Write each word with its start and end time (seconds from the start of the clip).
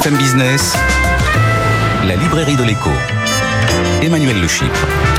BFM 0.00 0.16
Business, 0.16 0.74
la 2.06 2.16
librairie 2.16 2.56
de 2.56 2.64
l'écho. 2.64 2.90
Emmanuel 4.02 4.40
Le 4.40 4.48
Chypre. 4.48 5.09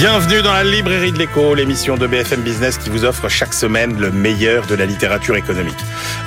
Bienvenue 0.00 0.40
dans 0.40 0.54
la 0.54 0.64
librairie 0.64 1.12
de 1.12 1.18
l'écho, 1.18 1.54
l'émission 1.54 1.98
de 1.98 2.06
BFM 2.06 2.40
Business 2.40 2.78
qui 2.78 2.88
vous 2.88 3.04
offre 3.04 3.28
chaque 3.28 3.52
semaine 3.52 4.00
le 4.00 4.10
meilleur 4.10 4.66
de 4.66 4.74
la 4.74 4.86
littérature 4.86 5.36
économique. 5.36 5.76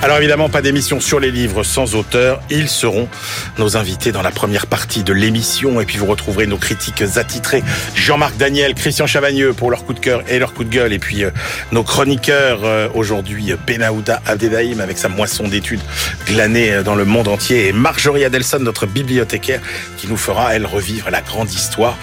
Alors 0.00 0.18
évidemment, 0.18 0.48
pas 0.48 0.62
d'émission 0.62 1.00
sur 1.00 1.18
les 1.18 1.32
livres 1.32 1.64
sans 1.64 1.96
auteur. 1.96 2.40
Ils 2.50 2.68
seront 2.68 3.08
nos 3.58 3.76
invités 3.76 4.12
dans 4.12 4.22
la 4.22 4.30
première 4.30 4.68
partie 4.68 5.02
de 5.02 5.12
l'émission. 5.12 5.80
Et 5.80 5.86
puis 5.86 5.98
vous 5.98 6.06
retrouverez 6.06 6.46
nos 6.46 6.56
critiques 6.56 7.02
attitrés. 7.16 7.64
Jean-Marc 7.96 8.36
Daniel, 8.36 8.74
Christian 8.74 9.08
Chavagneux 9.08 9.54
pour 9.54 9.72
leur 9.72 9.84
coup 9.84 9.92
de 9.92 9.98
cœur 9.98 10.22
et 10.28 10.38
leur 10.38 10.54
coup 10.54 10.62
de 10.62 10.70
gueule. 10.70 10.92
Et 10.92 11.00
puis 11.00 11.24
euh, 11.24 11.32
nos 11.72 11.82
chroniqueurs 11.82 12.60
euh, 12.62 12.88
aujourd'hui, 12.94 13.54
Benaouda 13.66 14.22
Abdedaïm 14.24 14.80
avec 14.80 14.98
sa 14.98 15.08
moisson 15.08 15.48
d'études 15.48 15.82
glanée 16.28 16.74
euh, 16.74 16.82
dans 16.84 16.94
le 16.94 17.04
monde 17.04 17.26
entier. 17.26 17.66
Et 17.66 17.72
Marjorie 17.72 18.24
Adelson, 18.24 18.60
notre 18.60 18.86
bibliothécaire, 18.86 19.60
qui 19.96 20.06
nous 20.06 20.16
fera, 20.16 20.54
elle, 20.54 20.64
revivre 20.64 21.10
la 21.10 21.22
grande 21.22 21.52
histoire 21.52 21.98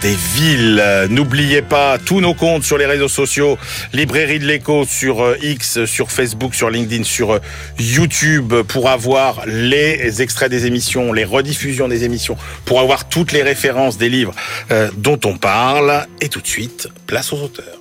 des 0.00 0.16
villes. 0.34 1.08
N'oubliez 1.10 1.60
pas 1.60 1.98
tous 1.98 2.20
nos 2.20 2.34
comptes 2.34 2.62
sur 2.62 2.78
les 2.78 2.86
réseaux 2.86 3.08
sociaux, 3.08 3.58
Librairie 3.92 4.38
de 4.38 4.46
l'écho 4.46 4.84
sur 4.84 5.24
euh, 5.24 5.36
X, 5.42 5.84
sur 5.84 6.12
Facebook, 6.12 6.54
sur 6.54 6.70
LinkedIn, 6.70 7.02
sur 7.02 7.32
euh, 7.32 7.38
YouTube 7.80 8.54
pour 8.68 8.88
avoir 8.88 9.42
les 9.46 10.22
extraits 10.22 10.48
des 10.48 10.66
émissions, 10.66 11.12
les 11.12 11.24
rediffusions 11.24 11.88
des 11.88 12.04
émissions, 12.04 12.36
pour 12.64 12.78
avoir 12.78 13.08
toutes 13.08 13.32
les 13.32 13.42
références 13.42 13.98
des 13.98 14.08
livres 14.08 14.32
euh, 14.70 14.88
dont 14.96 15.18
on 15.24 15.36
parle. 15.36 16.06
Et 16.20 16.28
tout 16.28 16.40
de 16.40 16.46
suite, 16.46 16.88
place 17.08 17.32
aux 17.32 17.42
auteurs. 17.42 17.80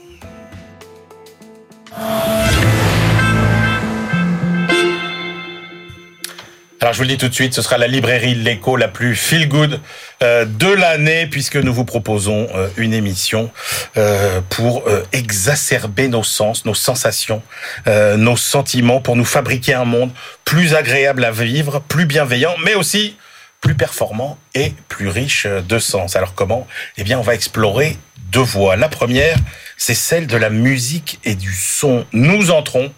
Alors 6.81 6.93
je 6.93 6.99
vous 6.99 7.03
le 7.03 7.09
dis 7.09 7.17
tout 7.17 7.27
de 7.27 7.33
suite, 7.33 7.53
ce 7.53 7.61
sera 7.61 7.77
la 7.77 7.87
librairie 7.87 8.35
L'écho 8.35 8.77
la 8.77 8.87
plus 8.87 9.13
feel 9.13 9.49
good 9.49 9.81
euh, 10.23 10.45
de 10.45 10.67
l'année 10.67 11.27
puisque 11.27 11.57
nous 11.57 11.73
vous 11.73 11.83
proposons 11.83 12.47
euh, 12.55 12.69
une 12.77 12.93
émission 12.93 13.51
euh, 13.97 14.39
pour 14.47 14.85
exacerber 15.11 16.07
nos 16.07 16.23
sens, 16.23 16.63
nos 16.63 16.73
sensations, 16.73 17.41
nos 17.85 18.37
sentiments, 18.37 19.01
pour 19.01 19.17
nous 19.17 19.25
fabriquer 19.25 19.73
un 19.73 19.83
monde 19.83 20.11
plus 20.45 20.73
agréable 20.73 21.25
à 21.25 21.31
vivre, 21.31 21.81
plus 21.81 22.05
bienveillant, 22.05 22.55
mais 22.63 22.75
aussi 22.75 23.17
plus 23.59 23.75
performant 23.75 24.37
et 24.55 24.73
plus 24.87 25.09
riche 25.09 25.47
de 25.47 25.79
sens. 25.79 26.15
Alors 26.15 26.33
comment? 26.33 26.65
Eh 26.97 27.03
bien, 27.03 27.19
on 27.19 27.23
va 27.23 27.35
explorer 27.35 27.97
deux 28.31 28.39
voies. 28.39 28.77
La 28.77 28.87
première, 28.87 29.37
c'est 29.75 29.93
celle 29.93 30.27
de 30.27 30.37
la 30.37 30.49
musique 30.49 31.19
et 31.25 31.35
du 31.35 31.53
son. 31.53 32.05
Nous 32.13 32.51
entrons 32.51 32.93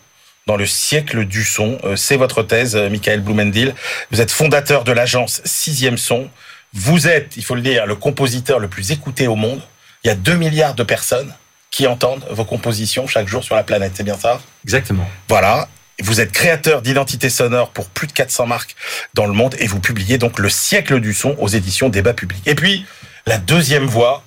dans 0.47 0.57
le 0.57 0.65
siècle 0.65 1.25
du 1.25 1.43
son. 1.43 1.77
Euh, 1.83 1.95
c'est 1.95 2.17
votre 2.17 2.43
thèse, 2.43 2.75
euh, 2.75 2.89
Michael 2.89 3.21
Blumendil. 3.21 3.73
Vous 4.11 4.21
êtes 4.21 4.31
fondateur 4.31 4.83
de 4.83 4.91
l'agence 4.91 5.41
Sixième 5.45 5.97
Son. 5.97 6.29
Vous 6.73 7.07
êtes, 7.07 7.37
il 7.37 7.43
faut 7.43 7.55
le 7.55 7.61
dire, 7.61 7.85
le 7.85 7.95
compositeur 7.95 8.59
le 8.59 8.67
plus 8.67 8.91
écouté 8.91 9.27
au 9.27 9.35
monde. 9.35 9.61
Il 10.03 10.07
y 10.07 10.11
a 10.11 10.15
2 10.15 10.35
milliards 10.35 10.73
de 10.73 10.83
personnes 10.83 11.33
qui 11.69 11.87
entendent 11.87 12.25
vos 12.29 12.45
compositions 12.45 13.07
chaque 13.07 13.27
jour 13.27 13.43
sur 13.43 13.55
la 13.55 13.63
planète. 13.63 13.93
C'est 13.95 14.03
bien 14.03 14.17
ça? 14.17 14.41
Exactement. 14.63 15.07
Voilà. 15.29 15.67
Vous 16.01 16.19
êtes 16.19 16.31
créateur 16.31 16.81
d'identité 16.81 17.29
sonore 17.29 17.69
pour 17.69 17.87
plus 17.87 18.07
de 18.07 18.13
400 18.13 18.47
marques 18.47 18.75
dans 19.13 19.27
le 19.27 19.33
monde 19.33 19.55
et 19.59 19.67
vous 19.67 19.79
publiez 19.79 20.17
donc 20.17 20.39
Le 20.39 20.49
siècle 20.49 20.99
du 20.99 21.13
son 21.13 21.35
aux 21.39 21.47
éditions 21.47 21.89
Débat 21.89 22.13
Public. 22.13 22.41
Et 22.47 22.55
puis, 22.55 22.85
la 23.27 23.37
deuxième 23.37 23.85
voie, 23.85 24.23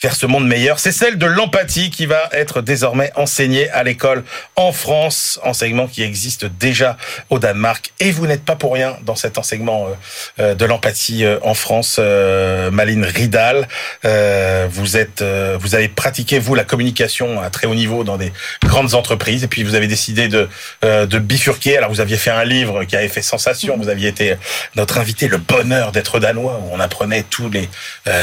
vers 0.00 0.14
ce 0.14 0.26
monde 0.26 0.46
meilleur. 0.46 0.78
C'est 0.78 0.92
celle 0.92 1.18
de 1.18 1.26
l'empathie 1.26 1.90
qui 1.90 2.06
va 2.06 2.28
être 2.32 2.62
désormais 2.62 3.10
enseignée 3.16 3.68
à 3.70 3.82
l'école 3.82 4.22
en 4.54 4.70
France, 4.70 5.40
enseignement 5.42 5.88
qui 5.88 6.02
existe 6.02 6.46
déjà 6.46 6.96
au 7.30 7.40
Danemark. 7.40 7.92
Et 7.98 8.12
vous 8.12 8.26
n'êtes 8.26 8.44
pas 8.44 8.54
pour 8.54 8.74
rien 8.74 8.96
dans 9.02 9.16
cet 9.16 9.38
enseignement 9.38 9.88
euh, 9.88 9.94
euh, 10.40 10.54
de 10.54 10.64
l'empathie 10.64 11.24
euh, 11.24 11.38
en 11.42 11.54
France, 11.54 11.98
Maline 11.98 13.04
Ridal. 13.04 13.66
Vous 14.70 14.96
êtes, 14.96 15.22
vous 15.58 15.74
avez 15.74 15.88
pratiqué 15.88 16.38
vous 16.38 16.54
la 16.54 16.64
communication 16.64 17.40
à 17.40 17.50
très 17.50 17.66
haut 17.66 17.74
niveau 17.74 18.04
dans 18.04 18.16
des 18.16 18.32
grandes 18.64 18.94
entreprises, 18.94 19.44
et 19.44 19.48
puis 19.48 19.62
vous 19.62 19.74
avez 19.74 19.86
décidé 19.86 20.28
de 20.28 20.48
de 20.82 21.18
bifurquer. 21.18 21.76
Alors 21.76 21.90
vous 21.90 22.00
aviez 22.00 22.16
fait 22.16 22.30
un 22.30 22.44
livre 22.44 22.84
qui 22.84 22.96
avait 22.96 23.08
fait 23.08 23.22
sensation. 23.22 23.76
Vous 23.76 23.88
aviez 23.88 24.08
été 24.08 24.36
notre 24.76 24.98
invité, 24.98 25.28
le 25.28 25.38
bonheur 25.38 25.92
d'être 25.92 26.20
danois, 26.20 26.60
où 26.62 26.70
on 26.72 26.80
apprenait 26.80 27.24
tous 27.24 27.50
les 27.50 27.68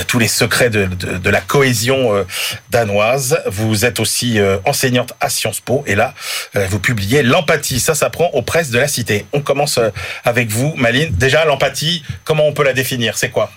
tous 0.07 0.19
les 0.19 0.27
secrets 0.27 0.69
de, 0.69 0.85
de, 0.85 1.17
de 1.17 1.29
la 1.29 1.41
cohésion 1.41 1.64
euh, 1.65 2.23
danoise. 2.69 3.41
Vous 3.47 3.85
êtes 3.85 3.99
aussi 3.99 4.39
euh, 4.39 4.57
enseignante 4.65 5.13
à 5.19 5.29
Sciences 5.29 5.59
Po 5.59 5.83
et 5.87 5.95
là, 5.95 6.13
euh, 6.55 6.67
vous 6.69 6.79
publiez 6.79 7.23
L'empathie. 7.23 7.79
Ça 7.79 7.95
s'apprend 7.95 8.29
aux 8.33 8.41
presses 8.41 8.69
de 8.69 8.79
la 8.79 8.87
cité. 8.87 9.25
On 9.33 9.41
commence 9.41 9.79
avec 10.23 10.49
vous, 10.49 10.73
Maline. 10.75 11.09
Déjà, 11.11 11.45
l'empathie, 11.45 12.03
comment 12.23 12.45
on 12.47 12.53
peut 12.53 12.63
la 12.63 12.73
définir? 12.73 13.17
C'est 13.17 13.29
quoi? 13.29 13.51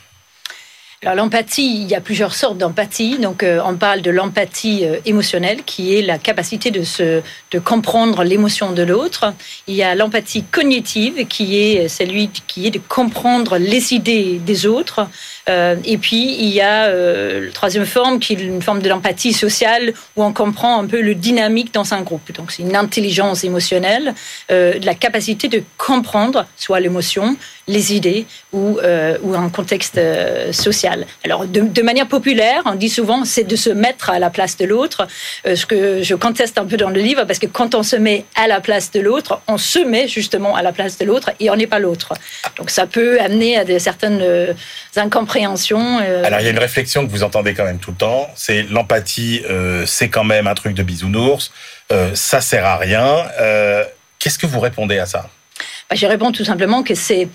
Alors 1.03 1.15
l'empathie, 1.15 1.83
il 1.83 1.89
y 1.89 1.95
a 1.95 2.01
plusieurs 2.01 2.35
sortes 2.35 2.59
d'empathie. 2.59 3.19
Donc 3.19 3.45
on 3.45 3.77
parle 3.77 4.03
de 4.03 4.11
l'empathie 4.11 4.85
émotionnelle, 5.07 5.63
qui 5.65 5.97
est 5.97 6.03
la 6.03 6.19
capacité 6.19 6.73
de 6.73 6.83
se 6.83 7.23
de 7.53 7.59
comprendre 7.61 8.25
l'émotion 8.25 8.73
de 8.73 8.83
l'autre. 8.83 9.33
Il 9.69 9.77
y 9.77 9.85
a 9.85 9.95
l'empathie 9.95 10.43
cognitive, 10.43 11.27
qui 11.29 11.57
est 11.57 11.87
celui 11.87 12.31
qui 12.49 12.67
est 12.67 12.73
de 12.73 12.81
comprendre 12.81 13.59
les 13.59 13.93
idées 13.93 14.41
des 14.45 14.67
autres. 14.67 15.07
Euh, 15.49 15.77
et 15.85 15.99
puis, 15.99 16.37
il 16.39 16.49
y 16.49 16.61
a 16.61 16.85
euh, 16.85 17.47
la 17.47 17.53
troisième 17.53 17.87
forme, 17.87 18.19
qui 18.19 18.35
est 18.35 18.41
une 18.41 18.63
forme 18.63 18.83
de 18.83 18.89
l'empathie 18.89 19.33
sociale, 19.33 19.93
où 20.17 20.23
on 20.23 20.33
comprend 20.33 20.81
un 20.81 20.87
peu 20.87 21.01
le 21.01 21.15
dynamique 21.15 21.73
dans 21.73 21.95
un 21.95 22.03
groupe. 22.03 22.33
Donc, 22.33 22.53
c'est 22.53 22.63
une 22.63 22.77
intelligence 22.77 23.45
émotionnelle, 23.45 24.15
euh, 24.51 24.75
la 24.83 24.95
capacité 24.95 25.49
de 25.49 25.63
comprendre 25.77 26.47
soit 26.57 26.81
l'émotion, 26.81 27.37
les 27.67 27.95
idées 27.95 28.27
ou, 28.53 28.79
un 28.83 29.51
contexte 29.51 30.01
social. 30.53 31.07
Alors, 31.25 31.47
de, 31.47 31.83
manière 31.83 32.09
populaire, 32.09 32.63
on 32.65 32.75
dit 32.75 32.89
souvent, 32.89 33.25
c'est 33.25 33.45
de 33.45 33.57
se 33.57 33.71
mettre 33.71 34.11
à 34.11 34.19
la 34.19 34.31
place 34.31 34.57
de 34.57 34.65
l'autre, 34.65 35.07
ce 35.45 35.67
que 35.67 36.03
je 36.03 36.15
conteste 36.15 36.59
un 36.59 36.65
peu 36.65 36.77
dans 36.77 36.89
le 36.89 37.01
livre, 37.01 37.25
parce 37.25 37.39
que 37.39 37.47
quand 37.47 37.75
on 37.75 37.83
se 37.83 37.95
met 37.95 38.25
à 38.35 38.49
la 38.49 38.61
place 38.61 38.91
de 38.91 39.01
l'autre, 39.01 39.43
on 39.47 39.59
se 39.59 39.79
met 39.79 40.09
justement 40.09 40.57
à 40.57 40.63
la 40.63 40.73
place 40.73 40.99
de 40.99 41.05
l'autre 41.05 41.31
et 41.41 41.51
on 41.51 41.57
n'est 41.57 41.67
pas 41.67 41.79
l'autre. 41.79 42.15
Donc, 42.57 42.71
ça 42.71 42.87
peut 42.87 43.21
amener 43.21 43.59
à 43.59 43.79
certaines 43.79 44.25
incompréhensions 44.97 45.38
euh. 45.47 46.25
Alors 46.25 46.41
il 46.41 46.45
y 46.45 46.47
a 46.47 46.51
une 46.51 46.59
réflexion 46.59 47.07
que 47.07 47.11
vous 47.11 47.23
entendez 47.23 47.55
quand 47.55 47.65
même 47.65 47.79
tout 47.79 47.91
le 47.91 47.97
temps, 47.97 48.29
c'est 48.35 48.63
l'empathie, 48.65 49.43
euh, 49.49 49.85
c'est 49.87 50.09
quand 50.09 50.25
même 50.25 50.47
un 50.47 50.55
truc 50.55 50.75
de 50.75 50.83
bisounours, 50.83 51.53
euh, 51.93 52.11
ça 52.15 52.41
sert 52.41 52.65
à 52.65 52.77
rien. 52.77 53.25
Qu'est-ce 54.19 54.39
que 54.39 54.47
vous 54.47 54.61
répondez 54.61 54.99
à 54.99 55.07
ça? 55.07 55.29
Bah, 55.89 55.97
Je 55.97 56.07
réponds 56.07 56.33
tout 56.33 56.45
simplement 56.45 56.83
que 56.83 56.95
c'est 56.95 57.29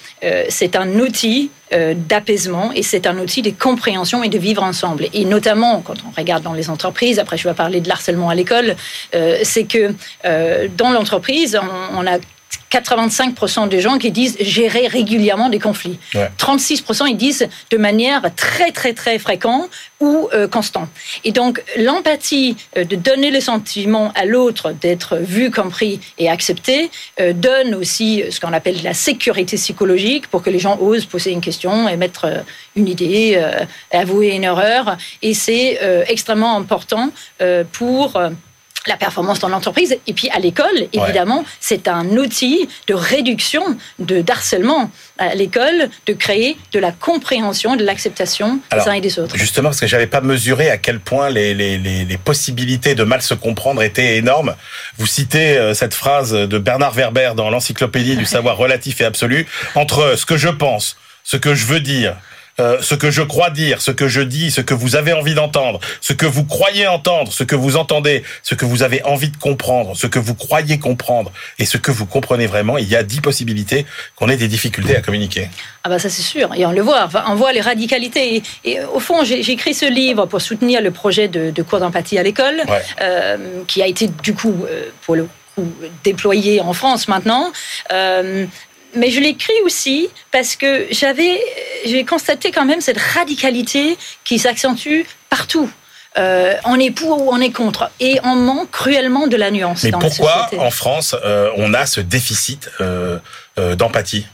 c'est 0.50 0.76
un 0.76 0.90
outil 1.00 1.50
d'apaisement 1.72 2.72
et 2.74 2.84
c'est 2.84 3.08
un 3.08 3.18
outil 3.18 3.42
de 3.42 3.50
compréhension 3.50 4.24
et 4.24 4.30
de 4.30 4.38
vivre 4.38 4.64
ensemble. 4.64 5.08
Et 5.14 5.26
notamment, 5.26 5.82
quand 5.82 5.96
on 6.08 6.12
regarde 6.16 6.44
dans 6.44 6.54
les 6.54 6.70
entreprises, 6.70 7.20
après 7.20 7.38
je 7.38 7.48
vais 7.48 7.56
parler 7.56 7.82
de 7.82 7.88
l'harcèlement 7.88 8.30
à 8.30 8.36
l'école, 8.36 8.76
c'est 9.44 9.64
que 9.64 9.94
dans 10.78 10.92
l'entreprise, 10.92 11.58
on, 11.62 12.00
on, 12.00 12.08
a 12.08 12.20
85% 12.74 13.70
des 13.70 13.82
gens 13.82 13.98
qui 14.00 14.12
disent 14.12 14.36
gérer 14.40 14.88
régulièrement 14.88 15.50
des 15.50 15.60
conflits. 15.60 16.00
36% 16.40 17.08
ils 17.08 17.18
disent 17.18 17.48
de 17.70 17.78
manière 17.78 18.24
très 18.36 18.72
très 18.72 18.94
très 18.94 19.20
fréquente 19.20 19.70
ou 20.00 20.28
euh, 20.34 20.48
constante. 20.48 20.90
Et 21.24 21.32
donc 21.32 21.64
l'empathie 21.78 22.58
euh, 22.78 22.84
de 22.84 22.96
donner 22.96 23.30
le 23.30 23.40
sentiment 23.40 24.12
à 24.16 24.26
l'autre 24.26 24.72
d'être 24.72 25.18
vu, 25.18 25.52
compris 25.52 26.00
et 26.18 26.30
accepté 26.30 26.90
euh, 27.20 27.34
donne 27.34 27.76
aussi 27.76 28.24
ce 28.30 28.40
qu'on 28.40 28.54
appelle 28.54 28.82
la 28.84 28.94
sécurité 28.94 29.56
psychologique 29.56 30.28
pour 30.28 30.42
que 30.42 30.50
les 30.50 30.60
gens 30.60 30.78
osent 30.80 31.06
poser 31.06 31.32
une 31.32 31.42
question, 31.42 31.88
émettre 31.88 32.26
une 32.76 32.88
idée, 32.88 33.42
avouer 33.92 34.30
une 34.30 34.44
erreur. 34.44 34.98
Et 35.22 35.34
c'est 35.34 35.80
extrêmement 36.08 36.58
important 36.58 37.12
pour 37.72 38.20
la 38.88 38.98
performance 38.98 39.40
dans 39.40 39.50
l'entreprise. 39.50 39.98
Et 40.08 40.14
puis 40.14 40.30
à 40.30 40.40
l'école, 40.40 40.88
évidemment, 40.92 41.46
c'est 41.60 41.88
un 41.88 42.06
outil 42.18 42.68
de 42.88 42.94
réduction 42.94 43.64
de 44.00 44.22
d'harcèlement 44.22 44.92
à 45.18 45.36
l'école, 45.36 45.90
de 46.06 46.14
créer 46.14 46.58
de 46.72 46.80
la 46.80 46.92
compréhension, 46.92 47.76
de 47.76 47.84
l'acceptation 47.84 48.60
des 48.72 48.80
uns 48.88 48.94
et 48.94 49.02
des 49.02 49.20
autres. 49.20 49.38
Justement, 49.38 49.70
parce 49.70 49.80
que 49.80 49.88
j'avais 49.88 50.08
pas 50.08 50.22
mesuré 50.22 50.70
à 50.70 50.78
quel 50.78 51.00
point 51.00 51.30
les, 51.30 51.54
les, 51.54 51.78
les, 51.78 52.18
possibilités 52.18 52.96
de 52.96 53.04
mal 53.04 53.22
se 53.22 53.34
comprendre 53.34 53.84
étaient 53.84 54.18
énormes. 54.18 54.56
Vous 54.98 55.08
citez 55.08 55.58
euh, 55.58 55.74
cette 55.74 55.94
phrase 55.94 56.32
de 56.32 56.58
Bernard 56.58 56.94
Werber 56.94 57.32
dans 57.36 57.50
l'encyclopédie 57.50 58.16
du 58.16 58.26
savoir 58.26 58.58
relatif 58.58 59.02
et 59.02 59.06
absolu 59.06 59.46
entre 59.76 60.16
ce 60.18 60.26
que 60.26 60.38
je 60.38 60.50
pense, 60.50 60.98
ce 61.24 61.38
que 61.38 61.54
je 61.54 61.66
veux 61.66 61.80
dire, 61.80 62.16
euh, 62.60 62.78
ce 62.82 62.94
que 62.94 63.10
je 63.10 63.22
crois 63.22 63.50
dire, 63.50 63.82
ce 63.82 63.92
que 63.92 64.08
je 64.08 64.22
dis, 64.22 64.52
ce 64.52 64.62
que 64.62 64.74
vous 64.74 64.96
avez 64.96 65.14
envie 65.14 65.34
d'entendre, 65.34 65.80
ce 66.02 66.14
que 66.14 66.26
vous 66.26 66.44
croyez 66.44 66.88
entendre, 66.88 67.34
ce 67.34 67.44
que 67.44 67.56
vous 67.56 67.78
entendez, 67.78 68.24
ce 68.44 68.54
que 68.54 68.66
vous 68.66 68.84
avez 68.84 69.04
envie 69.04 69.30
de 69.30 69.38
comprendre, 69.38 69.96
ce 69.96 70.06
que 70.06 70.20
vous 70.20 70.36
croyez 70.36 70.78
comprendre 70.78 71.32
et 71.58 71.66
ce 71.66 71.78
que 71.78 71.92
vous 71.92 72.06
comprenez 72.06 72.46
vraiment, 72.46 72.78
il 72.78 72.88
y 72.88 72.96
a 72.96 73.04
dix 73.04 73.22
possibilités 73.22 73.86
qu'on 74.16 74.30
ait 74.30 74.38
des 74.38 74.48
difficultés 74.48 74.96
à 74.96 75.02
communiquer. 75.02 75.50
Ah 75.84 75.90
bah 75.90 76.00
ça 76.00 76.10
c'est 76.10 76.22
sûr, 76.22 76.54
et 76.56 76.66
on 76.66 76.72
le 76.72 76.82
voit, 76.82 77.10
on 77.28 77.36
voit 77.36 77.54
les 77.54 77.62
radicalités. 77.62 78.44
Et, 78.64 78.80
au 78.94 79.00
fond, 79.00 79.24
j'ai 79.24 79.40
écrit 79.40 79.74
ce 79.74 79.86
livre 79.86 80.28
pour 80.28 80.42
soutenir 80.42 80.82
le 80.82 80.92
projet 80.92 81.28
de, 81.28 81.62
cours 81.64 81.80
d'empathie 81.80 82.18
à 82.18 82.24
l'école, 82.24 82.62
euh, 83.02 83.64
qui 83.68 83.82
a 83.82 83.88
été 83.88 84.08
du 84.08 84.34
coup, 84.34 84.66
euh, 84.70 84.90
pour 85.02 85.16
le 85.16 85.28
coup, 85.56 85.68
déployé 86.04 86.62
en 86.62 86.74
France 86.74 87.08
maintenant 87.08 87.52
mais 88.96 89.10
je 89.10 89.20
l'écris 89.20 89.62
aussi 89.66 90.10
parce 90.32 90.56
que 90.56 90.88
j'avais, 90.92 91.42
j'ai 91.86 92.06
constaté 92.06 92.52
quand 92.52 92.66
même 92.66 92.82
cette 92.82 93.00
radicalité 93.00 93.98
qui 94.24 94.40
s'accentue 94.40 95.02
partout. 95.30 95.70
Euh, 96.18 96.54
on 96.66 96.80
est 96.80 96.92
pour 96.92 97.24
ou 97.24 97.30
on 97.32 97.42
est 97.42 97.52
contre. 97.52 97.90
Et 98.00 98.20
on 98.24 98.36
manque 98.36 98.70
cruellement 98.72 99.28
de 99.28 99.36
la 99.36 99.50
nuance. 99.50 99.84
Mais 99.84 99.92
dans 99.92 100.00
pourquoi 100.00 100.50
la 100.52 100.60
en 100.60 100.70
France 100.70 101.16
euh, 101.26 101.50
on 101.58 101.74
a 101.74 101.86
ce 101.86 102.02
déficit 102.02 102.70
euh, 102.82 103.18
euh, 103.58 103.76
d'empathie? 103.76 104.28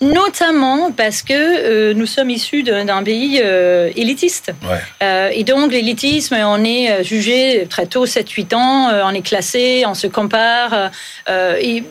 Notamment 0.00 0.90
parce 0.90 1.22
que 1.22 1.92
nous 1.92 2.06
sommes 2.06 2.30
issus 2.30 2.62
d'un 2.62 3.02
pays 3.02 3.38
élitiste. 3.38 4.52
ouais. 4.62 5.36
et 5.36 5.44
donc 5.44 5.72
l'élitisme, 5.72 6.36
on 6.36 6.64
est 6.64 7.04
jugé 7.04 7.66
très 7.68 7.86
tôt, 7.86 8.06
7-8 8.06 8.54
ans, 8.54 8.90
on 9.04 9.10
est 9.10 9.22
classé, 9.22 9.84
on 9.86 9.94
se 9.94 10.06
compare. 10.06 10.90
et 11.28 11.84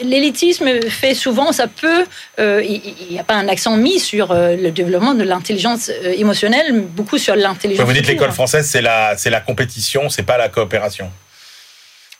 L'élitisme 0.00 0.68
fait 0.90 1.14
souvent, 1.14 1.52
ça 1.52 1.68
peut, 1.68 2.04
euh, 2.38 2.62
il 2.62 2.82
n'y 3.10 3.18
a 3.18 3.24
pas 3.24 3.34
un 3.34 3.48
accent 3.48 3.78
mis 3.78 3.98
sur 3.98 4.30
euh, 4.30 4.54
le 4.54 4.70
développement 4.70 5.14
de 5.14 5.22
l'intelligence 5.22 5.88
euh, 5.88 6.12
émotionnelle, 6.12 6.82
beaucoup 6.82 7.16
sur 7.16 7.34
l'intelligence. 7.34 7.86
Vous 7.86 7.92
dites 7.94 8.06
l'école 8.06 8.32
française, 8.32 8.68
c'est 8.68 8.82
la, 8.82 9.16
c'est 9.16 9.30
la 9.30 9.40
compétition, 9.40 10.10
c'est 10.10 10.22
pas 10.22 10.36
la 10.36 10.50
coopération. 10.50 11.10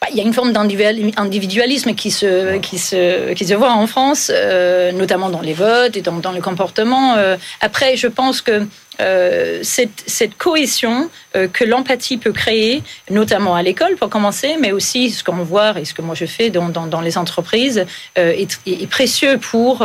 Bah, 0.01 0.09
Il 0.11 0.17
y 0.17 0.21
a 0.21 0.25
une 0.25 0.33
forme 0.33 0.53
d'individualisme 0.53 1.95
qui 1.95 2.11
se, 2.11 2.57
qui, 2.59 2.79
se, 2.79 3.35
qui 3.35 3.45
se 3.45 3.53
voit 3.53 3.73
en 3.73 3.87
France, 3.87 4.33
notamment 4.95 5.29
dans 5.29 5.43
les 5.43 5.55
votes 5.55 5.99
et 5.99 6.03
dans, 6.03 6.17
dans 6.17 6.33
le 6.33 6.41
comportement. 6.41 7.17
Après, 7.61 7.97
je 7.97 8.07
pense 8.07 8.41
que 8.41 8.67
euh, 9.01 9.61
cette, 9.63 10.05
cette 10.07 10.37
cohésion 10.37 11.11
euh, 11.37 11.49
que 11.49 11.65
l'empathie 11.65 12.17
peut 12.17 12.33
créer, 12.33 12.83
notamment 13.11 13.55
à 13.55 13.63
l'école 13.63 13.97
pour 13.97 14.09
commencer, 14.09 14.57
mais 14.61 14.73
aussi 14.73 15.11
ce 15.11 15.23
qu'on 15.23 15.45
voit 15.45 15.79
et 15.79 15.85
ce 15.85 15.95
que 15.95 16.03
moi 16.03 16.15
je 16.15 16.25
fais 16.25 16.51
dans, 16.51 16.69
dans, 16.69 16.87
dans 16.87 17.01
les 17.01 17.19
entreprises, 17.19 17.85
euh, 18.19 18.33
est, 18.33 18.59
est, 18.67 18.87
précieux 18.87 19.39
pour, 19.39 19.79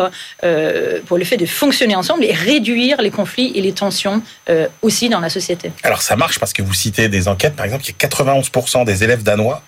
pour 1.07 1.17
le 1.17 1.25
fait 1.25 1.37
de 1.37 1.45
fonctionner 1.45 1.95
ensemble 1.95 2.23
et 2.23 2.33
réduire 2.33 3.01
les 3.01 3.11
conflits 3.11 3.51
et 3.55 3.61
les 3.61 3.73
tensions 3.73 4.21
aussi 4.81 5.09
dans 5.09 5.19
la 5.19 5.29
société. 5.29 5.71
Alors 5.83 6.01
ça 6.01 6.15
marche 6.15 6.39
parce 6.39 6.53
que 6.53 6.61
vous 6.61 6.73
citez 6.73 7.09
des 7.09 7.27
enquêtes, 7.27 7.55
par 7.55 7.65
exemple, 7.65 7.83
il 7.85 7.89
y 7.89 8.05
a 8.05 8.07
91% 8.07 8.85
des 8.85 9.03
élèves 9.03 9.23
danois 9.23 9.63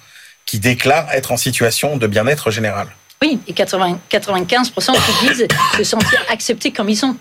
qui 0.46 0.60
déclarent 0.60 1.12
être 1.12 1.32
en 1.32 1.38
situation 1.38 1.98
de 1.98 2.08
bien-être 2.08 2.52
général. 2.52 2.88
Oui, 3.22 3.40
et 3.48 3.54
80, 3.54 4.00
95% 4.12 4.92
qui 4.92 5.28
disent 5.28 5.48
se 5.78 5.84
sentir 5.84 6.20
acceptés 6.30 6.72
comme 6.72 6.90
ils 6.90 6.98
sont. 6.98 7.16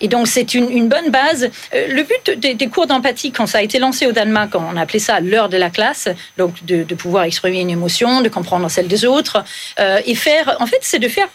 Et 0.00 0.08
donc 0.08 0.26
c'est 0.28 0.54
une, 0.54 0.88
bonne 0.88 1.10
base. 1.10 1.50
Euh, 1.74 1.88
le 1.88 2.02
but 2.02 2.38
des, 2.38 2.68
cours 2.68 2.86
d'empathie, 2.86 3.32
quand 3.32 3.46
ça 3.46 3.58
a 3.58 3.62
été 3.62 3.78
lancé 3.78 4.06
au 4.06 4.12
Danemark, 4.12 4.54
on 4.54 4.76
a 4.76 4.80
appelé 4.80 4.98
ça 4.98 5.20
l'heure 5.20 5.48
de 5.48 5.56
la 5.56 5.70
classe, 5.70 6.08
donc 6.36 6.64
de, 6.64 6.82
pouvoir 6.94 7.24
exprimer 7.24 7.60
une 7.60 7.70
émotion, 7.70 8.20
de 8.20 8.28
comprendre 8.28 8.68
celle 8.70 8.88
des 8.88 9.04
autres, 9.04 9.44
euh, 9.78 10.00
et 10.06 10.14
faire, 10.14 10.56
en 10.60 10.66
fait, 10.66 10.78
c'est 10.82 10.98
de 10.98 11.08
faire 11.08 11.28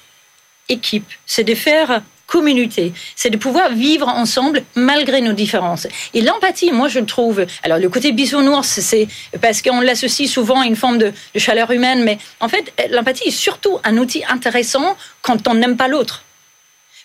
équipe, 0.69 1.09
c'est 1.25 1.43
de 1.43 1.55
faire 1.55 2.01
communauté, 2.27 2.93
c'est 3.15 3.31
de 3.31 3.37
pouvoir 3.37 3.73
vivre 3.73 4.07
ensemble 4.07 4.63
malgré 4.75 5.19
nos 5.19 5.33
différences. 5.33 5.87
Et 6.13 6.21
l'empathie, 6.21 6.71
moi 6.71 6.87
je 6.87 6.99
le 6.99 7.07
trouve, 7.07 7.45
alors 7.63 7.79
le 7.79 7.89
côté 7.89 8.11
bisounours, 8.11 8.67
c'est 8.67 9.07
parce 9.41 9.63
qu'on 9.63 9.81
l'associe 9.81 10.29
souvent 10.29 10.61
à 10.61 10.65
une 10.67 10.75
forme 10.75 10.99
de 10.99 11.11
chaleur 11.35 11.71
humaine, 11.71 12.03
mais 12.03 12.19
en 12.39 12.47
fait 12.47 12.71
l'empathie 12.91 13.29
est 13.29 13.31
surtout 13.31 13.79
un 13.83 13.97
outil 13.97 14.23
intéressant 14.29 14.95
quand 15.23 15.47
on 15.47 15.55
n'aime 15.55 15.75
pas 15.75 15.87
l'autre. 15.87 16.23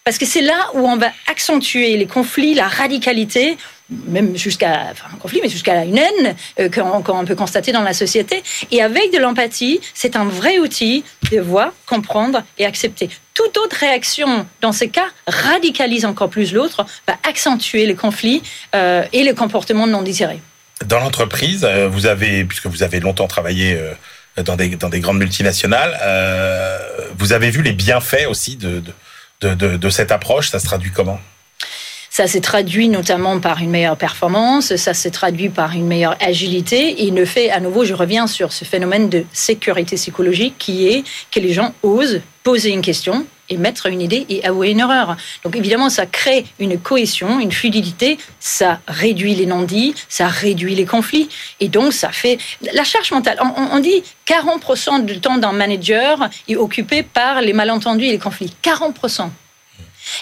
Parce 0.04 0.18
que 0.18 0.26
c'est 0.26 0.42
là 0.42 0.68
où 0.74 0.86
on 0.86 0.98
va 0.98 1.10
accentuer 1.28 1.96
les 1.96 2.04
conflits, 2.04 2.52
la 2.52 2.68
radicalité, 2.68 3.56
même 3.88 4.36
jusqu'à 4.36 4.88
enfin, 4.92 5.06
un 5.14 5.16
conflit, 5.16 5.40
mais 5.42 5.48
jusqu'à 5.48 5.82
une 5.82 5.96
haine 5.96 6.36
euh, 6.60 6.68
qu'on 6.68 7.02
qu 7.02 7.26
peut 7.26 7.34
constater 7.34 7.72
dans 7.72 7.80
la 7.80 7.94
société. 7.94 8.42
Et 8.70 8.82
avec 8.82 9.14
de 9.14 9.18
l'empathie, 9.18 9.80
c'est 9.94 10.14
un 10.14 10.26
vrai 10.26 10.58
outil 10.58 11.04
de 11.32 11.40
voir, 11.40 11.72
comprendre 11.86 12.42
et 12.58 12.66
accepter. 12.66 13.08
Toute 13.32 13.56
autre 13.56 13.76
réaction 13.80 14.46
dans 14.60 14.72
ces 14.72 14.90
cas 14.90 15.06
radicalise 15.26 16.04
encore 16.04 16.28
plus 16.28 16.52
l'autre, 16.52 16.84
va 17.08 17.16
accentuer 17.26 17.86
les 17.86 17.94
conflits 17.94 18.42
euh, 18.74 19.04
et 19.14 19.22
les 19.22 19.32
comportements 19.32 19.86
non 19.86 20.02
désirés. 20.02 20.42
Dans 20.84 21.00
l'entreprise, 21.00 21.64
euh, 21.64 21.88
vous 21.88 22.04
avez, 22.04 22.44
puisque 22.44 22.66
vous 22.66 22.82
avez 22.82 23.00
longtemps 23.00 23.26
travaillé 23.26 23.80
dans 24.36 24.56
des, 24.56 24.68
grandes 25.00 25.18
multinationales, 25.18 25.98
vous 27.16 27.32
avez 27.32 27.50
vu 27.50 27.62
les 27.62 27.72
bienfaits 27.72 28.26
aussi 28.28 28.56
de 28.56 28.82
de, 29.40 29.90
cette 29.90 30.12
approche 30.12 30.50
Ça 30.50 30.58
se 30.58 30.64
traduit 30.64 30.90
comment? 30.90 31.20
Ça 32.10 32.28
s'est 32.28 32.40
traduit 32.40 32.88
notamment 32.88 33.40
par 33.40 33.60
une 33.60 33.70
meilleure 33.70 33.96
performance, 33.96 34.76
ça 34.76 34.94
s'est 34.94 35.10
traduit 35.10 35.48
par 35.48 35.72
une 35.72 35.88
meilleure 35.88 36.16
agilité. 36.20 37.04
Et 37.04 37.10
ne 37.10 37.24
fait, 37.24 37.50
à 37.50 37.58
nouveau, 37.58 37.84
je 37.84 37.92
reviens 37.92 38.28
sur 38.28 38.52
ce 38.52 38.64
phénomène 38.64 39.08
de 39.08 39.24
sécurité 39.32 39.96
psychologique 39.96 40.54
qui 40.56 40.86
est 40.86 41.02
que 41.32 41.40
les 41.40 41.52
gens 41.52 41.74
osent 41.82 42.20
poser 42.44 42.70
une 42.70 42.82
question 42.82 43.26
et 43.48 43.56
mettre 43.56 43.86
une 43.86 44.00
idée 44.00 44.26
et 44.28 44.44
avouer 44.44 44.70
une 44.70 44.80
erreur. 44.80 45.16
Donc 45.42 45.56
évidemment, 45.56 45.90
ça 45.90 46.06
crée 46.06 46.44
une 46.58 46.78
cohésion, 46.78 47.40
une 47.40 47.52
fluidité, 47.52 48.18
ça 48.40 48.80
réduit 48.88 49.34
les 49.34 49.46
non-dits, 49.46 49.94
ça 50.08 50.28
réduit 50.28 50.74
les 50.74 50.86
conflits. 50.86 51.28
Et 51.60 51.68
donc, 51.68 51.92
ça 51.92 52.10
fait... 52.10 52.38
La 52.72 52.84
charge 52.84 53.10
mentale, 53.12 53.38
on, 53.40 53.76
on 53.76 53.78
dit 53.80 54.02
40% 54.26 55.04
du 55.04 55.20
temps 55.20 55.38
d'un 55.38 55.52
manager 55.52 56.28
est 56.48 56.56
occupé 56.56 57.02
par 57.02 57.40
les 57.40 57.52
malentendus 57.52 58.06
et 58.06 58.12
les 58.12 58.18
conflits. 58.18 58.52
40%. 58.62 59.28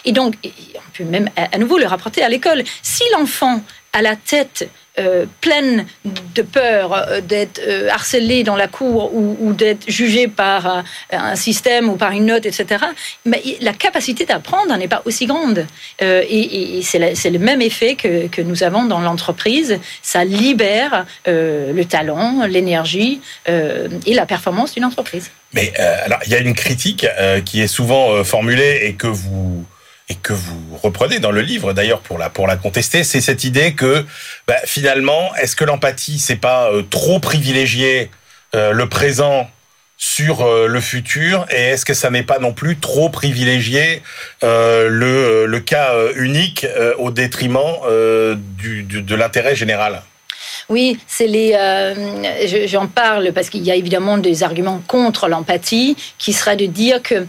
Et 0.05 0.13
donc, 0.13 0.35
on 0.45 0.97
peut 0.97 1.05
même 1.05 1.29
à 1.37 1.59
nouveau 1.59 1.79
le 1.79 1.87
rapporter 1.87 2.23
à 2.23 2.29
l'école. 2.29 2.63
Si 2.83 3.03
l'enfant 3.13 3.63
a 3.93 4.03
la 4.03 4.17
tête 4.17 4.69
euh, 4.99 5.25
pleine 5.41 5.87
de 6.35 6.43
peur 6.43 6.93
euh, 6.93 7.23
d'être 7.23 7.63
euh, 7.67 7.89
harcelé 7.89 8.45
dans 8.45 8.57
la 8.57 8.69
cour 8.69 9.15
ou, 9.15 9.55
d'être 9.55 9.89
jugé 9.89 10.29
par 10.29 10.85
un 11.11 11.35
système 11.35 11.89
ou 11.89 11.97
par 11.97 12.11
une 12.11 12.27
note, 12.27 12.45
etc., 12.45 12.85
mais 13.25 13.43
la 13.63 13.73
capacité 13.73 14.27
d'apprendre 14.27 14.77
n'est 14.77 14.89
pas 14.89 15.01
aussi 15.07 15.25
grande. 15.25 15.67
Et, 16.01 16.79
et 16.79 16.83
c'est 16.83 17.31
le 17.31 17.39
même 17.39 17.63
effet 17.63 17.95
que, 17.95 18.27
que 18.27 18.43
nous 18.43 18.63
avons 18.65 18.85
dans 18.85 19.01
l'entreprise. 19.01 19.79
Ça 20.03 20.25
libère 20.25 21.07
le 21.27 21.83
talent, 21.85 22.47
l'énergie 22.47 23.21
et 23.47 24.15
la 24.15 24.27
performance 24.27 24.75
d'une 24.75 24.85
entreprise. 24.85 25.31
Mais 25.53 25.73
alors, 25.77 26.21
il 26.27 26.33
y 26.33 26.35
a 26.35 26.39
une 26.39 26.55
critique 26.55 27.07
qui 27.45 27.61
est 27.61 27.67
souvent 27.67 28.25
formulée 28.25 28.81
et 28.85 28.95
que 28.95 29.07
vous 29.07 29.65
et 30.13 30.15
que 30.17 30.35
vous 30.35 30.77
reprenez 30.83 31.21
dans 31.21 31.31
le 31.31 31.41
livre 31.41 31.73
d'ailleurs 31.73 32.01
pour 32.01 32.19
la 32.19 32.29
pour 32.29 32.47
la 32.47 32.57
contester, 32.57 33.03
c'est 33.03 33.23
cette 33.23 33.45
idée 33.45 33.73
que 33.73 34.05
bah, 34.47 34.57
finalement, 34.67 35.35
est-ce 35.37 35.57
que 35.57 35.65
l'empathie 35.65 36.19
c'est 36.19 36.37
pas 36.37 36.71
euh, 36.71 36.83
trop 36.83 37.19
privilégier 37.19 38.11
euh, 38.55 38.73
le 38.73 38.87
présent 38.89 39.49
sur 39.97 40.43
euh, 40.43 40.67
le 40.67 40.81
futur 40.81 41.47
et 41.51 41.71
est-ce 41.71 41.87
que 41.87 41.95
ça 41.95 42.11
n'est 42.11 42.25
pas 42.25 42.39
non 42.39 42.53
plus 42.53 42.77
trop 42.77 43.09
privilégier 43.09 44.03
euh, 44.45 44.89
le, 44.91 45.47
le 45.47 45.61
cas 45.61 45.95
unique 46.17 46.67
au 46.99 47.11
détriment 47.11 47.77
du, 48.59 48.83
de 48.83 49.15
l'intérêt 49.15 49.57
général? 49.57 50.03
Oui, 50.69 50.99
c'est 51.07 51.27
les. 51.27 51.57
J'en 52.67 52.87
parle 52.87 53.33
parce 53.33 53.49
qu'il 53.51 53.63
y 53.63 53.71
a 53.71 53.75
évidemment 53.75 54.19
des 54.19 54.43
arguments 54.43 54.83
contre 54.87 55.29
l'empathie, 55.29 55.97
qui 56.19 56.33
sera 56.33 56.57
de 56.57 56.67
dire 56.67 57.03
que 57.03 57.27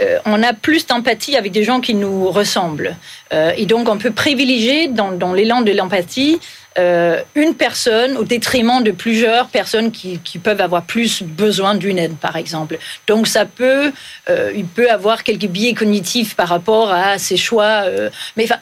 euh, 0.00 0.18
on 0.24 0.42
a 0.42 0.52
plus 0.52 0.86
d'empathie 0.86 1.36
avec 1.36 1.52
des 1.52 1.64
gens 1.64 1.80
qui 1.80 1.94
nous 1.94 2.30
ressemblent, 2.30 2.96
euh, 3.32 3.52
et 3.56 3.66
donc 3.66 3.88
on 3.88 3.98
peut 3.98 4.10
privilégier 4.10 4.88
dans, 4.88 5.12
dans 5.12 5.32
l'élan 5.32 5.62
de 5.62 5.72
l'empathie 5.72 6.40
euh, 6.78 7.20
une 7.34 7.54
personne 7.54 8.16
au 8.16 8.24
détriment 8.24 8.82
de 8.82 8.90
plusieurs 8.90 9.48
personnes 9.48 9.90
qui, 9.90 10.18
peuvent 10.42 10.60
avoir 10.60 10.82
plus 10.82 11.22
besoin 11.22 11.74
d'une 11.74 11.98
aide, 11.98 12.16
par 12.16 12.36
exemple. 12.36 12.78
Donc 13.06 13.26
ça 13.26 13.44
peut, 13.44 13.92
euh, 14.30 14.50
il 14.56 14.64
peut 14.64 14.90
avoir 14.90 15.22
quelques 15.22 15.46
biais 15.46 15.74
cognitifs 15.74 16.34
par 16.34 16.48
rapport 16.48 16.90
à 16.90 17.18
ses 17.18 17.36
choix. 17.36 17.84
Euh, 17.84 18.10
mais 18.36 18.44
enfin, 18.44 18.56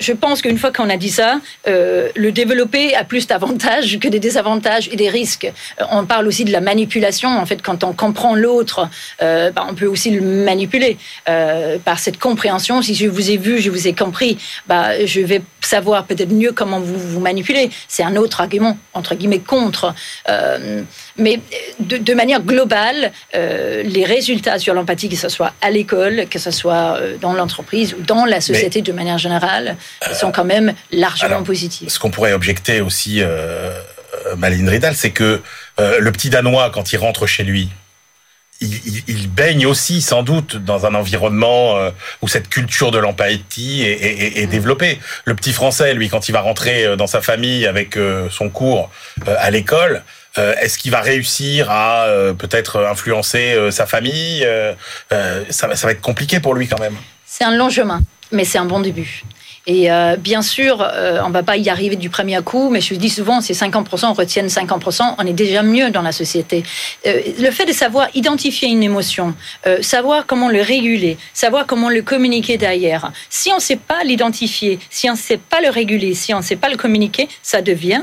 je 0.00 0.12
pense 0.12 0.42
qu'une 0.42 0.58
fois 0.58 0.72
qu'on 0.72 0.90
a 0.90 0.96
dit 0.96 1.10
ça, 1.10 1.40
le 1.66 2.30
développer 2.30 2.94
a 2.94 3.04
plus 3.04 3.26
d'avantages 3.26 3.98
que 3.98 4.08
des 4.08 4.18
désavantages 4.18 4.88
et 4.88 4.96
des 4.96 5.08
risques. 5.08 5.50
On 5.90 6.04
parle 6.04 6.26
aussi 6.26 6.44
de 6.44 6.52
la 6.52 6.60
manipulation. 6.60 7.28
En 7.28 7.46
fait, 7.46 7.62
quand 7.62 7.84
on 7.84 7.92
comprend 7.92 8.34
l'autre, 8.34 8.88
bah, 9.20 9.66
on 9.68 9.74
peut 9.74 9.86
aussi 9.86 10.10
le 10.10 10.20
manipuler 10.20 10.98
par 11.24 11.98
cette 11.98 12.18
compréhension. 12.18 12.82
Si 12.82 12.94
je 12.94 13.06
vous 13.06 13.30
ai 13.30 13.36
vu, 13.36 13.60
je 13.60 13.70
vous 13.70 13.86
ai 13.86 13.94
compris, 13.94 14.36
bah, 14.66 15.06
je 15.06 15.20
vais 15.20 15.42
savoir 15.60 16.04
peut-être 16.04 16.32
mieux 16.32 16.52
comment 16.52 16.80
vous 16.80 16.98
vous 16.98 17.20
manipulez. 17.20 17.43
C'est 17.88 18.02
un 18.02 18.16
autre 18.16 18.40
argument, 18.40 18.78
entre 18.92 19.14
guillemets, 19.14 19.40
contre. 19.40 19.94
Euh, 20.28 20.82
mais 21.16 21.40
de, 21.80 21.96
de, 21.96 22.14
manière 22.14 22.40
globale, 22.40 23.12
euh, 23.34 23.82
les 23.82 24.04
résultats 24.04 24.58
sur 24.58 24.74
l'empathie, 24.74 25.08
que 25.08 25.16
ce 25.16 25.28
soit 25.28 25.52
à 25.60 25.70
l'école, 25.70 26.26
que 26.30 26.38
ce 26.38 26.50
soit 26.50 26.96
euh, 26.96 27.16
dans 27.18 27.32
l'entreprise 27.32 27.94
ou 27.94 28.02
dans 28.02 28.24
la 28.24 28.40
société 28.40 28.80
mais, 28.80 28.82
de 28.82 28.92
manière 28.92 29.18
générale, 29.18 29.76
sont 30.12 30.32
quand 30.32 30.44
même 30.44 30.74
largement 30.90 31.26
alors, 31.26 31.44
positifs. 31.44 31.88
Ce 31.88 31.98
qu'on 31.98 32.10
pourrait 32.10 32.32
objecter 32.32 32.80
aussi, 32.80 33.22
Maline 34.36 34.68
Ridal, 34.68 34.94
c'est 34.94 35.10
que 35.10 35.40
le 35.78 36.12
petit 36.12 36.30
Danois, 36.30 36.70
quand 36.70 36.92
il 36.92 36.96
rentre 36.96 37.26
chez 37.26 37.44
lui, 37.44 37.68
il, 38.60 38.74
il, 38.86 39.02
il, 39.08 39.28
baigne 39.28 39.66
aussi 39.66 40.00
sans 40.00 40.22
doute 40.22 40.56
dans 40.56 40.86
un 40.86 40.94
environnement 40.94 41.76
euh, 41.76 41.90
où 42.22 42.28
cette 42.28 42.48
culture 42.48 42.90
de 42.90 42.98
l'empathie 42.98 43.82
est, 43.82 43.92
est, 43.92 44.42
est, 44.42 44.46
développée. 44.46 44.98
Le 45.24 45.34
petit 45.34 45.52
français, 45.52 45.94
lui, 45.94 46.08
quand 46.08 46.28
il 46.28 46.32
va 46.32 46.40
rentrer 46.40 46.96
dans 46.96 47.06
sa 47.06 47.20
famille 47.20 47.66
avec 47.66 47.96
euh, 47.96 48.28
son 48.30 48.50
cours 48.50 48.90
euh, 49.28 49.36
à 49.38 49.50
l'école, 49.50 50.02
Est-ce 50.36 50.78
qu'il 50.78 50.90
va 50.90 51.00
réussir 51.00 51.70
à 51.70 52.08
peut-être 52.36 52.84
influencer 52.90 53.56
sa 53.70 53.86
famille 53.86 54.44
ça, 55.10 55.76
ça 55.76 55.86
va 55.86 55.92
être 55.92 56.00
compliqué 56.00 56.40
pour 56.40 56.54
lui 56.54 56.66
quand 56.66 56.80
même. 56.80 56.96
C'est 57.24 57.44
un 57.44 57.54
long 57.56 57.70
chemin, 57.70 58.00
mais 58.32 58.44
c'est 58.44 58.58
un 58.58 58.64
bon 58.64 58.80
début. 58.80 59.22
Et 59.66 59.90
euh, 59.90 60.16
bien 60.16 60.42
sûr, 60.42 60.82
euh, 60.82 61.20
on 61.24 61.28
ne 61.28 61.32
va 61.32 61.42
pas 61.42 61.56
y 61.56 61.70
arriver 61.70 61.96
du 61.96 62.10
premier 62.10 62.38
coup, 62.42 62.68
mais 62.68 62.80
je 62.82 62.94
dis 62.94 63.08
souvent, 63.08 63.40
c'est 63.40 63.54
50%, 63.54 64.06
on 64.06 64.12
retient 64.12 64.44
50%, 64.44 65.14
on 65.18 65.26
est 65.26 65.32
déjà 65.32 65.62
mieux 65.62 65.90
dans 65.90 66.02
la 66.02 66.12
société. 66.12 66.62
Euh, 67.06 67.20
le 67.38 67.50
fait 67.50 67.64
de 67.64 67.72
savoir 67.72 68.08
identifier 68.14 68.68
une 68.68 68.82
émotion, 68.82 69.34
savoir 69.80 70.26
comment 70.26 70.48
le 70.48 70.60
réguler, 70.60 71.16
savoir 71.32 71.66
comment 71.66 71.88
le 71.88 72.02
communiquer 72.02 72.58
derrière, 72.58 73.12
si 73.30 73.50
on 73.52 73.56
ne 73.56 73.60
sait 73.60 73.76
pas 73.76 74.04
l'identifier, 74.04 74.78
si 74.90 75.08
on 75.08 75.14
ne 75.14 75.18
sait 75.18 75.38
pas 75.38 75.60
le 75.60 75.70
réguler, 75.70 76.14
si 76.14 76.34
on 76.34 76.38
ne 76.38 76.42
sait 76.42 76.56
pas 76.56 76.68
le 76.68 76.76
communiquer, 76.76 77.28
ça 77.42 77.62
devient 77.62 78.02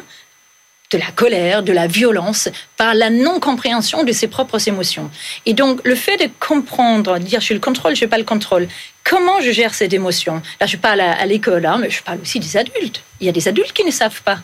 de 0.92 0.98
la 0.98 1.12
colère, 1.12 1.64
de 1.64 1.72
la 1.72 1.88
violence, 1.88 2.50
par 2.78 2.94
la 2.94 3.10
non-compréhension 3.10 4.04
de 4.04 4.12
ses 4.12 4.28
propres 4.28 4.68
émotions. 4.68 5.10
Et 5.46 5.54
donc, 5.54 5.80
le 5.84 5.96
fait 5.96 6.18
de 6.18 6.30
comprendre, 6.40 7.18
de 7.18 7.24
dire 7.24 7.40
je 7.40 7.46
suis 7.46 7.54
le 7.54 7.62
contrôle, 7.62 7.96
je 7.96 8.04
n'ai 8.04 8.10
pas 8.10 8.18
le 8.18 8.24
contrôle, 8.24 8.68
comment 9.04 9.40
je 9.42 9.52
gère 9.52 9.74
cette 9.74 9.94
émotion? 9.94 10.42
Là, 10.60 10.68
je 10.68 10.78
parle 10.78 11.02
à, 11.02 11.26
l'école, 11.26 11.66
hein, 11.66 11.78
mais 11.80 11.90
je 11.90 12.04
parle 12.04 12.20
aussi 12.22 12.40
des 12.40 12.58
adultes. 12.58 13.02
Il 13.20 13.26
y 13.26 13.30
a 13.30 13.34
des 13.34 13.48
adultes 13.48 13.74
qui 13.74 13.86
ne 13.86 13.92
savent 13.92 14.22
pas. 14.22 14.40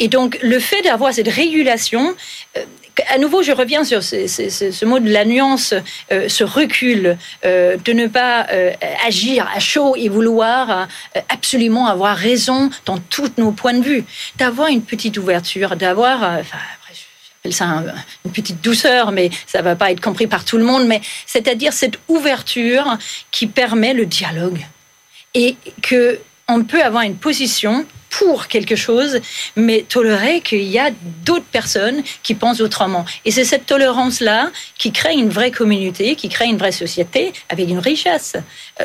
Et 0.00 0.08
donc, 0.08 0.38
le 0.42 0.58
fait 0.58 0.82
d'avoir 0.82 1.12
cette 1.12 1.28
régulation, 1.28 2.14
euh, 2.56 2.64
à 3.08 3.18
nouveau, 3.18 3.42
je 3.42 3.52
reviens 3.52 3.84
sur 3.84 4.02
ce, 4.02 4.84
mot 4.84 4.98
de 4.98 5.10
la 5.10 5.24
nuance, 5.24 5.74
euh, 6.12 6.28
ce 6.28 6.44
recul, 6.44 7.16
euh, 7.44 7.76
de 7.76 7.92
ne 7.92 8.06
pas 8.06 8.46
agir 9.06 9.48
à 9.54 9.60
chaud 9.60 9.94
et 9.96 10.08
vouloir 10.08 10.88
absolument 11.28 11.86
avoir 11.86 12.16
raison 12.16 12.70
dans 12.84 12.98
tous 12.98 13.32
nos 13.38 13.52
points 13.52 13.74
de 13.74 13.82
vue, 13.82 14.04
d'avoir 14.36 14.68
une 14.68 14.82
petite 14.82 15.18
ouverture, 15.18 15.76
d'avoir, 15.76 16.22
enfin, 16.40 16.58
ça 17.50 17.82
une 18.24 18.32
petite 18.32 18.62
douceur, 18.62 19.12
mais 19.12 19.30
ça 19.46 19.62
va 19.62 19.76
pas 19.76 19.90
être 19.90 20.00
compris 20.00 20.26
par 20.26 20.44
tout 20.44 20.56
le 20.56 20.64
monde, 20.64 20.86
mais 20.86 21.00
c'est-à-dire 21.26 21.72
cette 21.72 21.98
ouverture 22.08 22.98
qui 23.30 23.46
permet 23.46 23.94
le 23.94 24.06
dialogue. 24.06 24.66
Et 25.34 25.56
que 25.82 26.18
on 26.48 26.62
peut 26.64 26.82
avoir 26.82 27.02
une 27.02 27.16
position 27.16 27.84
pour 28.18 28.48
quelque 28.48 28.76
chose, 28.76 29.20
mais 29.56 29.84
tolérer 29.86 30.40
qu'il 30.40 30.62
y 30.62 30.78
a 30.78 30.90
d'autres 31.22 31.44
personnes 31.44 32.02
qui 32.22 32.34
pensent 32.34 32.62
autrement. 32.62 33.04
Et 33.26 33.30
c'est 33.30 33.44
cette 33.44 33.66
tolérance-là 33.66 34.50
qui 34.78 34.90
crée 34.90 35.12
une 35.12 35.28
vraie 35.28 35.50
communauté, 35.50 36.14
qui 36.14 36.30
crée 36.30 36.46
une 36.46 36.56
vraie 36.56 36.72
société 36.72 37.34
avec 37.50 37.68
une 37.68 37.78
richesse. 37.78 38.34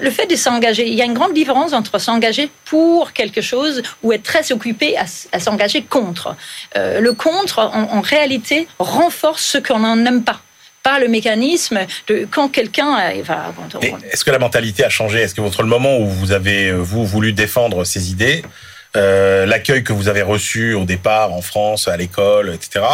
Le 0.01 0.11
fait 0.11 0.25
de 0.25 0.35
s'engager, 0.35 0.85
il 0.85 0.95
y 0.95 1.01
a 1.01 1.05
une 1.05 1.13
grande 1.13 1.33
différence 1.33 1.71
entre 1.71 1.97
s'engager 1.97 2.49
pour 2.65 3.13
quelque 3.13 3.39
chose 3.39 3.81
ou 4.03 4.11
être 4.11 4.23
très 4.23 4.51
occupé 4.51 4.97
à, 4.97 5.39
s'engager 5.39 5.81
contre. 5.83 6.35
Euh, 6.75 6.99
le 6.99 7.13
contre, 7.13 7.59
en, 7.59 8.01
réalité, 8.01 8.67
renforce 8.79 9.43
ce 9.43 9.57
qu'on 9.57 9.95
n'aime 9.95 10.23
pas 10.23 10.41
pas 10.83 10.97
le 10.97 11.07
mécanisme 11.07 11.79
de 12.07 12.27
quand 12.31 12.49
quelqu'un 12.49 12.97
Est-ce 14.11 14.25
que 14.25 14.31
la 14.31 14.39
mentalité 14.39 14.83
a 14.83 14.89
changé? 14.89 15.21
Est-ce 15.21 15.35
que 15.35 15.41
votre 15.41 15.61
le 15.61 15.69
moment 15.69 15.99
où 15.99 16.07
vous 16.07 16.31
avez 16.31 16.71
vous 16.71 17.05
voulu 17.05 17.33
défendre 17.33 17.83
ces 17.83 18.09
idées, 18.09 18.41
euh, 18.43 18.70
l'accueil 18.95 19.83
que 19.83 19.93
vous 19.93 20.07
avez 20.07 20.21
reçu 20.21 20.73
au 20.73 20.85
départ 20.85 21.33
en 21.33 21.41
France, 21.41 21.87
à 21.87 21.97
l'école, 21.97 22.53
etc. 22.53 22.85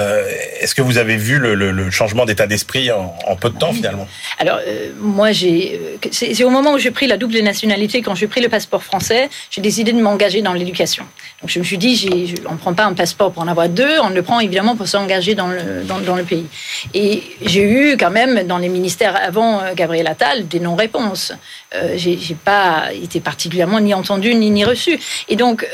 Euh, 0.00 0.28
est-ce 0.60 0.74
que 0.74 0.82
vous 0.82 0.98
avez 0.98 1.16
vu 1.16 1.38
le, 1.38 1.90
changement 1.90 2.24
d'état 2.24 2.48
d'esprit 2.48 2.90
en, 2.90 3.36
peu 3.36 3.50
de 3.50 3.56
temps 3.56 3.72
finalement? 3.72 4.08
Alors 4.40 4.58
euh, 4.66 4.90
moi 4.98 5.30
j'ai 5.30 5.80
c'est 6.10 6.42
au 6.42 6.50
moment 6.50 6.72
où 6.72 6.78
j'ai 6.78 6.90
pris 6.90 7.06
la 7.06 7.16
double 7.16 7.38
nationalité 7.38 8.02
quand 8.02 8.16
j'ai 8.16 8.26
pris 8.26 8.40
le 8.40 8.48
passeport 8.48 8.82
français 8.82 9.28
j'ai 9.50 9.60
décidé 9.60 9.92
de 9.92 10.00
m'engager 10.00 10.42
dans 10.42 10.52
l'éducation. 10.52 11.04
Donc 11.40 11.50
je 11.50 11.60
me 11.60 11.64
suis 11.64 11.78
dit 11.78 12.34
on 12.48 12.52
ne 12.52 12.58
prend 12.58 12.74
pas 12.74 12.86
un 12.86 12.94
passeport 12.94 13.30
pour 13.30 13.42
en 13.42 13.46
avoir 13.46 13.68
deux 13.68 14.00
on 14.02 14.08
le 14.10 14.22
prend 14.22 14.40
évidemment 14.40 14.74
pour 14.74 14.88
s'engager 14.88 15.36
dans 15.36 15.46
le 15.46 15.84
dans, 15.84 16.16
le 16.16 16.24
pays. 16.24 16.46
Et 16.92 17.22
j'ai 17.42 17.62
eu 17.62 17.96
quand 17.96 18.10
même 18.10 18.48
dans 18.48 18.58
les 18.58 18.68
ministères 18.68 19.14
avant 19.14 19.62
Gabriel 19.74 20.08
Attal 20.08 20.48
des 20.48 20.58
non-réponses. 20.58 21.32
Euh, 21.74 21.94
j'ai 21.96 22.36
pas 22.44 22.92
été 22.92 23.20
particulièrement 23.20 23.80
ni 23.80 23.94
entendu 23.94 24.34
ni, 24.34 24.50
ni 24.50 24.64
reçu. 24.64 24.98
Et 25.28 25.36
donc 25.36 25.64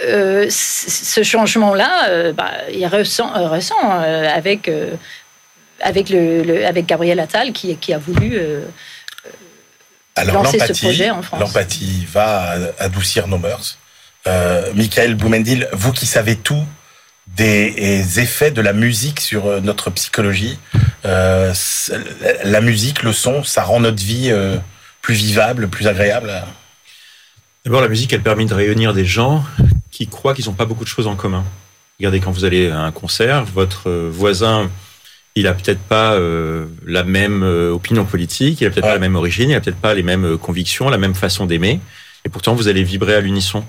ce 0.50 1.22
changement 1.22 1.74
là 1.74 2.32
bah, 2.32 2.50
il 2.74 2.86
ressent, 2.86 3.30
ressent 3.48 3.76
euh, 4.09 4.09
avec, 4.34 4.68
euh, 4.68 4.96
avec, 5.80 6.10
le, 6.10 6.66
avec 6.66 6.86
Gabriel 6.86 7.20
Attal 7.20 7.52
qui, 7.52 7.76
qui 7.76 7.92
a 7.92 7.98
voulu 7.98 8.32
euh, 8.34 8.64
lancer 10.24 10.58
ce 10.58 10.72
projet 10.72 11.10
en 11.10 11.22
France. 11.22 11.40
L'empathie 11.40 12.06
va 12.10 12.56
adoucir 12.78 13.28
nos 13.28 13.38
mœurs. 13.38 13.78
Michael 14.74 15.14
Boumendil, 15.14 15.68
vous 15.72 15.92
qui 15.92 16.06
savez 16.06 16.36
tout 16.36 16.64
des 17.26 18.20
effets 18.20 18.50
de 18.50 18.60
la 18.60 18.72
musique 18.72 19.20
sur 19.20 19.62
notre 19.62 19.90
psychologie, 19.90 20.58
la 21.04 22.60
musique, 22.60 23.02
le 23.02 23.12
son, 23.12 23.42
ça 23.44 23.62
rend 23.62 23.80
notre 23.80 24.02
vie 24.02 24.30
plus 25.00 25.14
vivable, 25.14 25.68
plus 25.68 25.86
agréable? 25.86 26.30
D'abord, 27.64 27.80
la 27.80 27.88
musique, 27.88 28.12
elle 28.12 28.22
permet 28.22 28.44
de 28.46 28.54
réunir 28.54 28.92
des 28.94 29.04
gens 29.04 29.44
qui 29.90 30.06
croient 30.06 30.34
qu'ils 30.34 30.46
n'ont 30.46 30.54
pas 30.54 30.64
beaucoup 30.64 30.84
de 30.84 30.88
choses 30.88 31.06
en 31.06 31.16
commun. 31.16 31.44
Regardez, 32.00 32.20
quand 32.20 32.30
vous 32.30 32.46
allez 32.46 32.70
à 32.70 32.80
un 32.80 32.92
concert, 32.92 33.44
votre 33.44 33.90
euh, 33.90 34.08
voisin, 34.10 34.70
il 35.34 35.46
a 35.46 35.52
peut-être 35.52 35.82
pas 35.82 36.14
euh, 36.14 36.64
la 36.86 37.04
même 37.04 37.42
euh, 37.42 37.74
opinion 37.74 38.06
politique, 38.06 38.62
il 38.62 38.66
a 38.66 38.70
peut-être 38.70 38.86
pas 38.86 38.94
la 38.94 38.98
même 38.98 39.16
origine, 39.16 39.50
il 39.50 39.54
a 39.54 39.60
peut-être 39.60 39.76
pas 39.76 39.92
les 39.92 40.02
mêmes 40.02 40.38
convictions, 40.38 40.88
la 40.88 40.96
même 40.96 41.14
façon 41.14 41.44
d'aimer, 41.44 41.78
et 42.24 42.30
pourtant 42.30 42.54
vous 42.54 42.68
allez 42.68 42.84
vibrer 42.84 43.16
à 43.16 43.20
l'unisson. 43.20 43.66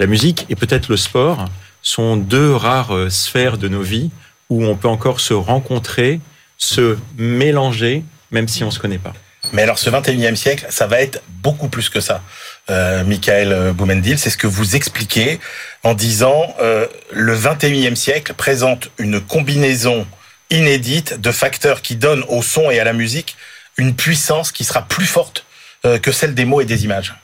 La 0.00 0.06
musique 0.06 0.44
et 0.48 0.56
peut-être 0.56 0.88
le 0.88 0.96
sport 0.96 1.44
sont 1.80 2.16
deux 2.16 2.52
rares 2.52 3.12
sphères 3.12 3.58
de 3.58 3.68
nos 3.68 3.82
vies 3.82 4.10
où 4.50 4.64
on 4.64 4.74
peut 4.74 4.88
encore 4.88 5.20
se 5.20 5.32
rencontrer, 5.32 6.18
se 6.56 6.96
mélanger, 7.16 8.02
même 8.32 8.48
si 8.48 8.64
on 8.64 8.72
se 8.72 8.80
connaît 8.80 8.98
pas. 8.98 9.12
Mais 9.52 9.62
alors, 9.62 9.78
ce 9.78 9.88
21e 9.88 10.34
siècle, 10.34 10.66
ça 10.68 10.88
va 10.88 11.00
être 11.00 11.22
beaucoup 11.28 11.68
plus 11.68 11.88
que 11.88 12.00
ça. 12.00 12.22
Euh, 12.70 13.02
Michael 13.04 13.72
Boumendil, 13.72 14.18
c'est 14.18 14.30
ce 14.30 14.36
que 14.36 14.46
vous 14.46 14.76
expliquez 14.76 15.40
en 15.84 15.94
disant 15.94 16.54
euh, 16.60 16.86
le 17.12 17.34
21e 17.34 17.94
siècle 17.94 18.34
présente 18.34 18.90
une 18.98 19.20
combinaison 19.20 20.06
inédite 20.50 21.20
de 21.20 21.30
facteurs 21.30 21.82
qui 21.82 21.96
donnent 21.96 22.24
au 22.28 22.42
son 22.42 22.70
et 22.70 22.78
à 22.78 22.84
la 22.84 22.92
musique 22.92 23.36
une 23.76 23.94
puissance 23.94 24.52
qui 24.52 24.64
sera 24.64 24.82
plus 24.82 25.06
forte 25.06 25.44
euh, 25.86 25.98
que 25.98 26.12
celle 26.12 26.34
des 26.34 26.44
mots 26.44 26.60
et 26.60 26.64
des 26.64 26.84
images. 26.84 27.14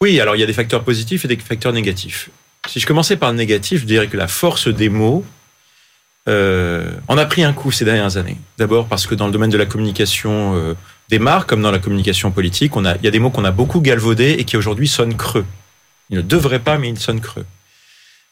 Oui, 0.00 0.20
alors 0.20 0.36
il 0.36 0.38
y 0.38 0.42
a 0.42 0.46
des 0.46 0.52
facteurs 0.52 0.84
positifs 0.84 1.24
et 1.24 1.28
des 1.28 1.36
facteurs 1.36 1.72
négatifs. 1.72 2.30
Si 2.68 2.80
je 2.80 2.86
commençais 2.86 3.16
par 3.16 3.32
le 3.32 3.36
négatif, 3.36 3.80
je 3.80 3.86
dirais 3.86 4.06
que 4.06 4.16
la 4.16 4.28
force 4.28 4.68
des 4.68 4.88
mots, 4.88 5.24
euh, 6.28 6.90
on 7.08 7.18
a 7.18 7.26
pris 7.26 7.42
un 7.42 7.52
coup 7.52 7.72
ces 7.72 7.84
dernières 7.84 8.16
années. 8.16 8.36
D'abord 8.58 8.86
parce 8.86 9.06
que 9.06 9.14
dans 9.14 9.26
le 9.26 9.32
domaine 9.32 9.50
de 9.50 9.58
la 9.58 9.66
communication 9.66 10.54
euh, 10.56 10.74
des 11.10 11.18
marques, 11.18 11.48
comme 11.48 11.62
dans 11.62 11.72
la 11.72 11.80
communication 11.80 12.30
politique, 12.30 12.76
on 12.76 12.84
a, 12.84 12.96
il 12.96 13.04
y 13.04 13.08
a 13.08 13.10
des 13.10 13.18
mots 13.18 13.30
qu'on 13.30 13.44
a 13.44 13.50
beaucoup 13.50 13.80
galvaudés 13.80 14.36
et 14.38 14.44
qui 14.44 14.56
aujourd'hui 14.56 14.88
sonnent 14.88 15.16
creux. 15.16 15.44
Ils 16.08 16.18
ne 16.18 16.22
devraient 16.22 16.60
pas, 16.60 16.78
mais 16.78 16.88
ils 16.88 16.98
sonnent 16.98 17.20
creux. 17.20 17.44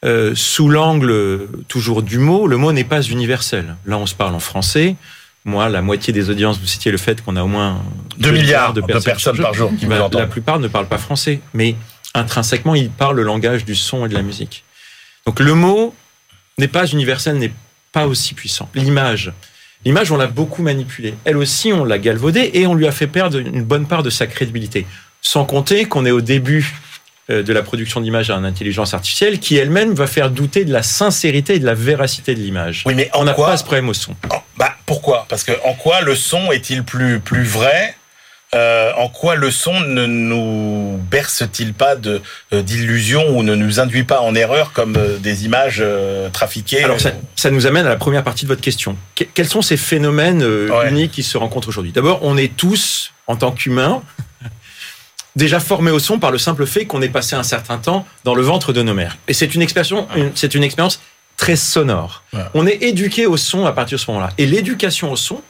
Euh, 0.05 0.33
sous 0.33 0.69
l'angle 0.69 1.49
toujours 1.67 2.01
du 2.01 2.19
mot, 2.19 2.47
le 2.47 2.55
mot 2.55 2.71
n'est 2.71 2.85
pas 2.85 3.01
universel. 3.01 3.75
Là, 3.85 3.97
on 3.97 4.05
se 4.05 4.15
parle 4.15 4.33
en 4.33 4.39
français. 4.39 4.95
Moi, 5.43 5.67
la 5.67 5.81
moitié 5.81 6.13
des 6.13 6.29
audiences, 6.29 6.57
vous 6.59 6.67
citiez 6.67 6.91
le 6.91 6.97
fait 6.97 7.21
qu'on 7.21 7.35
a 7.35 7.43
au 7.43 7.47
moins 7.47 7.81
2 8.17 8.31
milliards 8.31 8.73
de 8.73 8.81
personnes, 8.81 9.37
par 9.37 9.53
jour 9.53 9.71
qui 9.77 9.85
la, 9.85 10.09
la 10.11 10.27
plupart 10.27 10.59
ne 10.59 10.67
parlent 10.67 10.87
pas 10.87 10.97
français, 10.97 11.41
mais 11.53 11.75
intrinsèquement, 12.13 12.75
ils 12.75 12.89
parlent 12.89 13.17
le 13.17 13.23
langage 13.23 13.65
du 13.65 13.75
son 13.75 14.05
et 14.05 14.09
de 14.09 14.13
la 14.13 14.21
musique. 14.21 14.63
Donc 15.25 15.39
le 15.39 15.53
mot 15.53 15.93
n'est 16.57 16.67
pas 16.67 16.85
universel, 16.85 17.37
n'est 17.37 17.53
pas 17.91 18.07
aussi 18.07 18.33
puissant. 18.33 18.69
L'image. 18.75 19.33
L'image, 19.85 20.11
on 20.11 20.17
l'a 20.17 20.27
beaucoup 20.27 20.61
manipulée. 20.61 21.13
Elle 21.23 21.37
aussi, 21.37 21.71
on 21.71 21.85
l'a 21.85 21.99
galvaudée 21.99 22.51
et 22.53 22.67
on 22.67 22.75
lui 22.75 22.85
a 22.85 22.91
fait 22.91 23.07
perdre 23.07 23.37
une 23.39 23.63
bonne 23.63 23.87
part 23.87 24.03
de 24.03 24.09
sa 24.09 24.27
crédibilité. 24.27 24.85
Sans 25.21 25.45
compter 25.45 25.85
qu'on 25.85 26.05
est 26.05 26.11
au 26.11 26.21
début 26.21 26.73
euh, 27.29 27.43
de 27.43 27.53
la 27.53 27.61
production 27.61 28.01
d'images 28.01 28.29
à 28.29 28.35
une 28.35 28.45
intelligence 28.45 28.93
artificielle 28.93 29.39
qui 29.39 29.55
elle-même 29.55 29.93
va 29.93 30.07
faire 30.07 30.31
douter 30.31 30.65
de 30.65 30.73
la 30.73 30.83
sincérité 30.83 31.55
et 31.55 31.59
de 31.59 31.65
la 31.65 31.75
véracité 31.75 32.35
de 32.35 32.39
l'image. 32.39 32.83
Oui, 32.85 32.93
mais 32.93 33.09
on 33.13 33.23
n'a 33.23 33.33
pas 33.33 33.55
ce 33.55 33.63
problème 33.63 33.87
au 33.87 33.93
son. 33.93 34.15
bah, 34.57 34.73
pourquoi? 34.85 35.25
Parce 35.29 35.43
que 35.43 35.53
en 35.63 35.73
quoi 35.75 36.01
le 36.01 36.15
son 36.15 36.51
est-il 36.51 36.83
plus, 36.83 37.19
plus 37.19 37.43
vrai 37.43 37.95
euh, 38.55 38.91
en 38.97 39.09
quoi 39.09 39.35
le 39.35 39.51
son 39.51 39.79
ne 39.79 40.07
nous 40.07 40.99
berce-t-il 41.11 41.71
pas 41.71 41.95
de 41.95 42.19
euh, 42.51 42.63
d'illusions 42.63 43.37
ou 43.37 43.43
ne 43.43 43.53
nous 43.53 43.79
induit 43.79 44.05
pas 44.05 44.21
en 44.21 44.33
erreur 44.33 44.73
comme 44.73 44.95
euh, 44.97 45.19
des 45.19 45.45
images 45.45 45.83
trafiquées 46.33 46.83
Alors 46.83 46.97
ça, 46.99 47.51
nous 47.51 47.67
amène 47.67 47.85
à 47.85 47.89
la 47.89 47.95
première 47.95 48.23
partie 48.23 48.45
de 48.45 48.49
votre 48.49 48.61
question. 48.61 48.97
quels 49.13 49.47
sont 49.47 49.61
ces 49.61 49.77
phénomènes 49.77 50.43
uniques 50.87 51.11
qui 51.11 51.23
se 51.23 51.37
rencontrent 51.37 51.67
aujourd'hui? 51.67 51.91
D'abord, 51.91 52.19
on 52.23 52.37
est 52.37 52.55
tous, 52.55 53.11
en 53.27 53.35
tant 53.35 53.51
qu'humains, 53.51 54.01
déjà 55.35 55.59
formés 55.59 55.91
au 55.91 55.99
son 55.99 56.17
par 56.17 56.31
le 56.31 56.39
simple 56.39 56.65
fait 56.65 56.85
qu'on 56.85 57.03
est 57.03 57.09
passé 57.09 57.35
un 57.35 57.43
certain 57.43 57.77
temps 57.77 58.07
dans 58.23 58.33
le 58.33 58.41
ventre 58.41 58.73
de 58.73 58.81
nos 58.81 58.95
mères. 58.95 59.17
Et 59.27 59.33
c'est 59.33 59.53
une 59.53 59.65
c'est 60.33 60.55
une 60.55 60.63
expérience 60.63 60.99
très 61.37 61.55
sonore. 61.55 62.23
On 62.55 62.65
est 62.65 62.81
éduqué 62.81 63.27
au 63.27 63.37
son 63.37 63.67
à 63.67 63.73
partir 63.73 63.99
de 63.99 64.01
ce 64.01 64.09
moment-là. 64.09 64.31
Et 64.39 64.47
l'éducation 64.47 65.11
au 65.11 65.15
son, 65.15 65.43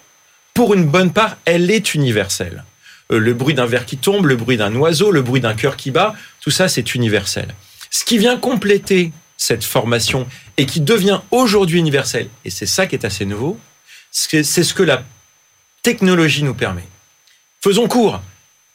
pour 0.53 0.74
une 0.74 0.84
bonne 0.84 1.13
part, 1.13 1.38
elle 1.46 1.72
est 1.72 1.96
universelle. 1.96 2.65
Euh, 3.12 3.20
le 3.20 3.34
bruit 3.34 3.56
d'un 3.56 3.66
verre 3.66 3.86
qui 3.86 3.98
tombe, 3.98 4.28
le 4.28 4.36
bruit 4.36 4.58
d'un 4.58 4.74
oiseau, 4.75 5.12
le 5.12 5.22
bruit 5.22 5.42
d'un 5.42 5.56
cœur 5.56 5.78
qui 5.78 5.92
bat, 5.92 6.16
tout 6.42 6.51
ça 6.51 6.68
c'est 6.68 6.94
universel. 6.94 7.48
Ce 7.89 8.06
qui 8.06 8.18
vient 8.18 8.38
compléter 8.38 9.12
cette 9.36 9.63
formation 9.63 10.28
et 10.58 10.66
qui 10.66 10.82
devient 10.82 11.22
aujourd'hui 11.32 11.80
universel, 11.80 12.30
et 12.46 12.50
c'est 12.50 12.68
ça 12.68 12.86
qui 12.86 12.96
est 12.96 13.06
assez 13.06 13.25
nouveau, 13.25 13.58
c'est 14.12 14.44
ce 14.44 14.74
que 14.74 14.84
la 14.84 15.04
technologie 15.82 16.44
nous 16.44 16.54
permet. 16.54 16.88
Faisons 17.62 17.88
court. 17.88 18.22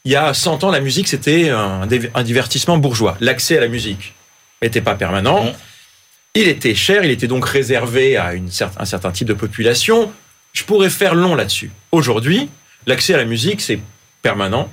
Il 0.03 0.11
y 0.11 0.15
a 0.15 0.33
100 0.33 0.63
ans, 0.63 0.71
la 0.71 0.81
musique, 0.81 1.07
c'était 1.07 1.49
un, 1.49 1.87
divertissement 1.87 2.77
bourgeois. 2.77 3.17
L'accès 3.21 3.57
à 3.57 3.61
la 3.61 3.67
musique 3.67 4.13
n'était 4.61 4.81
pas 4.81 4.95
permanent. 4.95 5.51
Il 6.35 6.47
était 6.47 6.75
cher, 6.75 7.03
il 7.03 7.09
était 7.09 7.27
donc 7.27 7.47
réservé 7.47 8.17
à 8.17 8.33
une 8.33 8.49
un 8.77 8.85
certain 8.85 9.11
type 9.11 9.27
de 9.27 9.33
population. 9.33 10.11
Je 10.53 10.63
pourrais 10.63 10.91
faire 10.91 11.15
long 11.15 11.33
là-dessus. 11.33 11.71
Aujourd'hui, 11.91 12.49
l'accès 12.85 13.15
à 13.15 13.17
la 13.17 13.25
musique, 13.25 13.61
c'est 13.61 13.79
permanent, 14.29 14.71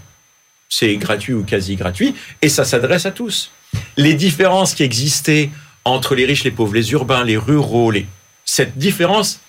c'est 0.71 0.97
gratuit 0.97 1.35
ou 1.35 1.42
quasi 1.44 1.76
gratuit, 1.76 2.14
et 2.40 2.49
ça 2.49 2.64
s'adresse 2.64 3.04
à 3.04 3.11
tous. 3.11 3.50
Les 3.99 4.14
différences 4.14 4.73
qui 4.75 4.82
existaient 4.82 5.50
entre 5.85 6.14
les 6.14 6.25
riches, 6.25 6.44
les 6.44 6.50
pauvres, 6.50 6.75
les 6.75 6.92
urbains, 6.92 7.23
les 7.23 7.37
ruraux, 7.37 7.90
les... 7.90 8.06
cette 8.47 8.78
différence 8.78 9.40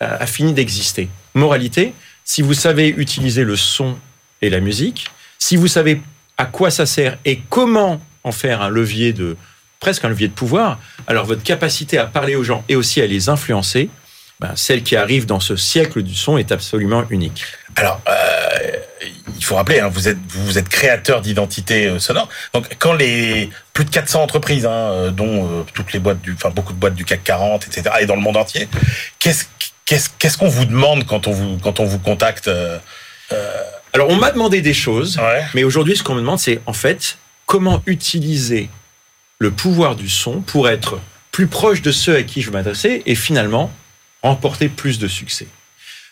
a 0.00 0.26
fini 0.26 0.52
d'exister. 0.52 1.08
Moralité, 1.32 1.94
si 2.24 2.42
vous 2.42 2.52
savez 2.52 2.88
utiliser 2.88 3.42
le 3.42 3.56
son 3.56 3.96
et 4.42 4.50
la 4.50 4.60
musique, 4.60 5.06
si 5.38 5.56
vous 5.56 5.66
savez 5.66 6.02
à 6.36 6.44
quoi 6.44 6.70
ça 6.70 6.84
sert 6.84 7.16
et 7.24 7.40
comment 7.48 8.00
en 8.24 8.32
faire 8.32 8.60
un 8.60 8.68
levier 8.68 9.14
de 9.14 9.36
presque 9.80 10.04
un 10.04 10.10
levier 10.10 10.28
de 10.28 10.34
pouvoir, 10.34 10.78
alors 11.06 11.24
votre 11.24 11.42
capacité 11.42 11.96
à 11.96 12.04
parler 12.04 12.36
aux 12.36 12.44
gens 12.44 12.62
et 12.68 12.76
aussi 12.76 13.00
à 13.00 13.06
les 13.06 13.30
influencer, 13.30 13.88
ben, 14.40 14.52
celle 14.56 14.82
qui 14.82 14.94
arrive 14.94 15.24
dans 15.24 15.40
ce 15.40 15.56
siècle 15.56 16.02
du 16.02 16.14
son 16.14 16.36
est 16.36 16.52
absolument 16.52 17.04
unique. 17.08 17.44
Alors, 17.76 18.00
euh, 18.08 18.12
il 19.36 19.44
faut 19.44 19.54
rappeler, 19.54 19.80
hein, 19.80 19.88
vous 19.88 20.08
êtes 20.08 20.18
vous 20.28 20.58
êtes 20.58 20.68
créateur 20.68 21.20
d'identité 21.20 21.86
euh, 21.86 21.98
sonore. 21.98 22.28
Donc, 22.52 22.66
quand 22.78 22.92
les 22.92 23.50
plus 23.72 23.84
de 23.84 23.90
400 23.90 24.22
entreprises, 24.22 24.66
hein, 24.66 24.70
euh, 24.70 25.10
dont 25.10 25.44
euh, 25.46 25.62
toutes 25.74 25.92
les 25.92 25.98
boîtes 25.98 26.20
du, 26.20 26.32
enfin 26.34 26.50
beaucoup 26.50 26.72
de 26.72 26.78
boîtes 26.78 26.94
du 26.94 27.04
CAC 27.04 27.22
40, 27.24 27.66
etc., 27.66 27.96
et 28.00 28.06
dans 28.06 28.16
le 28.16 28.20
monde 28.22 28.36
entier, 28.36 28.68
qu'est-ce 29.18 29.44
qu'est-ce 29.84 30.10
qu'est-ce 30.18 30.36
qu'on 30.38 30.48
vous 30.48 30.64
demande 30.64 31.06
quand 31.06 31.26
on 31.26 31.32
vous 31.32 31.58
quand 31.58 31.80
on 31.80 31.84
vous 31.84 31.98
contacte 31.98 32.48
euh, 32.48 32.78
Alors 33.92 34.08
on 34.10 34.16
m'a 34.16 34.30
demandé 34.30 34.60
des 34.62 34.74
choses, 34.74 35.18
Ouais. 35.18 35.44
mais 35.54 35.64
aujourd'hui 35.64 35.96
ce 35.96 36.02
qu'on 36.02 36.14
me 36.14 36.20
demande 36.20 36.38
c'est 36.38 36.60
en 36.66 36.72
fait 36.72 37.18
comment 37.46 37.82
utiliser 37.86 38.68
le 39.38 39.50
pouvoir 39.50 39.94
du 39.96 40.08
son 40.08 40.40
pour 40.40 40.68
être 40.68 40.98
plus 41.30 41.46
proche 41.46 41.82
de 41.82 41.92
ceux 41.92 42.16
à 42.16 42.22
qui 42.24 42.42
je 42.42 42.46
veux 42.46 42.52
m'adresser 42.52 43.02
et 43.06 43.14
finalement 43.14 43.70
remporter 44.22 44.68
plus 44.68 44.98
de 44.98 45.06
succès. 45.06 45.46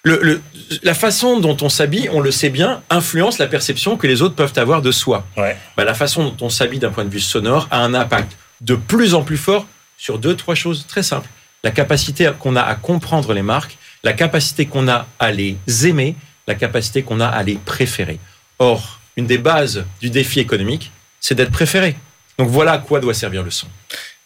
Le, 0.03 0.21
le- 0.23 0.43
la 0.83 0.95
façon 0.95 1.41
dont 1.41 1.57
on 1.62 1.69
s'habille, 1.69 2.09
on 2.12 2.21
le 2.21 2.31
sait 2.31 2.50
bien, 2.50 2.83
influence 2.91 3.38
la 3.38 3.47
perception 3.47 3.97
que 3.97 4.07
les 4.07 4.23
autres 4.23 4.35
peuvent 4.35 4.53
avoir 4.57 4.83
de 4.83 4.93
soi. 4.93 5.26
Ouais. 5.37 5.57
Bah, 5.76 5.85
la 5.85 5.95
façon 5.95 6.25
dont 6.25 6.47
on 6.47 6.50
s'habille 6.50 6.79
d'un 6.79 6.91
point 6.91 7.05
de 7.05 7.11
vue 7.11 7.21
sonore 7.21 7.67
a 7.71 7.79
un 7.79 7.95
impact 7.95 8.37
de 8.61 8.75
plus 8.75 9.15
en 9.15 9.23
plus 9.23 9.37
fort 9.37 9.67
sur 9.99 10.19
deux, 10.19 10.37
trois 10.37 10.55
choses 10.55 10.87
très 10.87 11.03
simples. 11.03 11.29
La 11.65 11.71
capacité 11.71 12.31
qu'on 12.38 12.55
a 12.57 12.62
à 12.62 12.75
comprendre 12.76 13.33
les 13.33 13.43
marques, 13.43 13.76
la 14.05 14.12
capacité 14.12 14.67
qu'on 14.67 14.87
a 14.88 15.07
à 15.19 15.33
les 15.33 15.57
aimer, 15.87 16.15
la 16.47 16.55
capacité 16.55 17.03
qu'on 17.03 17.19
a 17.21 17.26
à 17.26 17.43
les 17.43 17.57
préférer. 17.57 18.21
Or, 18.59 19.00
une 19.17 19.26
des 19.26 19.38
bases 19.38 19.85
du 20.00 20.11
défi 20.11 20.38
économique, 20.41 20.93
c'est 21.21 21.35
d'être 21.35 21.50
préféré. 21.50 21.97
Donc 22.38 22.49
voilà 22.49 22.73
à 22.73 22.79
quoi 22.79 23.00
doit 23.00 23.15
servir 23.15 23.43
le 23.43 23.50
son. 23.50 23.67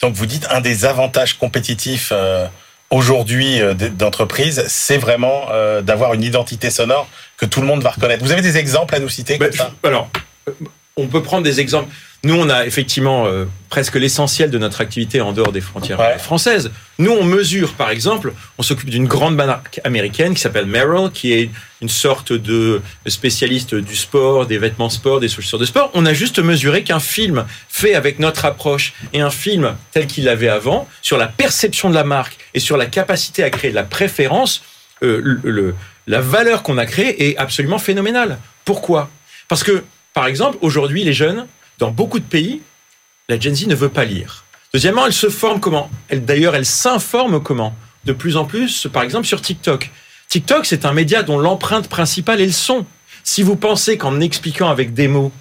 Donc, 0.03 0.15
vous 0.15 0.27
dites 0.27 0.47
un 0.50 0.61
des 0.61 0.85
avantages 0.85 1.35
compétitifs 1.39 2.11
euh, 2.12 2.47
aujourd'hui 2.91 3.61
euh, 3.63 3.75
d'entreprise, 3.75 4.65
c'est 4.69 4.99
vraiment 4.99 5.47
euh, 5.53 5.81
d'avoir 5.81 6.15
une 6.15 6.23
identité 6.23 6.71
sonore 6.71 7.09
que 7.37 7.47
tout 7.47 7.61
le 7.61 7.67
monde 7.67 7.83
va 7.83 7.91
reconnaître. 7.91 8.25
Vous 8.25 8.33
avez 8.33 8.43
des 8.43 8.59
exemples 8.59 8.95
à 8.95 8.99
nous 8.99 9.09
citer 9.09 9.39
Bah, 9.39 9.47
comme 9.47 9.57
ça? 9.57 9.71
je- 9.83 9.89
alors, 9.89 10.11
euh, 10.49 10.53
on 10.97 11.07
peut 11.07 11.23
prendre 11.23 11.45
des 11.45 11.61
exemples. 11.61 11.89
Nous, 12.23 12.35
on 12.35 12.50
a 12.50 12.67
effectivement 12.67 13.27
euh, 13.27 13.47
presque 13.71 13.95
l'essentiel 13.95 14.50
de 14.50 14.59
notre 14.59 14.83
activité 14.83 15.23
en 15.23 15.33
dehors 15.33 15.53
des 15.53 15.62
frontières 15.62 15.99
Ouais. 15.99 16.19
françaises. 16.19 16.71
Nous, 16.99 17.11
on 17.11 17.25
mesure, 17.25 17.73
par 17.73 17.89
exemple, 17.89 18.35
on 18.59 18.62
s'occupe 18.62 18.91
d'une 18.91 19.07
grande 19.07 19.37
marque 19.37 19.81
américaine 19.85 20.35
qui 20.35 20.41
s'appelle 20.43 20.67
Merrell, 20.67 21.11
qui 21.12 21.33
est 21.33 21.50
une 21.81 21.89
sorte 21.89 22.35
de 22.35 22.83
spécialiste 23.07 23.75
du 23.75 23.97
sport, 23.97 24.45
des 24.45 24.59
vêtements 24.59 24.91
sport, 24.91 25.19
des 25.19 25.29
chaussures 25.31 25.59
de 25.59 25.65
sport. 25.65 25.91
On 25.95 26.04
a 26.04 26.13
juste 26.13 26.39
mesuré 26.41 26.83
qu'un 26.85 27.00
film 27.00 27.47
fait 27.71 27.95
avec 27.95 28.19
notre 28.19 28.45
approche 28.45 28.93
et 29.15 29.23
un 29.23 29.30
film 29.30 29.75
tel 29.93 30.06
qu'il 30.06 30.25
l'avait 30.25 30.50
avant, 30.50 30.87
sur 31.00 31.17
la 31.17 31.26
perception 31.26 31.89
de 31.89 31.95
la 31.95 32.04
marque 32.04 32.37
et 32.52 32.61
sur 32.61 32.76
la 32.76 32.85
capacité 32.85 33.43
à 33.45 33.49
créer 33.49 33.71
de 33.71 33.76
la 33.76 33.85
préférence, 33.85 34.63
euh, 35.02 35.21
le- 35.25 35.41
le- 35.50 35.75
la 36.06 36.21
valeur 36.21 36.63
qu'on 36.63 36.76
a 36.76 36.85
créée 36.85 37.30
est 37.30 37.39
absolument 37.39 37.78
phénoménale. 37.78 38.39
Pourquoi? 38.67 39.09
Parce 39.49 39.63
que, 39.65 39.85
par 40.13 40.26
exemple, 40.26 40.59
aujourd'hui, 40.61 41.02
les 41.02 41.15
jeunes, 41.15 41.47
dans 41.80 41.90
beaucoup 41.90 42.21
de 42.21 42.25
pays, 42.25 42.60
la 43.28 43.40
Gen 43.40 43.54
Z 43.54 43.66
ne 43.66 43.75
veut 43.75 43.88
pas 43.88 44.04
lire. 44.04 44.45
Deuxièmement, 44.73 45.06
elle 45.06 45.12
se 45.12 45.28
forme 45.28 45.58
comment? 45.58 45.90
D'ailleurs, 46.12 46.54
elle 46.54 46.66
s'informe 46.66 47.43
comment? 47.43 47.75
De 48.04 48.12
plus 48.12 48.36
en 48.36 48.45
plus, 48.45 48.86
par 48.93 49.02
exemple, 49.02 49.26
sur 49.26 49.40
TikTok. 49.40 49.90
TikTok, 50.28 50.64
c'est 50.66 50.84
un 50.84 50.93
média 50.93 51.23
dont 51.23 51.38
l'empreinte 51.38 51.88
principale 51.88 52.40
est 52.40 52.47
le 52.47 52.52
son. 52.52 52.86
Si 53.25 53.43
vous 53.43 53.56
pensez 53.56 53.99
qu'en 53.99 54.21
expliquant 54.21 54.71
avec 54.71 54.95
des 54.95 55.08
mots, 55.08 55.32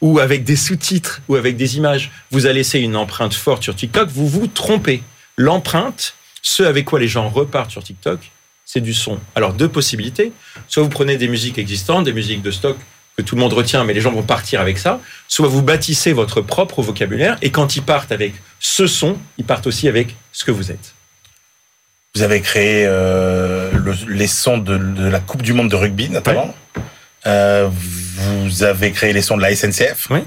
ou 0.00 0.20
avec 0.20 0.44
des 0.44 0.56
sous-titres, 0.56 1.20
ou 1.28 1.34
avec 1.34 1.56
des 1.56 1.76
images, 1.76 2.10
vous 2.30 2.46
allez 2.46 2.60
laisser 2.60 2.78
une 2.78 2.96
empreinte 2.96 3.34
forte 3.34 3.64
sur 3.64 3.74
TikTok, 3.74 4.08
vous 4.08 4.28
vous 4.28 4.46
trompez. 4.46 5.02
L'empreinte, 5.36 6.14
ce 6.42 6.62
avec 6.62 6.86
quoi 6.86 7.00
les 7.00 7.08
gens 7.08 7.28
repartent 7.28 7.72
sur 7.72 7.82
TikTok, 7.82 8.20
c'est 8.64 8.80
du 8.80 8.94
son. 8.94 9.18
Alors, 9.34 9.52
deux 9.52 9.68
possibilités. 9.68 10.32
Soit 10.68 10.82
vous 10.82 10.88
prenez 10.88 11.16
des 11.16 11.28
musiques 11.28 11.58
existantes, 11.58 12.04
des 12.04 12.12
musiques 12.12 12.42
de 12.42 12.50
stock 12.50 12.76
que 13.18 13.22
tout 13.22 13.34
le 13.34 13.40
monde 13.40 13.52
retient, 13.52 13.82
mais 13.84 13.92
les 13.94 14.00
gens 14.00 14.12
vont 14.12 14.22
partir 14.22 14.60
avec 14.60 14.78
ça. 14.78 15.00
Soit 15.26 15.48
vous 15.48 15.60
bâtissez 15.60 16.12
votre 16.12 16.40
propre 16.40 16.82
vocabulaire, 16.82 17.36
et 17.42 17.50
quand 17.50 17.74
ils 17.74 17.82
partent 17.82 18.12
avec 18.12 18.32
ce 18.60 18.86
son, 18.86 19.18
ils 19.38 19.44
partent 19.44 19.66
aussi 19.66 19.88
avec 19.88 20.14
ce 20.32 20.44
que 20.44 20.52
vous 20.52 20.70
êtes. 20.70 20.94
Vous 22.14 22.22
avez 22.22 22.40
créé 22.40 22.84
euh, 22.86 23.70
le- 23.72 23.94
les 24.14 24.28
sons 24.28 24.58
de, 24.58 24.78
de 24.78 25.08
la 25.08 25.18
Coupe 25.20 25.42
du 25.42 25.52
Monde 25.52 25.68
de 25.68 25.76
rugby, 25.76 26.08
notamment. 26.08 26.54
Euh, 27.26 27.68
vous 27.70 28.62
avez 28.62 28.92
créé 28.92 29.12
les 29.12 29.20
sons 29.22 29.36
de 29.36 29.42
la 29.42 29.54
SNCF. 29.54 30.06
Oui. 30.10 30.20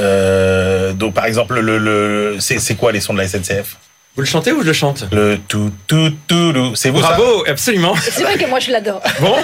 Euh, 0.00 0.92
donc, 0.92 1.14
par 1.14 1.26
exemple, 1.26 1.60
le, 1.60 1.78
le, 1.78 2.36
c'est 2.40 2.74
quoi 2.74 2.90
les 2.90 3.00
sons 3.00 3.14
de 3.14 3.18
la 3.18 3.28
SNCF 3.28 3.76
Vous 4.16 4.22
le 4.22 4.26
chantez 4.28 4.52
ou 4.52 4.62
je 4.62 4.66
le 4.68 4.72
chante? 4.72 5.06
Le 5.12 5.38
tout, 5.48 5.72
tout, 5.88 6.10
tout, 6.28 6.52
tout. 6.52 6.72
C'est 6.76 6.90
vous 6.90 7.00
ça? 7.00 7.08
Bravo, 7.08 7.44
absolument. 7.48 7.96
C'est 7.96 8.22
vrai 8.22 8.36
que 8.38 8.48
moi 8.48 8.60
je 8.60 8.70
l'adore. 8.70 9.02
Bon, 9.20 9.34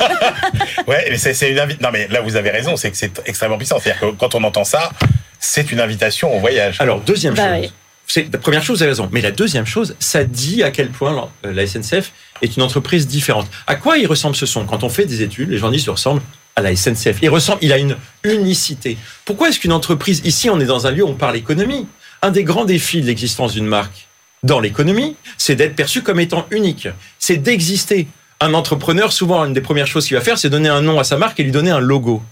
Ouais, 0.86 1.06
mais 1.10 1.16
c'est 1.18 1.34
c'est 1.34 1.50
une 1.50 1.58
invitation. 1.58 1.86
Non, 1.86 1.92
mais 1.92 2.06
là, 2.08 2.20
vous 2.20 2.36
avez 2.36 2.50
raison, 2.50 2.76
c'est 2.76 2.90
que 2.90 2.96
c'est 2.96 3.20
extrêmement 3.26 3.58
puissant. 3.58 3.78
C'est-à-dire 3.82 4.00
que 4.00 4.14
quand 4.16 4.34
on 4.36 4.44
entend 4.44 4.62
ça, 4.64 4.90
c'est 5.40 5.72
une 5.72 5.80
invitation 5.80 6.34
au 6.36 6.38
voyage. 6.38 6.76
alors 6.80 7.00
deuxième 7.00 7.34
Bah 7.34 7.54
chose. 7.54 7.62
oui. 7.62 7.72
C'est 8.06 8.32
la 8.32 8.38
première 8.40 8.62
chose, 8.62 8.78
vous 8.78 8.82
avez 8.82 8.90
raison. 8.92 9.08
Mais 9.12 9.20
la 9.20 9.30
deuxième 9.30 9.66
chose, 9.66 9.94
ça 10.00 10.24
dit 10.24 10.62
à 10.64 10.70
quel 10.72 10.88
point 10.90 11.12
la, 11.14 11.48
euh, 11.48 11.52
la 11.54 11.64
SNCF 11.66 12.10
est 12.42 12.56
une 12.56 12.62
entreprise 12.62 13.06
différente. 13.06 13.46
À 13.68 13.76
quoi 13.76 13.98
il 13.98 14.06
ressemble 14.08 14.34
ce 14.34 14.46
son? 14.46 14.64
Quand 14.66 14.82
on 14.82 14.88
fait 14.88 15.04
des 15.06 15.22
études, 15.22 15.48
les 15.50 15.58
gens 15.58 15.70
disent 15.70 15.82
qu'il 15.82 15.92
ressemble 15.92 16.20
à 16.56 16.60
la 16.62 16.74
SNCF. 16.74 17.18
Il 17.22 17.28
ressemble, 17.30 17.58
il 17.62 17.72
a 17.72 17.78
une 17.78 17.96
unicité. 18.24 18.98
Pourquoi 19.24 19.48
est-ce 19.48 19.60
qu'une 19.60 19.72
entreprise, 19.72 20.22
ici 20.24 20.50
on 20.50 20.58
est 20.60 20.64
dans 20.64 20.86
un 20.88 20.90
lieu 20.90 21.04
où 21.04 21.08
on 21.08 21.14
parle 21.14 21.36
économie, 21.36 21.86
un 22.22 22.30
des 22.32 22.42
grands 22.44 22.64
défis 22.64 23.00
de 23.00 23.06
l'existence 23.06 23.52
d'une 23.52 23.66
marque 23.66 24.08
dans 24.42 24.60
l'économie, 24.60 25.16
c'est 25.36 25.54
d'être 25.54 25.76
perçu 25.76 26.02
comme 26.02 26.20
étant 26.20 26.46
unique. 26.50 26.88
C'est 27.18 27.36
d'exister. 27.36 28.08
Un 28.40 28.54
entrepreneur, 28.54 29.12
souvent, 29.12 29.44
une 29.44 29.52
des 29.52 29.60
premières 29.60 29.86
choses 29.86 30.06
qu'il 30.06 30.16
va 30.16 30.22
faire, 30.22 30.38
c'est 30.38 30.48
donner 30.48 30.70
un 30.70 30.80
nom 30.80 30.98
à 30.98 31.04
sa 31.04 31.18
marque 31.18 31.38
et 31.40 31.42
lui 31.42 31.52
donner 31.52 31.70
un 31.70 31.80
logo. 31.80 32.22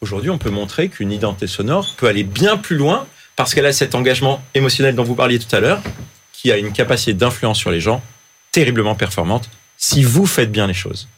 Aujourd'hui, 0.00 0.30
on 0.30 0.38
peut 0.38 0.50
montrer 0.50 0.88
qu'une 0.88 1.10
identité 1.10 1.48
sonore 1.48 1.94
peut 1.96 2.06
aller 2.06 2.22
bien 2.22 2.56
plus 2.56 2.76
loin 2.76 3.06
parce 3.34 3.52
qu'elle 3.52 3.66
a 3.66 3.72
cet 3.72 3.94
engagement 3.96 4.42
émotionnel 4.54 4.94
dont 4.94 5.04
vous 5.04 5.16
parliez 5.16 5.38
tout 5.38 5.54
à 5.54 5.60
l'heure, 5.60 5.82
qui 6.32 6.52
a 6.52 6.56
une 6.56 6.72
capacité 6.72 7.14
d'influence 7.14 7.58
sur 7.58 7.70
les 7.70 7.80
gens 7.80 8.02
terriblement 8.52 8.94
performante 8.94 9.50
si 9.76 10.02
vous 10.02 10.26
faites 10.26 10.50
bien 10.50 10.66
les 10.66 10.74
choses. 10.74 11.08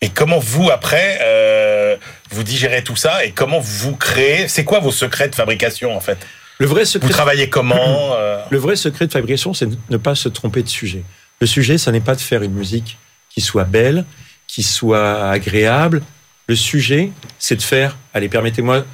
Et 0.00 0.08
comment 0.08 0.40
vous, 0.40 0.70
après, 0.70 1.18
euh, 1.22 1.96
vous 2.30 2.42
digérez 2.42 2.82
tout 2.82 2.96
ça 2.96 3.24
et 3.24 3.30
comment 3.30 3.60
vous 3.60 3.94
créez 3.94 4.48
C'est 4.48 4.64
quoi 4.64 4.80
vos 4.80 4.90
secrets 4.90 5.28
de 5.28 5.34
fabrication, 5.34 5.96
en 5.96 6.00
fait? 6.00 6.18
Le 6.58 6.66
vrai 6.66 6.82
Vous 6.82 6.90
secret, 6.90 7.08
travaillez 7.10 7.48
comment 7.48 7.76
euh, 8.16 8.42
le 8.50 8.58
vrai 8.58 8.76
secret 8.76 9.06
de 9.06 9.12
fabrication, 9.12 9.54
c'est 9.54 9.66
de 9.66 9.76
ne 9.90 9.96
pas 9.96 10.14
se 10.14 10.28
tromper 10.28 10.62
de 10.62 10.68
sujet. 10.68 11.02
Le 11.40 11.46
sujet, 11.46 11.78
ça 11.78 11.90
n'est 11.92 12.00
pas 12.00 12.14
de 12.14 12.20
faire 12.20 12.42
une 12.42 12.52
musique 12.52 12.98
qui 13.28 13.40
soit 13.40 13.64
belle, 13.64 14.04
qui 14.46 14.62
soit 14.62 15.28
agréable. 15.30 16.02
Le 16.46 16.54
sujet, 16.56 17.10
c'est 17.38 17.56
de 17.56 17.62
faire, 17.62 17.96
allez, 18.14 18.28
permettez-moi, 18.28 18.84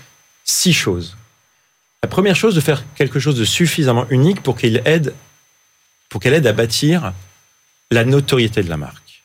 six 0.45 0.73
choses. 0.73 1.17
La 2.03 2.09
première 2.09 2.37
chose, 2.37 2.55
de 2.55 2.61
faire 2.61 2.85
quelque 2.95 3.19
chose 3.19 3.37
de 3.37 3.45
suffisamment 3.45 4.07
unique 4.11 4.43
pour 4.43 4.57
qu'il 4.57 4.81
aide, 4.85 5.15
pour 6.09 6.21
qu'elle 6.21 6.35
aide 6.35 6.47
à 6.47 6.53
bâtir 6.53 7.13
la 7.91 8.05
notoriété 8.05 8.63
de 8.63 8.71
la 8.71 8.77
marque. 8.77 9.23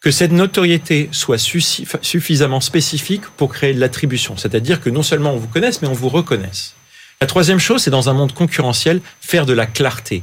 Que 0.00 0.12
cette 0.12 0.30
notoriété 0.30 1.08
soit 1.10 1.36
suffi- 1.38 1.86
suffisamment 2.02 2.60
spécifique 2.60 3.26
pour 3.36 3.52
créer 3.52 3.74
de 3.74 3.80
l'attribution. 3.80 4.36
C'est-à-dire 4.36 4.80
que 4.80 4.90
non 4.90 5.02
seulement 5.02 5.32
on 5.32 5.38
vous 5.38 5.48
connaisse, 5.48 5.82
mais 5.82 5.88
on 5.88 5.92
vous 5.92 6.08
reconnaisse. 6.08 6.74
La 7.20 7.26
troisième 7.26 7.58
chose, 7.58 7.82
c'est 7.82 7.90
dans 7.90 8.08
un 8.08 8.12
monde 8.12 8.32
concurrentiel, 8.32 9.00
faire 9.20 9.44
de 9.44 9.52
la 9.52 9.66
clarté. 9.66 10.22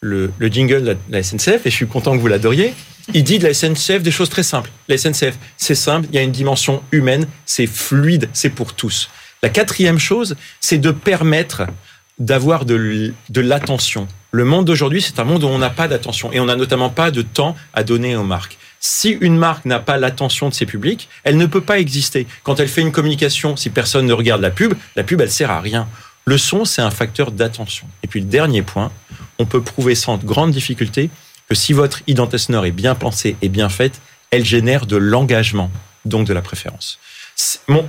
Le, 0.00 0.32
le 0.38 0.48
jingle 0.48 0.84
de 0.84 0.96
la, 1.08 1.22
SNCF, 1.22 1.66
et 1.66 1.70
je 1.70 1.74
suis 1.74 1.86
content 1.86 2.12
que 2.16 2.20
vous 2.20 2.26
l'adoriez, 2.26 2.74
il 3.14 3.24
dit 3.24 3.38
de 3.38 3.44
la 3.44 3.54
SNCF 3.54 4.02
des 4.02 4.10
choses 4.10 4.28
très 4.28 4.42
simples. 4.42 4.70
La 4.88 4.98
SNCF, 4.98 5.38
c'est 5.56 5.74
simple, 5.74 6.08
il 6.10 6.16
y 6.16 6.18
a 6.18 6.22
une 6.22 6.32
dimension 6.32 6.82
humaine, 6.92 7.26
c'est 7.46 7.66
fluide, 7.66 8.28
c'est 8.32 8.50
pour 8.50 8.74
tous. 8.74 9.08
La 9.42 9.48
quatrième 9.48 9.98
chose, 9.98 10.36
c'est 10.60 10.78
de 10.78 10.90
permettre 10.90 11.66
d'avoir 12.18 12.64
de 12.64 13.12
l'attention. 13.36 14.08
Le 14.32 14.44
monde 14.44 14.64
d'aujourd'hui, 14.64 15.00
c'est 15.00 15.18
un 15.18 15.24
monde 15.24 15.44
où 15.44 15.46
on 15.46 15.58
n'a 15.58 15.70
pas 15.70 15.88
d'attention 15.88 16.32
et 16.32 16.40
on 16.40 16.46
n'a 16.46 16.56
notamment 16.56 16.90
pas 16.90 17.10
de 17.10 17.22
temps 17.22 17.56
à 17.72 17.84
donner 17.84 18.16
aux 18.16 18.24
marques. 18.24 18.58
Si 18.80 19.10
une 19.20 19.36
marque 19.36 19.64
n'a 19.64 19.78
pas 19.78 19.96
l'attention 19.96 20.48
de 20.48 20.54
ses 20.54 20.66
publics, 20.66 21.08
elle 21.24 21.36
ne 21.36 21.46
peut 21.46 21.60
pas 21.60 21.78
exister. 21.78 22.26
Quand 22.42 22.60
elle 22.60 22.68
fait 22.68 22.82
une 22.82 22.92
communication, 22.92 23.56
si 23.56 23.70
personne 23.70 24.06
ne 24.06 24.12
regarde 24.12 24.42
la 24.42 24.50
pub, 24.50 24.74
la 24.94 25.04
pub, 25.04 25.20
elle 25.20 25.30
sert 25.30 25.50
à 25.50 25.60
rien. 25.60 25.88
Le 26.28 26.38
son, 26.38 26.64
c'est 26.64 26.82
un 26.82 26.90
facteur 26.90 27.30
d'attention. 27.30 27.86
Et 28.02 28.08
puis 28.08 28.18
le 28.18 28.26
dernier 28.26 28.62
point, 28.62 28.90
on 29.38 29.46
peut 29.46 29.62
prouver 29.62 29.94
sans 29.94 30.18
grande 30.18 30.50
difficulté 30.50 31.08
que 31.48 31.54
si 31.54 31.72
votre 31.72 32.02
identité 32.08 32.38
sonore 32.38 32.66
est 32.66 32.72
bien 32.72 32.96
pensée 32.96 33.36
et 33.42 33.48
bien 33.48 33.68
faite, 33.68 34.00
elle 34.32 34.44
génère 34.44 34.86
de 34.86 34.96
l'engagement, 34.96 35.70
donc 36.04 36.26
de 36.26 36.32
la 36.32 36.42
préférence. 36.42 36.98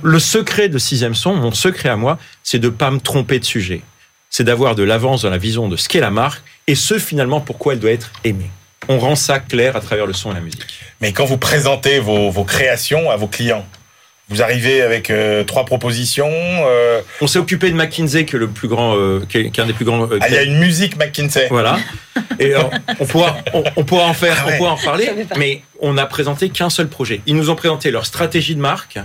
Le 0.02 0.18
secret 0.20 0.68
de 0.68 0.78
sixième 0.78 1.16
son, 1.16 1.34
mon 1.34 1.50
secret 1.50 1.88
à 1.88 1.96
moi, 1.96 2.16
c'est 2.44 2.60
de 2.60 2.68
pas 2.68 2.92
me 2.92 3.00
tromper 3.00 3.40
de 3.40 3.44
sujet. 3.44 3.82
C'est 4.30 4.44
d'avoir 4.44 4.76
de 4.76 4.84
l'avance 4.84 5.22
dans 5.22 5.30
la 5.30 5.38
vision 5.38 5.68
de 5.68 5.74
ce 5.76 5.88
qu'est 5.88 5.98
la 5.98 6.12
marque 6.12 6.44
et 6.68 6.76
ce 6.76 7.00
finalement 7.00 7.40
pourquoi 7.40 7.72
elle 7.72 7.80
doit 7.80 7.90
être 7.90 8.12
aimée. 8.22 8.50
On 8.88 9.00
rend 9.00 9.16
ça 9.16 9.40
clair 9.40 9.74
à 9.74 9.80
travers 9.80 10.06
le 10.06 10.12
son 10.12 10.30
et 10.30 10.34
la 10.34 10.40
musique. 10.40 10.64
Mais 11.00 11.12
quand 11.12 11.24
vous 11.24 11.38
présentez 11.38 11.98
vos, 11.98 12.30
vos 12.30 12.44
créations 12.44 13.10
à 13.10 13.16
vos 13.16 13.26
clients, 13.26 13.66
vous 14.28 14.42
arrivez 14.42 14.82
avec 14.82 15.10
euh, 15.10 15.42
trois 15.44 15.64
propositions. 15.64 16.28
Euh... 16.30 17.00
On 17.20 17.26
s'est 17.26 17.38
occupé 17.38 17.70
de 17.70 17.76
McKinsey, 17.76 18.26
qui 18.26 18.36
est 18.36 18.38
le 18.38 18.48
plus 18.48 18.68
grand, 18.68 18.96
euh, 18.96 19.24
qui, 19.28 19.38
est, 19.38 19.50
qui 19.50 19.60
est 19.60 19.62
un 19.62 19.66
des 19.66 19.72
plus 19.72 19.86
grands. 19.86 20.02
Euh, 20.02 20.18
ah, 20.20 20.28
il 20.28 20.34
y 20.34 20.38
a 20.38 20.42
une 20.42 20.58
musique 20.58 20.96
McKinsey. 20.96 21.48
Voilà. 21.48 21.78
Et 22.38 22.52
on 23.00 23.06
pourra, 23.06 23.38
on, 23.54 23.64
on, 23.76 23.84
pourra 23.84 24.04
en 24.04 24.14
faire, 24.14 24.36
ah 24.40 24.46
ouais. 24.46 24.54
on 24.54 24.58
pourra 24.58 24.72
en 24.72 24.76
parler. 24.76 25.10
Mais 25.38 25.62
on 25.80 25.94
n'a 25.94 26.04
présenté 26.06 26.50
qu'un 26.50 26.68
seul 26.68 26.88
projet. 26.88 27.22
Ils 27.26 27.36
nous 27.36 27.48
ont 27.48 27.56
présenté 27.56 27.90
leur 27.90 28.04
stratégie 28.04 28.54
de 28.54 28.60
marque. 28.60 28.98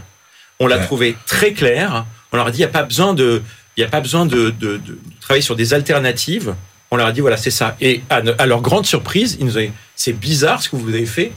On 0.60 0.68
l'a 0.68 0.78
ouais. 0.78 0.86
trouvé 0.86 1.16
très 1.26 1.54
claire. 1.54 2.06
On 2.32 2.38
leur 2.38 2.48
a 2.48 2.52
dit, 2.52 2.58
il 2.58 2.62
n'y 2.62 2.66
a 2.66 2.70
pas 2.70 2.84
besoin 2.84 3.14
de, 3.14 3.42
il 3.78 3.82
n'y 3.82 3.86
a 3.86 3.90
pas 3.90 4.02
besoin 4.02 4.26
de, 4.26 4.50
de, 4.50 4.78
de, 4.78 5.00
travailler 5.22 5.42
sur 5.42 5.56
des 5.56 5.74
alternatives. 5.74 6.54
On 6.92 6.98
leur 6.98 7.08
a 7.08 7.12
dit, 7.12 7.22
voilà, 7.22 7.38
c'est 7.38 7.52
ça. 7.52 7.78
Et 7.80 8.02
à, 8.10 8.22
à, 8.38 8.46
leur 8.46 8.62
grande 8.62 8.86
surprise, 8.86 9.38
ils 9.40 9.46
nous 9.46 9.58
ont 9.58 9.62
dit, 9.62 9.72
c'est 9.96 10.14
bizarre 10.14 10.62
ce 10.62 10.70
que 10.70 10.76
vous 10.76 10.90
avez 10.90 11.06
fait, 11.06 11.32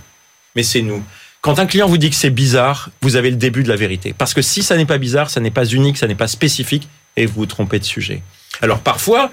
mais 0.54 0.62
c'est 0.62 0.82
nous. 0.82 1.02
Quand 1.46 1.60
un 1.60 1.66
client 1.66 1.86
vous 1.86 1.96
dit 1.96 2.10
que 2.10 2.16
c'est 2.16 2.30
bizarre, 2.30 2.90
vous 3.02 3.14
avez 3.14 3.30
le 3.30 3.36
début 3.36 3.62
de 3.62 3.68
la 3.68 3.76
vérité. 3.76 4.12
Parce 4.18 4.34
que 4.34 4.42
si 4.42 4.64
ça 4.64 4.76
n'est 4.76 4.84
pas 4.84 4.98
bizarre, 4.98 5.30
ça 5.30 5.38
n'est 5.38 5.52
pas 5.52 5.64
unique, 5.64 5.96
ça 5.96 6.08
n'est 6.08 6.16
pas 6.16 6.26
spécifique, 6.26 6.88
et 7.16 7.24
vous 7.24 7.34
vous 7.34 7.46
trompez 7.46 7.78
de 7.78 7.84
sujet. 7.84 8.20
Alors 8.62 8.80
parfois, 8.80 9.30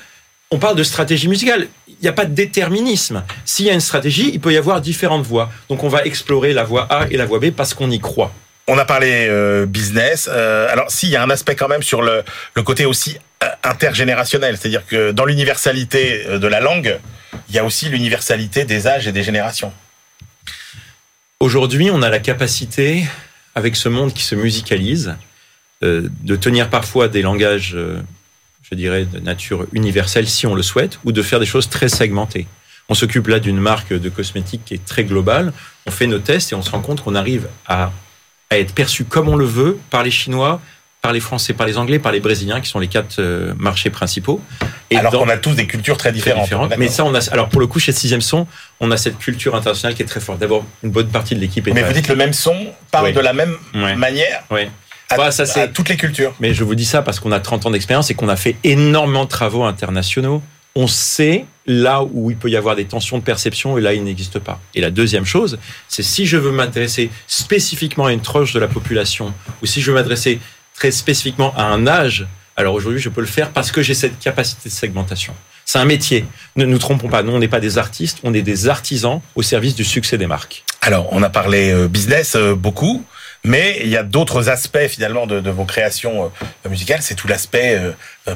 on 0.51 0.59
parle 0.59 0.75
de 0.75 0.83
stratégie 0.83 1.27
musicale. 1.27 1.69
Il 1.87 1.95
n'y 2.03 2.07
a 2.07 2.13
pas 2.13 2.25
de 2.25 2.35
déterminisme. 2.35 3.23
S'il 3.45 3.65
y 3.65 3.71
a 3.71 3.73
une 3.73 3.79
stratégie, 3.79 4.29
il 4.31 4.39
peut 4.39 4.53
y 4.53 4.57
avoir 4.57 4.79
différentes 4.79 5.25
voies. 5.25 5.49
Donc 5.69 5.83
on 5.83 5.89
va 5.89 6.05
explorer 6.05 6.53
la 6.53 6.63
voie 6.63 6.83
A 6.83 7.07
et 7.09 7.17
la 7.17 7.25
voie 7.25 7.39
B 7.39 7.49
parce 7.49 7.73
qu'on 7.73 7.89
y 7.89 7.99
croit. 7.99 8.31
On 8.67 8.77
a 8.77 8.85
parlé 8.85 9.25
euh, 9.27 9.65
business. 9.65 10.29
Euh, 10.31 10.71
alors, 10.71 10.91
s'il 10.91 11.09
y 11.09 11.15
a 11.15 11.23
un 11.23 11.31
aspect 11.31 11.55
quand 11.55 11.67
même 11.67 11.81
sur 11.81 12.03
le, 12.03 12.21
le 12.53 12.61
côté 12.61 12.85
aussi 12.85 13.17
euh, 13.43 13.47
intergénérationnel, 13.63 14.55
c'est-à-dire 14.55 14.85
que 14.85 15.11
dans 15.13 15.25
l'universalité 15.25 16.25
de 16.37 16.47
la 16.47 16.59
langue, 16.59 16.99
il 17.49 17.55
y 17.55 17.57
a 17.57 17.65
aussi 17.65 17.89
l'universalité 17.89 18.65
des 18.65 18.85
âges 18.85 19.07
et 19.07 19.11
des 19.11 19.23
générations. 19.23 19.73
Aujourd'hui, 21.43 21.91
on 21.91 22.01
a 22.01 22.09
la 22.09 22.19
capacité, 22.19 23.03
avec 23.53 23.75
ce 23.75 23.89
monde 23.89 24.13
qui 24.13 24.23
se 24.23 24.33
musicalise, 24.33 25.17
euh, 25.83 26.07
de 26.21 26.37
tenir 26.37 26.69
parfois 26.69 27.09
des 27.09 27.21
langages, 27.21 27.73
euh, 27.75 27.99
je 28.61 28.73
dirais, 28.75 29.03
de 29.03 29.19
nature 29.19 29.67
universelle 29.73 30.29
si 30.29 30.47
on 30.47 30.55
le 30.55 30.63
souhaite, 30.63 30.99
ou 31.03 31.11
de 31.11 31.21
faire 31.21 31.41
des 31.41 31.45
choses 31.45 31.67
très 31.67 31.89
segmentées. 31.89 32.47
On 32.87 32.93
s'occupe 32.93 33.27
là 33.27 33.41
d'une 33.41 33.59
marque 33.59 33.91
de 33.91 34.07
cosmétiques 34.07 34.61
qui 34.63 34.73
est 34.73 34.85
très 34.85 35.03
globale. 35.03 35.51
On 35.85 35.91
fait 35.91 36.07
nos 36.07 36.19
tests 36.19 36.53
et 36.53 36.55
on 36.55 36.61
se 36.61 36.71
rend 36.71 36.79
compte 36.79 37.01
qu'on 37.01 37.13
arrive 37.13 37.49
à, 37.67 37.91
à, 38.49 38.57
être 38.57 38.73
perçu 38.73 39.03
comme 39.03 39.27
on 39.27 39.35
le 39.35 39.43
veut 39.43 39.77
par 39.89 40.03
les 40.03 40.11
Chinois, 40.11 40.61
par 41.03 41.11
les 41.11 41.19
Français, 41.19 41.53
par 41.53 41.67
les 41.67 41.77
Anglais, 41.77 41.99
par 41.99 42.13
les 42.13 42.21
Brésiliens, 42.21 42.61
qui 42.61 42.69
sont 42.69 42.79
les 42.79 42.87
quatre 42.87 43.19
euh, 43.19 43.53
marchés 43.57 43.89
principaux. 43.89 44.41
Et 44.89 44.95
alors 44.95 45.11
qu'on 45.11 45.27
a 45.27 45.35
tous 45.35 45.53
des 45.53 45.67
cultures 45.67 45.97
très 45.97 46.13
différentes. 46.13 46.47
Très 46.47 46.55
différentes 46.55 46.77
mais 46.77 46.87
ça, 46.87 47.03
on 47.03 47.13
a. 47.13 47.29
Alors 47.31 47.49
pour 47.49 47.59
le 47.59 47.67
coup, 47.67 47.77
chez 47.77 47.91
Sixième 47.91 48.21
Son, 48.21 48.47
on 48.79 48.89
a 48.89 48.95
cette 48.95 49.19
culture 49.19 49.53
internationale 49.53 49.95
qui 49.95 50.01
est 50.01 50.05
très 50.05 50.21
forte. 50.21 50.39
D'abord, 50.39 50.65
une 50.81 50.91
bonne 50.91 51.09
partie 51.09 51.35
de 51.35 51.41
l'équipe 51.41 51.67
est. 51.67 51.73
Mais 51.73 51.83
vous 51.83 51.91
dites 51.91 52.07
le 52.07 52.15
même 52.15 52.31
son 52.31 52.55
parle 52.89 53.07
oui. 53.07 53.13
de 53.13 53.19
la 53.19 53.33
même 53.33 53.53
oui. 53.75 53.95
manière. 53.97 54.43
Oui. 54.49 54.61
À, 55.09 55.17
bah, 55.17 55.31
ça, 55.31 55.43
à 55.61 55.67
toutes 55.67 55.89
les 55.89 55.97
cultures. 55.97 56.33
Mais 56.39 56.53
je 56.53 56.63
vous 56.63 56.73
dis 56.73 56.85
ça 56.85 57.01
parce 57.01 57.19
qu'on 57.19 57.33
a 57.33 57.41
30 57.41 57.65
ans 57.65 57.71
d'expérience 57.71 58.09
et 58.09 58.13
qu'on 58.13 58.29
a 58.29 58.37
fait 58.37 58.55
énormément 58.63 59.25
de 59.25 59.29
travaux 59.29 59.65
internationaux. 59.65 60.41
On 60.75 60.87
sait 60.87 61.45
là 61.67 62.01
où 62.01 62.31
il 62.31 62.37
peut 62.37 62.49
y 62.49 62.55
avoir 62.55 62.77
des 62.77 62.85
tensions 62.85 63.17
de 63.17 63.23
perception 63.23 63.77
et 63.77 63.81
là 63.81 63.93
il 63.93 64.05
n'existe 64.05 64.39
pas. 64.39 64.61
Et 64.73 64.79
la 64.79 64.89
deuxième 64.89 65.25
chose, 65.25 65.59
c'est 65.89 66.01
si 66.01 66.25
je 66.25 66.37
veux 66.37 66.51
m'intéresser 66.51 67.11
spécifiquement 67.27 68.05
à 68.05 68.13
une 68.13 68.21
tranche 68.21 68.53
de 68.53 68.59
la 68.59 68.69
population 68.69 69.33
ou 69.61 69.65
si 69.65 69.81
je 69.81 69.91
veux 69.91 69.95
m'adresser 69.95 70.39
très 70.75 70.91
spécifiquement 70.91 71.53
à 71.55 71.63
un 71.63 71.87
âge, 71.87 72.27
alors 72.55 72.75
aujourd'hui, 72.75 73.01
je 73.01 73.09
peux 73.09 73.21
le 73.21 73.27
faire 73.27 73.49
parce 73.49 73.71
que 73.71 73.81
j'ai 73.81 73.93
cette 73.93 74.19
capacité 74.19 74.69
de 74.69 74.73
segmentation. 74.73 75.33
C'est 75.65 75.79
un 75.79 75.85
métier. 75.85 76.25
Ne 76.55 76.65
nous 76.65 76.77
trompons 76.77 77.09
pas. 77.09 77.23
Nous, 77.23 77.33
on 77.33 77.39
n'est 77.39 77.47
pas 77.47 77.59
des 77.59 77.77
artistes, 77.77 78.19
on 78.23 78.33
est 78.33 78.41
des 78.41 78.67
artisans 78.67 79.21
au 79.35 79.41
service 79.41 79.75
du 79.75 79.83
succès 79.83 80.17
des 80.17 80.27
marques. 80.27 80.63
Alors, 80.81 81.07
on 81.11 81.23
a 81.23 81.29
parlé 81.29 81.71
euh, 81.71 81.87
business 81.87 82.35
euh, 82.35 82.53
beaucoup, 82.53 83.03
mais 83.43 83.79
il 83.81 83.89
y 83.89 83.97
a 83.97 84.03
d'autres 84.03 84.49
aspects 84.49 84.87
finalement 84.87 85.25
de, 85.25 85.49
vos 85.49 85.65
créations 85.65 86.25
euh, 86.25 86.69
musicales. 86.69 87.01
C'est 87.01 87.15
tout 87.15 87.27
l'aspect 87.27 87.81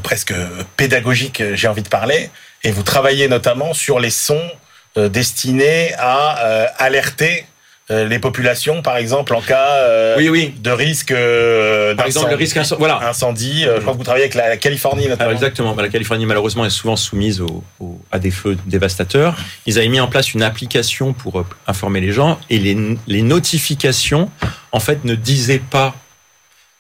presque 0.04 0.34
pédagogique, 0.78 1.44
j'ai 1.54 1.68
envie 1.68 1.84
de 1.84 1.90
parler. 1.90 2.30
Et 2.64 2.72
vous 2.72 2.84
travaillez 2.84 3.28
notamment 3.28 3.74
sur 3.74 4.00
les 4.00 4.10
sons 4.10 4.50
destinés 4.96 5.94
à 6.00 6.32
alerter 6.80 7.46
les 7.90 8.20
populations, 8.20 8.82
par 8.82 8.98
exemple, 8.98 9.34
en 9.34 9.42
cas 9.42 9.76
euh, 9.76 10.16
oui, 10.18 10.28
oui. 10.28 10.54
de 10.60 10.72
risque 10.72 11.12
euh, 11.12 11.96
par 11.96 12.06
exemple 12.06 12.32
le 12.32 12.36
risque 12.36 12.58
incendie, 12.58 12.80
voilà. 12.80 13.08
incendie. 13.08 13.66
Euh, 13.66 13.78
je 13.78 13.82
crois 13.82 13.94
que 13.94 13.98
vous 13.98 14.04
travaillez 14.04 14.26
avec 14.26 14.36
la 14.36 14.58
Californie 14.58 15.04
notamment. 15.04 15.22
Alors 15.22 15.32
exactement. 15.32 15.76
La 15.76 15.88
Californie 15.88 16.26
malheureusement 16.26 16.66
est 16.66 16.70
souvent 16.70 16.98
soumise 16.98 17.40
au, 17.40 17.64
au, 17.80 18.00
à 18.12 18.20
des 18.20 18.32
feux 18.32 18.58
dévastateurs. 18.66 19.38
Ils 19.66 19.78
avaient 19.78 19.88
mis 19.88 20.02
en 20.02 20.08
place 20.08 20.34
une 20.34 20.44
application 20.44 21.14
pour 21.14 21.46
informer 21.66 22.02
les 22.02 22.12
gens 22.12 22.40
et 22.50 22.60
les, 22.60 22.78
les 23.08 23.22
notifications 23.22 24.30
en 24.74 24.82
fait 24.82 25.06
ne 25.06 25.16
disaient 25.16 25.62
pas 25.70 25.96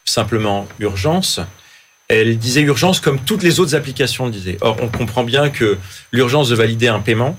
simplement 0.04 0.67
urgence. 0.80 1.39
Elle 2.10 2.38
disait 2.38 2.62
urgence 2.62 3.00
comme 3.00 3.20
toutes 3.20 3.43
les 3.43 3.60
autres 3.60 3.76
applications 3.76 4.26
le 4.26 4.32
disaient. 4.32 4.58
Or, 4.62 4.78
on 4.82 4.88
comprend 4.88 5.24
bien 5.24 5.50
que 5.50 5.78
l'urgence 6.12 6.50
de 6.50 6.56
valider 6.56 6.88
un 6.88 7.00
paiement, 7.00 7.38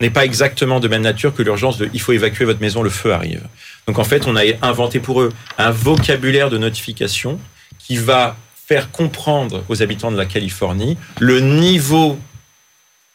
n'est 0.00 0.10
pas 0.10 0.24
exactement 0.24 0.80
de 0.80 0.88
même 0.88 1.02
nature 1.02 1.34
que 1.34 1.42
l'urgence 1.42 1.78
de 1.78 1.90
il 1.92 2.00
faut 2.00 2.12
évacuer 2.12 2.44
votre 2.44 2.60
maison, 2.60 2.82
le 2.82 2.90
feu 2.90 3.12
arrive. 3.12 3.46
Donc 3.86 3.98
en 3.98 4.04
fait, 4.04 4.26
on 4.26 4.36
a 4.36 4.42
inventé 4.62 5.00
pour 5.00 5.20
eux 5.20 5.30
un 5.58 5.70
vocabulaire 5.70 6.50
de 6.50 6.58
notification 6.58 7.38
qui 7.78 7.96
va 7.96 8.36
faire 8.66 8.90
comprendre 8.90 9.64
aux 9.68 9.82
habitants 9.82 10.12
de 10.12 10.16
la 10.16 10.26
Californie 10.26 10.96
le 11.18 11.40
niveau 11.40 12.18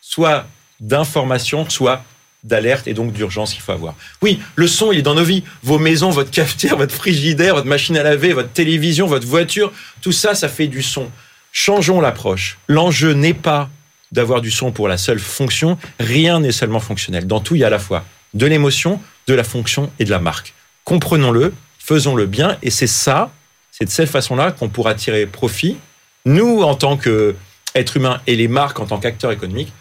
soit 0.01 0.45
d'information, 0.79 1.67
soit 1.69 2.03
d'alerte 2.43 2.87
et 2.87 2.93
donc 2.93 3.11
d'urgence 3.11 3.53
qu'il 3.53 3.61
faut 3.61 3.71
avoir. 3.71 3.95
Oui, 4.21 4.39
le 4.55 4.67
son, 4.67 4.91
il 4.91 4.99
est 4.99 5.01
dans 5.01 5.15
nos 5.15 5.23
vies. 5.23 5.43
Vos 5.63 5.79
maisons, 5.79 6.11
votre 6.11 6.29
cafetière, 6.29 6.77
votre 6.77 6.93
frigidaire, 6.93 7.55
votre 7.55 7.67
machine 7.67 7.97
à 7.97 8.03
laver, 8.03 8.33
votre 8.33 8.51
télévision, 8.51 9.07
votre 9.07 9.25
voiture, 9.25 9.73
tout 10.01 10.11
ça, 10.11 10.35
ça 10.35 10.47
fait 10.47 10.67
du 10.67 10.83
son. 10.83 11.09
Changeons 11.51 12.01
l'approche. 12.01 12.57
L'enjeu 12.67 13.13
n'est 13.13 13.33
pas 13.33 13.69
d'avoir 14.15 14.41
du 14.41 14.49
son 14.49 14.71
pour 14.71 14.87
la 14.87 14.97
seule 14.97 15.19
fonction. 15.19 15.77
Rien 15.99 16.39
n'est 16.39 16.51
seulement 16.51 16.79
fonctionnel. 16.79 17.27
Dans 17.27 17.41
tout, 17.41 17.53
il 17.55 17.59
y 17.59 17.63
a 17.63 17.67
à 17.67 17.69
la 17.69 17.79
fois 17.79 18.03
de 18.33 18.45
l'émotion, 18.45 18.99
de 19.27 19.33
la 19.33 19.43
fonction 19.43 19.91
et 19.99 20.05
de 20.05 20.09
la 20.09 20.19
marque. 20.19 20.53
Comprenons-le, 20.83 21.53
faisons-le 21.79 22.25
bien, 22.25 22.57
et 22.63 22.71
c'est 22.71 22.87
ça, 22.87 23.31
c'est 23.71 23.85
de 23.85 23.89
cette 23.89 24.09
façon-là 24.09 24.51
qu'on 24.51 24.69
pourra 24.69 24.95
tirer 24.95 25.25
profit. 25.25 25.77
Nous, 26.25 26.63
en 26.63 26.75
tant 26.75 26.97
qu'êtres 26.97 27.97
humains, 27.97 28.21
et 28.25 28.35
les 28.35 28.47
marques 28.47 28.79
en 28.79 28.85
tant 28.85 28.99
qu'acteurs 28.99 29.31
économiques, 29.31 29.73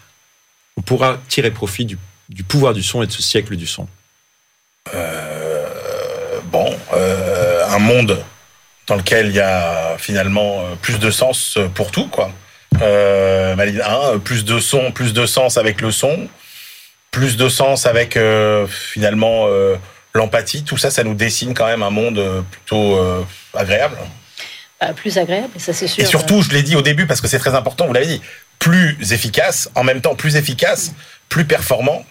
on 0.77 0.81
pourra 0.81 1.19
tirer 1.29 1.51
profit 1.51 1.85
du, 1.85 1.97
pouvoir 2.47 2.73
du 2.73 2.83
son 2.83 3.01
et 3.01 3.07
de 3.07 3.11
ce 3.11 3.21
siècle 3.21 3.55
du 3.55 3.65
son. 3.65 3.87
Euh, 4.93 6.39
bon, 6.45 6.77
euh, 6.93 7.65
un 7.69 7.79
monde 7.79 8.23
dans 8.87 8.95
lequel 8.95 9.27
il 9.27 9.35
y 9.35 9.39
a 9.39 9.97
finalement 9.97 10.63
plus 10.81 10.99
de 10.99 11.09
sens 11.09 11.57
pour 11.73 11.91
tout, 11.91 12.07
quoi. 12.07 12.31
Euh, 12.81 13.55
Maline 13.55 13.81
1, 13.81 14.19
plus 14.19 14.45
de 14.45 14.59
son, 14.59 14.91
plus 14.91 15.13
de 15.13 15.25
sens 15.25 15.57
avec 15.57 15.81
le 15.81 15.91
son, 15.91 16.27
plus 17.11 17.37
de 17.37 17.47
sens 17.47 17.85
avec 17.85 18.17
euh, 18.17 18.67
finalement 18.67 19.45
euh, 19.47 19.75
l'empathie. 20.13 20.63
Tout 20.63 20.77
ça, 20.77 20.91
ça 20.91 21.03
nous 21.03 21.13
dessine 21.13 21.53
quand 21.53 21.67
même 21.67 21.83
un 21.83 21.89
monde 21.89 22.43
plutôt 22.51 22.97
euh, 22.97 23.23
agréable. 23.53 23.97
Bah, 24.81 24.91
plus 24.93 25.17
agréable, 25.17 25.53
ça 25.57 25.71
c'est 25.71 25.87
sûr. 25.87 26.03
Et 26.03 26.05
surtout, 26.05 26.41
je 26.41 26.51
l'ai 26.51 26.61
dit 26.61 26.75
au 26.75 26.81
début 26.81 27.07
parce 27.07 27.21
que 27.21 27.27
c'est 27.27 27.39
très 27.39 27.55
important, 27.55 27.87
vous 27.87 27.93
l'avez 27.93 28.07
dit, 28.07 28.21
plus 28.59 28.97
efficace, 29.13 29.69
en 29.75 29.83
même 29.83 30.01
temps 30.01 30.15
plus 30.15 30.35
efficace, 30.35 30.93
plus 31.29 31.45
performant. 31.45 32.05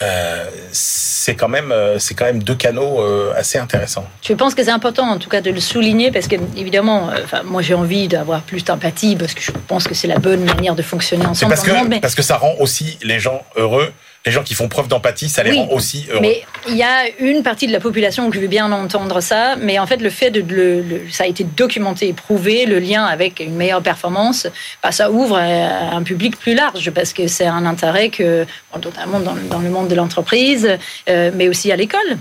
Euh, 0.00 0.44
c'est 0.70 1.34
quand 1.34 1.48
même 1.48 1.74
c'est 1.98 2.14
quand 2.14 2.24
même 2.24 2.42
deux 2.42 2.54
canaux 2.54 3.00
euh, 3.00 3.32
assez 3.34 3.58
intéressants. 3.58 4.06
Je 4.22 4.32
pense 4.32 4.54
que 4.54 4.62
c'est 4.62 4.70
important 4.70 5.02
en 5.08 5.18
tout 5.18 5.28
cas 5.28 5.40
de 5.40 5.50
le 5.50 5.58
souligner 5.60 6.12
parce 6.12 6.28
que 6.28 6.36
évidemment, 6.56 7.10
euh, 7.10 7.24
enfin 7.24 7.42
moi 7.42 7.62
j'ai 7.62 7.74
envie 7.74 8.06
d'avoir 8.06 8.42
plus 8.42 8.64
d'empathie 8.64 9.16
parce 9.16 9.34
que 9.34 9.40
je 9.40 9.50
pense 9.66 9.88
que 9.88 9.94
c'est 9.94 10.06
la 10.06 10.18
bonne 10.18 10.44
manière 10.44 10.76
de 10.76 10.82
fonctionner 10.82 11.26
ensemble. 11.26 11.52
Parce 11.52 11.66
que 11.66 11.72
monde, 11.72 11.88
mais... 11.88 12.00
parce 12.00 12.14
que 12.14 12.22
ça 12.22 12.36
rend 12.36 12.54
aussi 12.60 12.96
les 13.02 13.18
gens 13.18 13.42
heureux 13.56 13.92
les 14.26 14.32
gens 14.32 14.42
qui 14.42 14.54
font 14.54 14.68
preuve 14.68 14.88
d'empathie, 14.88 15.28
ça 15.28 15.42
les 15.42 15.52
Oui, 15.52 15.58
rend 15.58 15.68
aussi 15.70 16.06
heureux. 16.10 16.20
Mais 16.20 16.42
il 16.68 16.76
y 16.76 16.82
a 16.82 17.04
une 17.20 17.42
partie 17.42 17.66
de 17.66 17.72
la 17.72 17.80
population 17.80 18.30
qui 18.30 18.38
veut 18.38 18.46
bien 18.48 18.70
entendre 18.72 19.20
ça, 19.20 19.56
mais 19.56 19.78
en 19.78 19.86
fait, 19.86 19.98
le 20.02 20.10
fait 20.10 20.30
de 20.30 20.40
le, 20.40 20.82
le- 20.82 21.02
ça 21.10 21.24
a 21.24 21.26
été 21.26 21.44
documenté 21.44 22.08
et 22.08 22.12
prouvé, 22.12 22.66
le 22.66 22.78
lien 22.78 23.04
avec 23.04 23.40
une 23.40 23.54
meilleure 23.54 23.80
performance, 23.82 24.46
bah, 24.82 24.92
ça 24.92 25.10
ouvre 25.10 25.36
à 25.38 25.94
un 25.96 26.02
public 26.02 26.36
plus 26.38 26.54
large 26.54 26.90
parce 26.90 27.12
que 27.12 27.26
c'est 27.26 27.46
un 27.46 27.64
intérêt 27.64 28.10
que, 28.10 28.44
notamment 28.74 29.20
dans, 29.20 29.34
dans 29.48 29.60
le 29.60 29.70
monde 29.70 29.88
de 29.88 29.94
l'entreprise, 29.94 30.76
euh, 31.08 31.30
mais 31.34 31.48
aussi 31.48 31.72
à 31.72 31.76
l'école. 31.76 32.18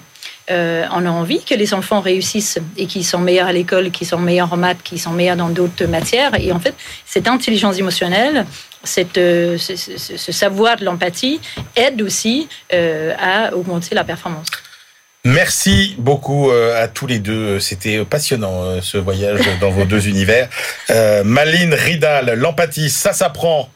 Euh, 0.49 0.85
on 0.93 1.05
a 1.05 1.09
envie 1.09 1.43
que 1.43 1.55
les 1.55 1.73
enfants 1.73 1.99
réussissent 1.99 2.57
et 2.77 2.85
qu'ils 2.85 3.03
sont 3.03 3.17
meilleurs 3.19 3.47
à 3.47 3.51
l'école, 3.51 3.91
qu'ils 3.91 4.07
sont 4.07 4.17
meilleurs 4.17 4.53
en 4.53 4.55
maths, 4.57 4.77
qu'ils 4.81 5.01
sont 5.01 5.11
meilleurs 5.11 5.35
dans 5.35 5.49
d'autres 5.49 5.83
matières. 5.87 6.39
Et 6.39 6.53
en 6.53 6.59
fait, 6.59 6.73
cette 7.05 7.27
intelligence 7.27 7.77
émotionnelle, 7.77 8.45
cette, 8.87 9.17
euh, 9.17 9.57
ce, 9.57 9.75
ce- 9.75 10.17
ce 10.17 10.31
savoir 10.31 10.77
de 10.77 10.85
l'empathie 10.85 11.39
aide 11.75 12.01
aussi 12.01 12.47
euh, 12.73 13.13
à 13.19 13.53
augmenter 13.53 13.93
la 13.95 14.03
performance. 14.03 14.47
Merci 15.25 15.95
beaucoup 15.97 16.49
euh, 16.51 16.81
à 16.81 16.87
tous 16.87 17.05
les 17.05 17.19
deux. 17.19 17.59
C'était 17.59 18.03
passionnant 18.05 18.81
ce 18.81 18.97
voyage 18.97 19.41
dans 19.61 19.69
vos 19.71 19.85
deux 19.85 20.07
univers. 20.07 20.49
Maline 21.25 21.73
Ridal, 21.73 22.33
l'empathie, 22.39 22.89
ça 22.89 23.13
s'apprend 23.13 23.69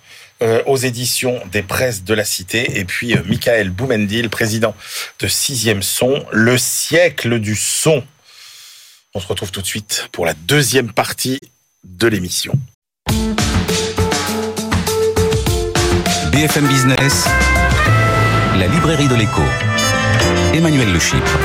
aux 0.65 0.77
éditions 0.77 1.39
des 1.51 1.61
presses 1.61 2.03
de 2.03 2.15
la 2.15 2.25
Cité. 2.25 2.79
Et 2.79 2.83
puis 2.85 3.15
Michael 3.27 3.69
Boumendil, 3.69 4.27
président 4.29 4.73
de 5.19 5.27
Sixième 5.27 5.83
Son, 5.83 6.25
le 6.31 6.57
siècle 6.57 7.37
du 7.39 7.55
son. 7.55 8.03
On 9.13 9.19
se 9.19 9.27
retrouve 9.27 9.51
tout 9.51 9.61
de 9.61 9.67
suite 9.67 10.07
pour 10.11 10.25
la 10.25 10.33
deuxième 10.33 10.93
partie 10.93 11.39
de 11.83 12.07
l'émission. 12.07 12.53
BFM 16.31 16.65
Business, 16.65 17.25
la 18.57 18.67
librairie 18.67 19.09
de 19.09 19.15
l'écho. 19.15 19.41
Emmanuel 20.53 20.93
Le 20.93 20.99
Chypre. 20.99 21.37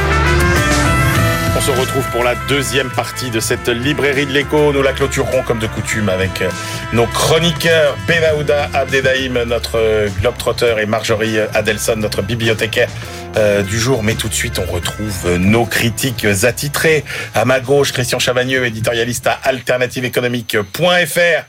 On 1.57 1.61
se 1.61 1.73
retrouve 1.73 2.09
pour 2.13 2.23
la 2.23 2.37
deuxième 2.49 2.91
partie 2.91 3.31
de 3.31 3.41
cette 3.41 3.69
librairie 3.69 4.27
de 4.27 4.33
l'écho. 4.33 4.73
Nous 4.73 4.83
la 4.83 4.93
clôturerons 4.93 5.43
comme 5.43 5.59
de 5.59 5.67
coutume 5.67 6.09
avec 6.09 6.41
euh, 6.41 6.51
nos 6.93 7.07
chroniqueurs 7.07 7.97
Benaouda 8.07 8.71
Abdedaïm, 8.75 9.43
notre 9.43 9.77
euh, 9.77 10.09
globetrotter, 10.21 10.77
et 10.81 10.87
Marjorie 10.87 11.41
Adelson, 11.55 11.97
notre 11.97 12.23
bibliothécaire 12.23 12.89
euh, 13.37 13.63
du 13.63 13.79
jour. 13.79 14.03
Mais 14.03 14.15
tout 14.15 14.29
de 14.29 14.35
suite, 14.35 14.59
on 14.59 14.73
retrouve 14.73 15.27
euh, 15.27 15.37
nos 15.37 15.67
critiques 15.67 16.25
attitrés. 16.45 17.05
À 17.35 17.45
ma 17.45 17.61
gauche, 17.61 17.93
Christian 17.93 18.19
Chavagneux, 18.19 18.65
éditorialiste 18.65 19.27
à 19.27 19.39
alternativeéconomique.fr 19.43 21.45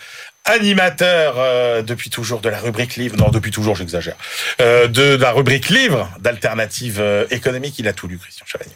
animateur 0.47 1.35
euh, 1.37 1.81
depuis 1.81 2.09
toujours 2.09 2.41
de 2.41 2.49
la 2.49 2.59
rubrique 2.59 2.95
livre, 2.95 3.15
non 3.17 3.29
depuis 3.29 3.51
toujours 3.51 3.75
j'exagère, 3.75 4.15
euh, 4.61 4.87
de, 4.87 5.15
la 5.15 5.31
rubrique 5.31 5.69
livre 5.69 6.09
d'alternative 6.19 6.99
euh, 6.99 7.25
économique, 7.29 7.77
il 7.79 7.87
a 7.87 7.93
tout 7.93 8.07
lu 8.07 8.17
Christian 8.17 8.45
Chavagneux. 8.45 8.75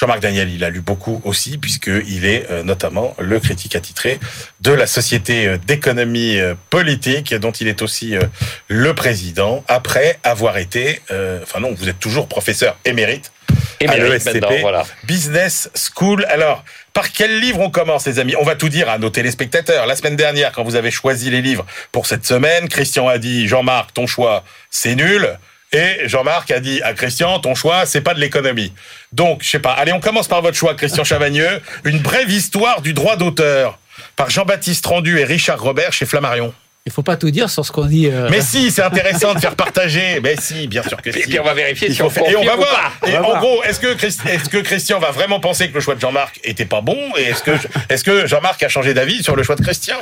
Jean-Marc 0.00 0.20
Daniel, 0.20 0.50
il 0.50 0.64
a 0.64 0.70
lu 0.70 0.80
beaucoup 0.80 1.20
aussi, 1.24 1.58
puisqu'il 1.58 2.24
est 2.24 2.50
euh, 2.50 2.62
notamment 2.62 3.14
le 3.18 3.38
critique 3.38 3.76
attitré 3.76 4.18
de 4.62 4.72
la 4.72 4.86
Société 4.86 5.46
euh, 5.46 5.58
d'économie 5.58 6.38
euh, 6.38 6.54
politique, 6.70 7.34
dont 7.34 7.50
il 7.50 7.68
est 7.68 7.82
aussi 7.82 8.14
le 8.68 8.94
président, 8.94 9.62
après 9.68 10.18
avoir 10.22 10.56
été, 10.58 11.00
enfin 11.42 11.60
non, 11.60 11.74
vous 11.74 11.88
êtes 11.88 11.98
toujours 11.98 12.28
professeur 12.28 12.78
émérite 12.84 13.32
Émérite 13.80 14.24
l'ESCP, 14.24 14.34
maintenant, 14.34 14.60
voilà. 14.60 14.86
Business 15.04 15.70
School. 15.74 16.26
Alors, 16.28 16.64
par 16.92 17.12
quel 17.12 17.40
livre 17.40 17.60
on 17.60 17.70
commence, 17.70 18.06
les 18.06 18.18
amis? 18.18 18.34
On 18.38 18.44
va 18.44 18.54
tout 18.54 18.68
dire 18.68 18.90
à 18.90 18.98
nos 18.98 19.08
téléspectateurs. 19.08 19.86
La 19.86 19.96
semaine 19.96 20.16
dernière, 20.16 20.52
quand 20.52 20.64
vous 20.64 20.76
avez 20.76 20.90
choisi 20.90 21.30
les 21.30 21.40
livres 21.40 21.64
pour 21.90 22.06
cette 22.06 22.26
semaine, 22.26 22.68
Christian 22.68 23.08
a 23.08 23.16
dit 23.16 23.48
Jean-Marc, 23.48 23.94
ton 23.94 24.06
choix, 24.06 24.44
c'est 24.70 24.94
nul. 24.94 25.38
Et 25.72 26.08
Jean-Marc 26.08 26.50
a 26.50 26.60
dit 26.60 26.82
à 26.82 26.92
Christian, 26.92 27.38
ton 27.38 27.54
choix, 27.54 27.86
c'est 27.86 28.00
pas 28.00 28.12
de 28.12 28.20
l'économie. 28.20 28.72
Donc, 29.12 29.42
je 29.42 29.48
sais 29.48 29.60
pas. 29.60 29.72
Allez, 29.72 29.92
on 29.92 30.00
commence 30.00 30.28
par 30.28 30.42
votre 30.42 30.56
choix, 30.56 30.74
Christian 30.74 31.04
Chavagneux. 31.04 31.62
Une 31.84 32.00
brève 32.00 32.30
histoire 32.30 32.82
du 32.82 32.92
droit 32.92 33.16
d'auteur 33.16 33.78
par 34.16 34.30
Jean-Baptiste 34.30 34.84
Rendu 34.84 35.18
et 35.20 35.24
Richard 35.24 35.60
Robert 35.60 35.92
chez 35.92 36.06
Flammarion. 36.06 36.52
Il 36.86 36.92
faut 36.92 37.02
pas 37.02 37.16
tout 37.16 37.30
dire 37.30 37.50
sur 37.50 37.64
ce 37.66 37.70
qu'on 37.72 37.84
dit. 37.84 38.06
euh, 38.08 38.28
Mais 38.30 38.40
si, 38.40 38.70
c'est 38.70 38.82
intéressant 38.82 39.34
de 39.34 39.38
faire 39.38 39.54
partager. 39.54 40.18
Mais 40.22 40.34
si, 40.40 40.66
bien 40.66 40.82
sûr 40.82 41.00
que 41.02 41.10
Et 41.10 41.12
si. 41.12 41.28
puis 41.28 41.38
on 41.38 41.44
va 41.44 41.52
vérifier 41.52 41.92
si 41.92 42.00
on 42.02 42.08
faire- 42.08 42.26
Et 42.28 42.36
on 42.36 42.44
va 42.44 42.56
voir. 42.56 42.92
Et 43.06 43.10
On 43.10 43.12
va 43.12 43.18
en 43.20 43.22
voir. 43.22 43.40
gros, 43.42 43.62
est-ce 43.64 43.78
que, 43.80 43.92
Christ- 43.94 44.22
est-ce 44.26 44.48
que 44.48 44.58
Christian 44.58 44.98
va 44.98 45.10
vraiment 45.10 45.40
penser 45.40 45.68
que 45.68 45.74
le 45.74 45.80
choix 45.80 45.94
de 45.94 46.00
Jean-Marc 46.00 46.40
était 46.42 46.64
pas 46.64 46.80
bon 46.80 46.98
Et 47.18 47.24
est-ce 47.24 47.42
que, 47.42 47.50
est-ce 47.90 48.02
que 48.02 48.26
Jean-Marc 48.26 48.62
a 48.62 48.68
changé 48.68 48.94
d'avis 48.94 49.22
sur 49.22 49.36
le 49.36 49.42
choix 49.42 49.56
de 49.56 49.62
Christian? 49.62 49.96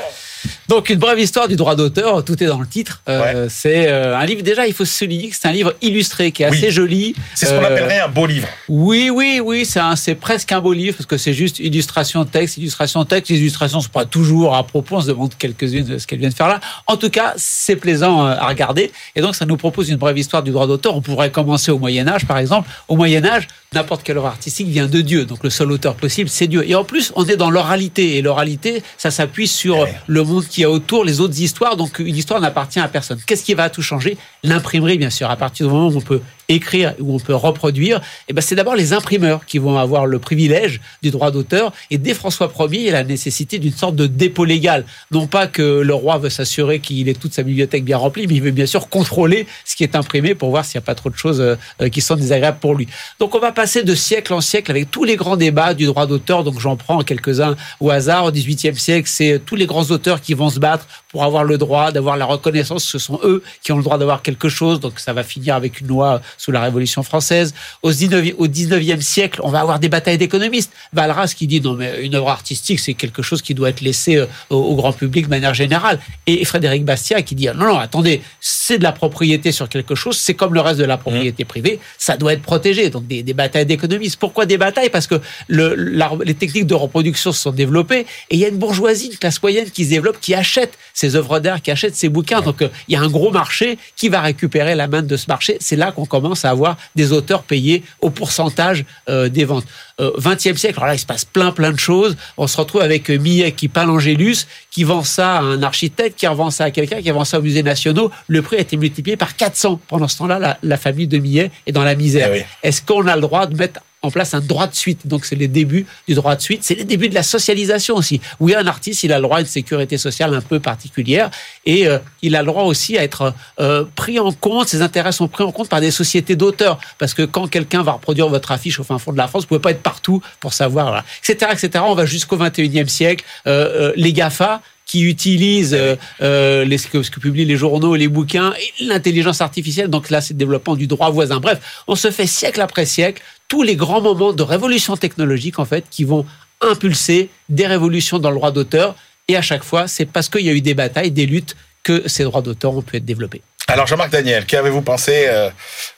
Donc 0.69 0.91
une 0.91 0.99
brève 0.99 1.19
histoire 1.19 1.49
du 1.49 1.57
droit 1.57 1.75
d'auteur, 1.77 2.25
tout 2.25 2.43
est 2.43 2.47
dans 2.47 2.61
le 2.61 2.67
titre. 2.67 3.03
Euh, 3.09 3.47
C'est 3.51 3.89
euh, 3.89 4.17
un 4.17 4.25
livre 4.27 4.43
déjà, 4.43 4.67
il 4.67 4.75
faut 4.75 4.85
se 4.85 4.93
souligner 4.99 5.29
que 5.31 5.37
c'est 5.39 5.49
un 5.49 5.53
livre 5.53 5.75
illustré 5.83 6.31
qui 6.33 6.43
est 6.43 6.51
Oui. 6.51 6.57
assez 6.59 6.71
joli. 6.71 7.15
C'est 7.35 7.47
ce 7.47 7.51
qu'on 7.53 7.63
Euh, 7.63 7.67
appellerait 7.67 8.01
un 8.01 8.09
beau 8.09 8.27
livre. 8.27 8.49
Oui, 8.69 9.11
oui, 9.11 9.41
oui, 9.43 9.67
c'est 9.97 10.15
presque 10.15 10.53
un 10.53 10.61
beau 10.61 10.73
livre 10.73 10.97
parce 10.97 11.07
que 11.07 11.17
c'est 11.17 11.33
juste 11.35 11.59
illustration 11.59 12.25
texte, 12.25 12.57
illustration 12.59 13.05
texte. 13.05 13.31
Les 13.31 13.39
illustrations 13.39 13.81
sont 13.81 13.89
pas 13.89 14.05
toujours 14.05 14.55
à 14.55 14.65
propos. 14.67 14.97
On 14.97 15.01
se 15.01 15.07
demande 15.09 15.35
quelques-unes 15.39 15.85
de 15.85 15.99
ce 15.99 16.07
qu'elles 16.07 16.19
viennent 16.19 16.33
faire 16.33 16.49
là. 16.49 16.61
En 16.87 16.97
tout 16.97 17.11
cas, 17.11 17.35
c'est 17.37 17.77
plaisant 17.77 18.25
à 18.27 18.47
regarder. 18.47 18.93
Et 19.17 19.21
donc, 19.21 19.35
ça 19.35 19.47
nous 19.47 19.57
propose 19.57 19.89
une 19.89 19.97
brève 19.97 20.19
histoire 20.19 20.43
du 20.43 20.51
droit 20.51 20.67
d'auteur. 20.67 20.95
On 20.95 21.01
pourrait 21.01 21.31
commencer 21.31 21.71
au 21.71 21.79
Moyen 21.79 22.07
Âge, 22.09 22.27
par 22.27 22.39
exemple. 22.39 22.69
Au 22.89 22.97
Moyen 22.97 23.25
Âge, 23.25 23.47
n'importe 23.73 24.03
quelle 24.03 24.17
œuvre 24.19 24.27
artistique 24.29 24.69
vient 24.69 24.87
de 24.87 25.01
Dieu. 25.01 25.25
Donc, 25.25 25.43
le 25.45 25.51
seul 25.51 25.71
auteur 25.73 25.95
possible, 25.95 26.29
c'est 26.29 26.47
Dieu. 26.47 26.65
Et 26.69 26.75
en 26.75 26.85
plus, 26.85 27.13
on 27.17 27.25
est 27.27 27.37
dans 27.37 27.51
l'oralité. 27.51 28.17
Et 28.17 28.23
l'oralité, 28.23 28.83
ça 28.97 29.11
s'appuie 29.11 29.49
sur 29.49 29.79
Ouais. 29.79 29.95
le 30.07 30.21
monde 30.29 30.47
qui 30.47 30.63
est 30.63 30.67
autour, 30.67 31.05
les 31.05 31.21
autres 31.21 31.41
histoires. 31.41 31.77
Donc, 31.77 31.99
une 31.99 32.17
histoire 32.17 32.41
n'appartient 32.41 32.81
à 32.81 32.89
personne. 32.89 33.21
Qu'est-ce 33.27 33.45
qui 33.45 33.55
va 33.55 33.71
tout 33.71 33.83
changer 33.83 34.17
L'imprimerie, 34.45 34.99
bien 34.99 35.11
sûr. 35.11 35.31
À 35.31 35.37
partir 35.37 35.67
du 35.67 35.73
moment 35.73 35.89
où 35.89 35.97
on 35.97 36.01
peut 36.01 36.21
écrire, 36.49 36.95
où 36.99 37.15
on 37.15 37.19
peut 37.19 37.35
reproduire, 37.35 38.01
eh 38.29 38.33
ben, 38.33 38.41
c'est 38.41 38.55
d'abord 38.55 38.75
les 38.75 38.93
imprimeurs 38.93 39.45
qui 39.45 39.59
vont 39.59 39.77
avoir 39.77 40.07
le 40.07 40.19
privilège 40.19 40.81
du 41.03 41.11
droit 41.11 41.31
d'auteur. 41.31 41.73
Et 41.91 41.99
dès 41.99 42.15
François 42.15 42.51
Ier, 42.59 42.79
il 42.79 42.85
y 42.85 42.89
a 42.89 42.93
la 42.93 43.05
nécessité 43.05 43.59
d'une 43.59 43.73
sorte 43.73 43.97
de 43.97 44.07
dépôt 44.07 44.45
légal. 44.45 44.85
Non 45.11 45.27
pas 45.27 45.47
que 45.47 45.81
le 45.81 45.95
roi 45.95 46.19
veut 46.19 46.31
s'assurer 46.31 46.81
qu'il 46.81 47.09
ait 47.09 47.15
toute 47.15 47.35
sa 47.35 47.43
bibliothèque 47.43 47.85
bien 47.85 47.99
remplie, 47.99 48.27
mais 48.27 48.35
il 48.35 48.43
veut 48.43 48.51
bien 48.51 48.67
sûr 48.67 48.89
contrôler 48.89 49.47
ce 49.65 49.77
qui 49.77 49.83
est 49.83 49.95
imprimé 49.95 50.35
pour 50.35 50.51
voir 50.51 50.65
s'il 50.65 50.79
n'y 50.79 50.85
a 50.85 50.87
pas 50.87 50.95
trop 50.95 51.11
de 51.11 51.17
choses 51.17 51.41
euh, 51.41 51.57
euh, 51.83 51.89
qui 51.89 52.01
sont 52.01 52.17
désagréables 52.17 52.59
pour 52.59 52.75
lui. 52.75 52.89
Donc 53.19 53.35
on 53.35 53.41
va 53.41 53.53
passer 53.53 53.83
de 53.83 53.95
siècle 53.95 54.33
en 54.33 54.41
siècle 54.41 54.71
avec 54.71 54.91
tous 54.91 55.05
les 55.05 55.17
grands 55.17 55.37
débats 55.37 55.75
du 55.75 55.85
droit 55.85 56.07
d'auteur. 56.07 56.45
Donc 56.45 56.61
j'en 56.61 56.77
prends 56.77 57.03
quelques-uns 57.03 57.57
au 57.81 57.91
hasard. 57.91 58.25
Au 58.25 58.33
XVIIIe 58.33 58.77
siècle, 58.77 59.09
c'est 59.13 59.41
tous 59.45 59.57
les 59.57 59.67
grands 59.67 59.91
auteurs 59.91 60.21
qui 60.21 60.33
vont 60.33 60.49
se 60.49 60.59
battre 60.59 60.87
pour 61.11 61.25
avoir 61.25 61.45
le 61.45 61.59
droit 61.59 61.93
d'avoir 61.93 62.17
la 62.17 62.25
reconnaissance. 62.25 62.85
Ce 62.85 62.99
sont 62.99 63.21
eux 63.23 63.43
qui 63.63 63.73
ont 63.73 63.77
le 63.77 63.83
droit 63.83 63.99
d'avoir 63.99 64.23
quelque 64.29 64.49
chose. 64.59 64.77
Donc 64.85 64.95
ça 65.07 65.13
va 65.19 65.23
finir 65.35 65.53
avec 65.61 65.73
une 65.81 65.89
loi 65.95 66.21
sous 66.43 66.53
la 66.57 66.61
Révolution 66.69 67.03
française. 67.11 67.49
Au 67.87 67.91
19e, 67.93 68.35
au 68.45 68.47
19e 68.59 69.01
siècle, 69.15 69.39
on 69.47 69.51
va 69.57 69.61
avoir 69.65 69.79
des 69.85 69.89
batailles 69.97 70.19
d'économistes. 70.25 70.73
Valras 70.93 71.33
qui 71.39 71.47
dit 71.53 71.61
non 71.67 71.75
mais 71.81 71.91
une 72.07 72.15
œuvre 72.19 72.29
artistique 72.39 72.81
c'est 72.85 72.95
quelque 73.03 73.23
chose 73.29 73.41
qui 73.47 73.55
doit 73.59 73.71
être 73.75 73.81
laissé 73.91 74.13
euh, 74.17 74.27
au, 74.51 74.57
au 74.71 74.75
grand 74.81 74.93
public 75.03 75.23
de 75.29 75.31
manière 75.31 75.55
générale. 75.55 75.99
Et 76.27 76.45
Frédéric 76.53 76.83
Bastiat 76.85 77.23
qui 77.23 77.35
dit 77.41 77.47
non 77.61 77.67
non 77.73 77.79
attendez 77.79 78.17
c'est 78.41 78.79
de 78.79 78.83
la 78.91 78.93
propriété 79.03 79.51
sur 79.59 79.69
quelque 79.75 79.95
chose, 80.03 80.17
c'est 80.19 80.35
comme 80.41 80.53
le 80.55 80.61
reste 80.61 80.79
de 80.79 80.85
la 80.85 80.99
propriété 80.99 81.45
privée, 81.45 81.81
ça 82.07 82.17
doit 82.17 82.33
être 82.35 82.43
protégé. 82.43 82.91
Donc 82.91 83.07
des, 83.07 83.23
des 83.23 83.35
batailles 83.43 83.67
d'économistes. 83.73 84.17
Pourquoi 84.25 84.45
des 84.53 84.59
batailles? 84.59 84.91
Parce 84.91 85.07
que 85.07 85.17
le, 85.49 85.75
la- 85.75 86.11
les 86.25 86.35
techniques 86.35 86.67
de 86.67 86.75
reproduction 86.75 87.33
se 87.33 87.41
sont 87.47 87.53
développées 87.53 88.01
et 88.31 88.35
il 88.37 88.39
y 88.39 88.45
a 88.45 88.49
une 88.49 88.59
bourgeoisie, 88.65 89.09
une 89.13 89.17
classe 89.23 89.41
moyenne 89.43 89.71
qui 89.71 89.85
se 89.87 89.91
développe, 89.91 90.19
qui 90.21 90.35
achète 90.35 90.73
ces 90.95 91.17
œuvres 91.17 91.39
d'art, 91.41 91.63
qui 91.63 91.71
achète 91.71 91.95
ces 91.97 92.09
bouquins. 92.09 92.41
Donc 92.43 92.63
euh, 92.63 92.69
il 92.89 92.93
y 92.95 92.97
a 92.97 93.01
un 93.01 93.09
gros 93.09 93.31
marché 93.31 93.79
qui 93.97 94.09
va 94.09 94.18
récupérer 94.21 94.75
la 94.75 94.89
main 94.89 95.03
de 95.03 95.17
ce 95.17 95.27
marché. 95.29 95.57
C'est 95.61 95.77
là 95.77 95.93
qu'on 95.93 96.07
commence 96.07 96.45
à 96.45 96.51
avoir 96.51 96.77
des 96.95 97.13
auteurs 97.13 97.43
payés 97.43 97.83
au 98.01 98.11
pourcentage 98.11 98.85
euh, 99.09 99.29
des 99.29 99.45
ventes. 99.45 99.65
Euh, 100.01 100.13
20e 100.19 100.57
siècle, 100.57 100.75
alors 100.77 100.89
là 100.89 100.95
il 100.95 100.99
se 100.99 101.07
passe 101.07 101.25
plein 101.25 101.51
plein 101.51 101.73
de 101.73 101.79
choses. 101.79 102.17
On 102.37 102.47
se 102.47 102.57
retrouve 102.57 102.83
avec 102.83 103.11
euh, 103.11 103.19
Millet 103.19 103.53
qui 103.53 103.69
peint 103.69 103.85
l'Angélus, 103.85 104.47
qui 104.71 104.85
vend 104.85 105.03
ça 105.03 105.39
à 105.39 105.41
un 105.43 105.63
architecte, 105.63 106.19
qui 106.19 106.27
revend 106.27 106.51
ça 106.51 106.65
à 106.65 106.71
quelqu'un, 106.71 107.03
qui 107.03 107.11
vend 107.11 107.25
ça 107.25 107.39
au 107.39 107.43
musée 107.43 107.63
nationaux. 107.63 108.11
Le 108.29 108.43
prix 108.43 108.57
a 108.57 108.61
été 108.61 108.77
multiplié 108.77 109.17
par 109.17 109.37
400. 109.37 109.81
Pendant 109.89 110.09
ce 110.09 110.19
temps-là, 110.19 110.39
la, 110.39 110.59
la 110.63 110.77
famille 110.77 111.09
de 111.09 111.19
Millet 111.19 111.51
est 111.67 111.73
dans 111.73 111.85
la 111.85 111.95
misère. 111.95 112.31
Eh 112.33 112.39
oui. 112.39 112.45
Est-ce 112.63 112.83
qu'on 112.83 113.07
a 113.07 113.17
le 113.17 113.23
droit 113.23 113.47
de 113.47 113.57
mettre 113.57 113.81
en 114.03 114.11
place 114.11 114.35
un 114.35 114.41
droit 114.41 114.67
de 114.67 114.75
suite 114.75 115.07
Donc 115.07 115.25
c'est 115.25 115.37
les 115.37 115.49
débuts 115.49 115.87
du 116.07 116.15
droit 116.15 116.37
de 116.37 116.41
suite, 116.41 116.61
c'est 116.63 116.75
les 116.75 116.85
débuts 116.85 117.09
de 117.09 117.15
la 117.15 117.23
socialisation 117.23 117.97
aussi. 117.97 118.21
Oui, 118.41 118.55
un 118.55 118.67
artiste, 118.67 119.03
il 119.03 119.13
a 119.13 119.17
le 119.17 119.23
droit 119.23 119.39
à 119.39 119.41
une 119.41 119.47
sécurité 119.47 119.99
sociale 119.99 120.35
un 120.35 120.41
peu 120.41 120.61
particulière 120.61 121.31
et 121.65 121.87
euh, 121.87 121.99
il 122.23 122.37
a 122.37 122.43
le 122.43 122.47
droit 122.47 122.65
aussi 122.65 122.99
à 122.99 123.03
être 123.03 123.35
euh, 123.61 123.85
pris 123.95 124.19
en 124.19 124.33
compte, 124.33 124.69
ses 124.69 124.83
intérêts 124.83 125.13
sont 125.13 125.29
pris 125.29 125.45
en 125.45 125.53
compte 125.53 125.69
par 125.69 125.81
des 125.81 125.91
sociétés 125.91 126.37
d'auteurs. 126.37 126.79
Parce 126.99 127.15
que 127.15 127.23
quand 127.23 127.49
quelqu'un 127.49 127.83
va 127.83 127.93
reproduire 127.93 128.29
votre 128.29 128.53
affiche 128.53 128.79
au 128.81 128.85
fin 128.85 128.99
fond 128.99 129.13
de 129.13 129.19
la 129.19 129.29
France, 129.29 129.43
vous 129.43 129.49
pouvez 129.49 129.61
pas 129.61 129.71
être 129.71 129.83
partout 129.83 130.23
pour 130.41 130.53
savoir, 130.53 130.87
voilà, 130.87 131.05
etc., 131.23 131.53
etc. 131.53 131.85
On 131.87 131.95
va 131.95 132.07
jusqu'au 132.07 132.37
21e 132.37 132.89
siècle. 132.89 133.25
Euh, 133.47 133.89
euh, 133.89 133.93
les 133.97 134.13
GAFA, 134.13 134.63
qui 134.89 135.03
utilisent 135.03 135.75
euh, 135.75 135.95
euh, 136.23 136.65
les, 136.65 136.79
ce, 136.79 136.89
que, 136.89 137.21
publient 137.21 137.45
les 137.45 137.57
journaux, 137.57 137.95
les 137.95 138.09
bouquins, 138.09 138.55
l'intelligence 138.81 139.41
artificielle. 139.41 139.89
Donc 139.89 140.11
là, 140.11 140.21
c'est 140.21 140.33
le 140.35 140.39
développement 140.39 140.75
du 140.75 140.89
droit 140.89 141.11
voisin. 141.11 141.39
Bref, 141.39 141.85
on 141.87 141.95
se 141.95 142.11
fait 142.11 142.27
siècle 142.27 142.61
après 142.61 142.87
siècle 142.87 143.23
tous 143.49 143.63
les 143.63 143.77
grands 143.77 144.01
moments 144.01 144.33
de 144.33 144.43
révolution 144.43 144.97
technologique, 144.97 145.59
en 145.59 145.65
fait, 145.65 145.85
qui 145.91 146.05
vont 146.05 146.27
impulser 146.61 147.31
des 147.49 147.67
révolutions 147.67 148.19
dans 148.19 148.31
le 148.31 148.37
droit 148.37 148.53
d'auteur. 148.53 148.95
Et 149.27 149.37
à 149.37 149.43
chaque 149.43 149.65
fois, 149.65 149.89
c'est 149.89 150.07
parce 150.07 150.29
qu'il 150.29 150.43
y 150.43 150.51
a 150.51 150.53
eu 150.53 150.61
des 150.61 150.75
batailles, 150.75 151.11
des 151.11 151.27
luttes, 151.27 151.57
que 151.83 152.07
ces 152.07 152.25
droits 152.25 152.43
d'auteur 152.43 152.75
ont 152.75 152.83
pu 152.83 152.97
être 152.97 153.05
développés. 153.05 153.41
Alors 153.67 153.87
Jean-Marc 153.87 154.11
Daniel, 154.11 154.47
qu'avez-vous 154.47 154.83
pensé 154.83 155.27
euh, 155.27 155.51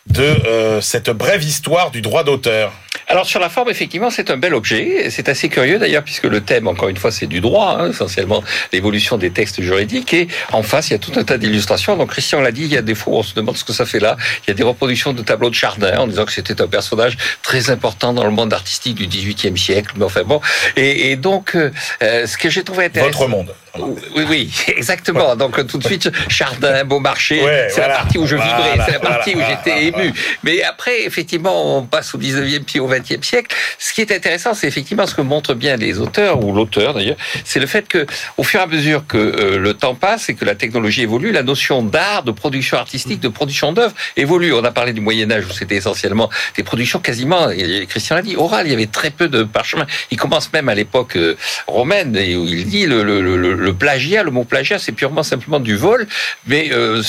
de 0.06 0.22
euh, 0.22 0.80
cette 0.80 1.10
brève 1.10 1.42
histoire 1.42 1.90
du 1.90 2.02
droit 2.02 2.24
d'auteur? 2.24 2.72
Alors 3.10 3.26
sur 3.26 3.40
la 3.40 3.48
forme, 3.48 3.68
effectivement, 3.70 4.08
c'est 4.08 4.30
un 4.30 4.36
bel 4.36 4.54
objet. 4.54 5.10
C'est 5.10 5.28
assez 5.28 5.48
curieux 5.48 5.80
d'ailleurs, 5.80 6.04
puisque 6.04 6.26
le 6.26 6.42
thème, 6.42 6.68
encore 6.68 6.88
une 6.88 6.96
fois, 6.96 7.10
c'est 7.10 7.26
du 7.26 7.40
droit, 7.40 7.76
hein, 7.80 7.90
essentiellement 7.90 8.44
l'évolution 8.72 9.18
des 9.18 9.32
textes 9.32 9.60
juridiques. 9.60 10.14
Et 10.14 10.28
en 10.52 10.62
face, 10.62 10.90
il 10.90 10.92
y 10.92 10.94
a 10.94 11.00
tout 11.00 11.10
un 11.16 11.24
tas 11.24 11.36
d'illustrations. 11.36 11.96
Donc 11.96 12.10
Christian 12.10 12.40
l'a 12.40 12.52
dit, 12.52 12.62
il 12.62 12.72
y 12.72 12.76
a 12.76 12.82
des 12.82 12.94
fois, 12.94 13.14
on 13.14 13.22
se 13.24 13.34
demande 13.34 13.56
ce 13.56 13.64
que 13.64 13.72
ça 13.72 13.84
fait 13.84 13.98
là. 13.98 14.16
Il 14.46 14.50
y 14.50 14.52
a 14.52 14.54
des 14.54 14.62
reproductions 14.62 15.12
de 15.12 15.22
tableaux 15.22 15.50
de 15.50 15.56
Chardin, 15.56 15.98
en 15.98 16.06
disant 16.06 16.24
que 16.24 16.30
c'était 16.30 16.62
un 16.62 16.68
personnage 16.68 17.16
très 17.42 17.70
important 17.70 18.12
dans 18.12 18.24
le 18.24 18.30
monde 18.30 18.52
artistique 18.52 18.94
du 18.94 19.08
XVIIIe 19.08 19.58
siècle. 19.58 19.94
Mais 19.96 20.04
enfin 20.04 20.22
bon. 20.22 20.40
Et, 20.76 21.10
et 21.10 21.16
donc, 21.16 21.56
euh, 21.56 21.72
ce 22.00 22.38
que 22.38 22.48
j'ai 22.48 22.62
trouvé 22.62 22.84
intéressant... 22.84 23.10
Votre 23.10 23.28
monde. 23.28 23.54
Oui, 23.78 24.24
oui, 24.28 24.50
exactement. 24.76 25.36
Donc 25.36 25.64
tout 25.66 25.78
de 25.78 25.84
suite, 25.84 26.10
Chardin, 26.28 26.84
Beaumarchais, 26.84 27.42
Ouais, 27.42 27.66
c'est 27.68 27.76
voilà. 27.76 27.88
la 27.94 27.98
partie 28.00 28.18
où 28.18 28.26
je 28.26 28.36
vibrais, 28.36 28.50
Voilà, 28.74 28.84
c'est 28.86 28.92
la 28.92 28.98
partie 29.00 29.32
voilà, 29.34 29.48
où 29.48 29.50
j'étais 29.64 29.84
ému. 29.86 30.12
Mais 30.42 30.62
après, 30.62 31.04
effectivement, 31.04 31.76
on 31.78 31.82
passe 31.84 32.14
au 32.14 32.18
19e 32.18 32.64
puis 32.64 32.80
au 32.80 32.88
20e 32.88 33.22
siècle. 33.22 33.54
Ce 33.78 33.92
qui 33.92 34.00
est 34.00 34.12
intéressant, 34.12 34.54
c'est 34.54 34.66
effectivement 34.66 35.06
ce 35.06 35.14
que 35.14 35.22
montrent 35.22 35.54
bien 35.54 35.76
les 35.76 35.98
auteurs, 35.98 36.42
ou 36.44 36.52
l'auteur 36.52 36.94
d'ailleurs, 36.94 37.16
c'est 37.44 37.60
le 37.60 37.66
fait 37.66 37.86
que, 37.86 38.06
au 38.36 38.42
fur 38.42 38.60
et 38.60 38.62
à 38.62 38.66
mesure 38.66 39.06
que 39.06 39.16
euh, 39.18 39.58
le 39.58 39.74
temps 39.74 39.94
passe 39.94 40.28
et 40.28 40.34
que 40.34 40.44
la 40.44 40.54
technologie 40.54 41.02
évolue, 41.02 41.30
la 41.32 41.42
notion 41.42 41.82
d'art, 41.82 42.22
de 42.24 42.32
production 42.32 42.76
artistique, 42.76 43.20
de 43.20 43.28
production 43.28 43.72
d'œuvre 43.72 43.94
évolue. 44.16 44.52
On 44.52 44.64
a 44.64 44.70
parlé 44.72 44.92
du 44.92 45.00
Moyen-Âge 45.00 45.44
où 45.46 45.52
c'était 45.52 45.76
essentiellement 45.76 46.28
des 46.56 46.62
productions 46.62 46.98
quasiment, 46.98 47.50
et 47.50 47.86
Christian 47.88 48.16
l'a 48.16 48.22
dit, 48.22 48.36
orales. 48.36 48.66
Il 48.66 48.70
y 48.70 48.74
avait 48.74 48.86
très 48.86 49.10
peu 49.10 49.28
de 49.28 49.42
parchemin. 49.42 49.86
Il 50.10 50.16
commence 50.18 50.52
même 50.52 50.68
à 50.68 50.74
l'époque 50.74 51.16
euh, 51.16 51.36
romaine 51.66 52.16
et 52.16 52.36
où 52.36 52.44
il 52.44 52.66
dit 52.66 52.86
le, 52.86 53.02
le, 53.02 53.20
le, 53.20 53.54
le 53.60 53.74
plagiat, 53.74 54.22
le 54.22 54.30
mot 54.30 54.44
plagiat, 54.44 54.78
c'est 54.78 54.92
purement 54.92 55.22
simplement 55.22 55.60
du 55.60 55.76
vol, 55.76 56.06
mais 56.46 56.70
euh, 56.72 57.02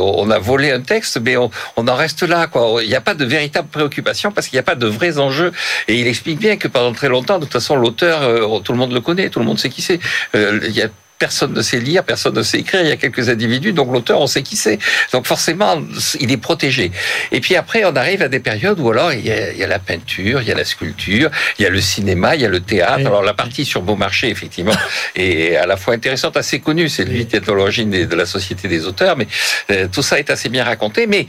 on 0.00 0.30
a 0.30 0.38
volé 0.38 0.70
un 0.70 0.80
texte, 0.80 1.20
mais 1.22 1.36
on, 1.36 1.50
on 1.76 1.88
en 1.88 1.94
reste 1.94 2.22
là. 2.22 2.46
Quoi. 2.46 2.82
Il 2.82 2.88
n'y 2.88 2.94
a 2.94 3.00
pas 3.00 3.14
de 3.14 3.24
véritable 3.24 3.68
préoccupation 3.68 4.32
parce 4.32 4.48
qu'il 4.48 4.56
n'y 4.56 4.60
a 4.60 4.64
pas 4.64 4.74
de 4.74 4.86
vrais 4.86 5.18
enjeux. 5.18 5.52
Et 5.88 6.00
il 6.00 6.06
explique 6.06 6.38
bien 6.38 6.56
que 6.56 6.68
pendant 6.68 6.92
très 6.92 7.08
longtemps, 7.08 7.38
de 7.38 7.44
toute 7.44 7.52
façon, 7.52 7.76
l'auteur, 7.76 8.22
euh, 8.22 8.58
tout 8.60 8.72
le 8.72 8.78
monde 8.78 8.92
le 8.92 9.00
connaît, 9.00 9.30
tout 9.30 9.38
le 9.38 9.44
monde 9.44 9.58
sait 9.58 9.70
qui 9.70 9.82
c'est. 9.82 10.00
Euh, 10.34 10.60
Il 10.64 10.76
y 10.76 10.82
a 10.82 10.88
Personne 11.18 11.52
ne 11.52 11.62
sait 11.62 11.78
lire, 11.78 12.04
personne 12.04 12.34
ne 12.34 12.42
sait 12.42 12.58
écrire. 12.58 12.82
Il 12.82 12.88
y 12.88 12.92
a 12.92 12.96
quelques 12.96 13.28
individus, 13.28 13.72
donc 13.72 13.92
l'auteur, 13.92 14.20
on 14.20 14.26
sait 14.26 14.42
qui 14.42 14.56
c'est. 14.56 14.78
Donc 15.12 15.26
forcément, 15.26 15.82
il 16.20 16.32
est 16.32 16.36
protégé. 16.36 16.90
Et 17.32 17.40
puis 17.40 17.56
après, 17.56 17.84
on 17.84 17.94
arrive 17.94 18.22
à 18.22 18.28
des 18.28 18.40
périodes 18.40 18.80
où 18.80 18.90
alors 18.90 19.12
il 19.12 19.26
y 19.26 19.30
a, 19.30 19.52
il 19.52 19.58
y 19.58 19.64
a 19.64 19.66
la 19.66 19.78
peinture, 19.78 20.42
il 20.42 20.48
y 20.48 20.52
a 20.52 20.54
la 20.54 20.64
sculpture, 20.64 21.30
il 21.58 21.62
y 21.62 21.66
a 21.66 21.70
le 21.70 21.80
cinéma, 21.80 22.34
il 22.34 22.42
y 22.42 22.44
a 22.44 22.48
le 22.48 22.60
théâtre. 22.60 22.98
Oui. 22.98 23.06
Alors 23.06 23.22
la 23.22 23.34
partie 23.34 23.64
sur 23.64 23.82
Beaumarchais, 23.82 24.28
effectivement, 24.28 24.74
est 25.14 25.56
à 25.56 25.66
la 25.66 25.76
fois 25.76 25.94
intéressante, 25.94 26.36
assez 26.36 26.60
connue. 26.60 26.88
C'est 26.88 27.04
lui 27.04 27.26
qui 27.26 27.36
est 27.36 27.48
à 27.48 27.52
l'origine 27.52 27.90
de 27.90 28.14
la 28.14 28.26
Société 28.26 28.68
des 28.68 28.86
auteurs, 28.86 29.16
mais 29.16 29.26
euh, 29.70 29.88
tout 29.90 30.02
ça 30.02 30.18
est 30.18 30.30
assez 30.30 30.48
bien 30.48 30.64
raconté. 30.64 31.06
Mais 31.06 31.26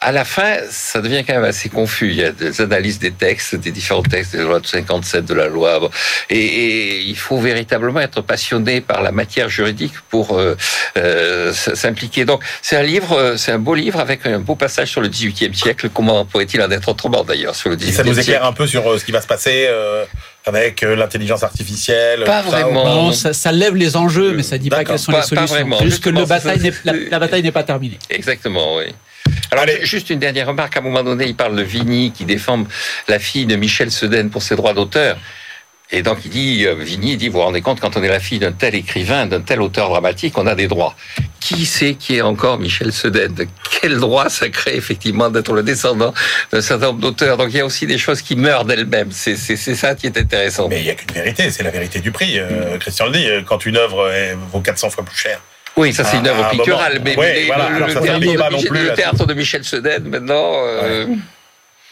à 0.00 0.12
la 0.12 0.24
fin, 0.24 0.58
ça 0.70 1.00
devient 1.00 1.24
quand 1.26 1.34
même 1.34 1.44
assez 1.44 1.68
confus. 1.68 2.10
Il 2.10 2.16
y 2.16 2.24
a 2.24 2.30
des 2.30 2.60
analyses 2.60 3.00
des 3.00 3.10
textes, 3.10 3.56
des 3.56 3.72
différents 3.72 4.02
textes, 4.02 4.32
de 4.34 4.38
la 4.38 4.44
loi 4.44 4.60
de 4.60 4.66
57, 4.66 5.24
de 5.24 5.34
la 5.34 5.48
loi. 5.48 5.80
bon. 5.80 5.90
Et, 6.30 6.38
et 6.38 7.00
il 7.00 7.16
faut 7.16 7.38
véritablement 7.38 7.98
être 7.98 8.20
passionné 8.20 8.80
par 8.80 9.02
la 9.02 9.10
matière 9.10 9.48
juridique 9.48 9.94
pour 10.08 10.38
euh, 10.38 10.56
euh, 10.96 11.52
s'impliquer. 11.52 12.24
Donc, 12.24 12.42
c'est 12.62 12.76
un 12.76 12.82
livre, 12.82 13.12
euh, 13.18 13.36
c'est 13.36 13.50
un 13.50 13.58
beau 13.58 13.74
livre 13.74 13.98
avec 13.98 14.24
un 14.24 14.38
beau 14.38 14.54
passage 14.54 14.88
sur 14.88 15.00
le 15.00 15.08
XVIIIe 15.08 15.54
siècle. 15.54 15.88
Comment 15.92 16.24
pourrait-il 16.24 16.62
en 16.62 16.70
être 16.70 16.88
autrement 16.88 17.24
d'ailleurs 17.24 17.56
sur 17.56 17.68
le 17.70 17.74
Et 17.74 17.78
XVIIIe 17.78 17.94
ça 17.94 18.04
nous 18.04 18.14
siècle 18.14 18.30
éclaire 18.30 18.44
un 18.44 18.52
peu 18.52 18.66
sur 18.68 19.00
ce 19.00 19.04
qui 19.04 19.10
va 19.10 19.20
se 19.20 19.26
passer 19.26 19.66
euh, 19.68 20.04
avec 20.46 20.80
l'intelligence 20.82 21.42
artificielle. 21.42 22.22
Pas 22.24 22.44
ça, 22.44 22.48
vraiment. 22.50 22.82
ou 22.82 22.84
pas 22.84 22.94
Non, 22.94 23.12
ça, 23.12 23.32
ça 23.32 23.50
lève 23.50 23.74
les 23.74 23.96
enjeux, 23.96 24.32
mais 24.32 24.44
ça 24.44 24.58
dit 24.58 24.70
pas 24.70 24.84
quelles 24.84 24.98
sont 25.00 25.10
Pas- 25.10 25.18
les 25.18 25.22
pas 25.22 25.28
solutions. 25.46 25.54
vraiment. 25.56 25.80
Juste 25.82 26.04
que 26.04 26.10
le 26.10 26.24
bataille 26.24 26.72
la, 26.84 26.92
la 26.92 27.18
bataille 27.18 27.42
n'est 27.42 27.50
pas 27.52 27.64
terminée. 27.64 27.98
Exactement, 28.10 28.76
oui. 28.76 28.84
Alors, 29.50 29.64
Allez. 29.64 29.84
juste 29.84 30.10
une 30.10 30.18
dernière 30.18 30.46
remarque. 30.46 30.76
À 30.76 30.80
un 30.80 30.82
moment 30.82 31.02
donné, 31.02 31.26
il 31.26 31.34
parle 31.34 31.56
de 31.56 31.62
Vigny 31.62 32.12
qui 32.12 32.24
défend 32.24 32.64
la 33.08 33.18
fille 33.18 33.46
de 33.46 33.56
Michel 33.56 33.90
Sedaine 33.90 34.30
pour 34.30 34.42
ses 34.42 34.56
droits 34.56 34.74
d'auteur. 34.74 35.16
Et 35.90 36.02
donc, 36.02 36.18
il 36.26 36.30
dit, 36.30 36.66
euh, 36.66 36.74
Vigny, 36.74 37.16
dit, 37.16 37.28
vous 37.28 37.38
vous 37.38 37.44
rendez 37.44 37.62
compte, 37.62 37.80
quand 37.80 37.96
on 37.96 38.02
est 38.02 38.08
la 38.08 38.20
fille 38.20 38.38
d'un 38.38 38.52
tel 38.52 38.74
écrivain, 38.74 39.24
d'un 39.24 39.40
tel 39.40 39.62
auteur 39.62 39.88
dramatique, 39.88 40.36
on 40.36 40.46
a 40.46 40.54
des 40.54 40.68
droits. 40.68 40.94
Qui 41.40 41.64
c'est 41.64 41.94
qui 41.94 42.16
est 42.16 42.20
encore 42.20 42.58
Michel 42.58 42.92
Sedaine? 42.92 43.34
Quel 43.80 43.96
droit 43.98 44.28
ça 44.28 44.50
crée, 44.50 44.76
effectivement, 44.76 45.30
d'être 45.30 45.54
le 45.54 45.62
descendant 45.62 46.12
d'un 46.52 46.60
certain 46.60 46.88
nombre 46.88 47.00
d'auteurs? 47.00 47.38
Donc, 47.38 47.48
il 47.52 47.56
y 47.56 47.60
a 47.60 47.64
aussi 47.64 47.86
des 47.86 47.96
choses 47.96 48.20
qui 48.20 48.36
meurent 48.36 48.66
d'elles-mêmes. 48.66 49.12
C'est 49.12 49.36
ça 49.36 49.94
qui 49.94 50.06
est 50.06 50.18
intéressant. 50.18 50.68
Mais 50.68 50.80
il 50.80 50.84
n'y 50.84 50.90
a 50.90 50.94
qu'une 50.94 51.14
vérité, 51.14 51.50
c'est 51.50 51.62
la 51.62 51.70
vérité 51.70 52.00
du 52.00 52.12
prix. 52.12 52.38
Euh, 52.38 52.76
Christian 52.76 53.06
le 53.06 53.12
dit, 53.12 53.26
euh, 53.26 53.40
quand 53.42 53.64
une 53.64 53.78
œuvre 53.78 54.12
vaut 54.52 54.60
400 54.60 54.90
fois 54.90 55.04
plus 55.04 55.16
cher. 55.16 55.40
Oui, 55.78 55.94
ça, 55.94 56.04
c'est 56.04 56.18
une 56.18 56.26
œuvre 56.26 56.48
picturale. 56.50 57.00
Mais, 57.04 57.14
le, 57.14 58.94
théâtre, 58.94 59.26
de 59.26 59.34
Michel, 59.34 59.64
Sedaine, 59.64 60.04
maintenant... 60.08 60.52
euh, 60.66 61.06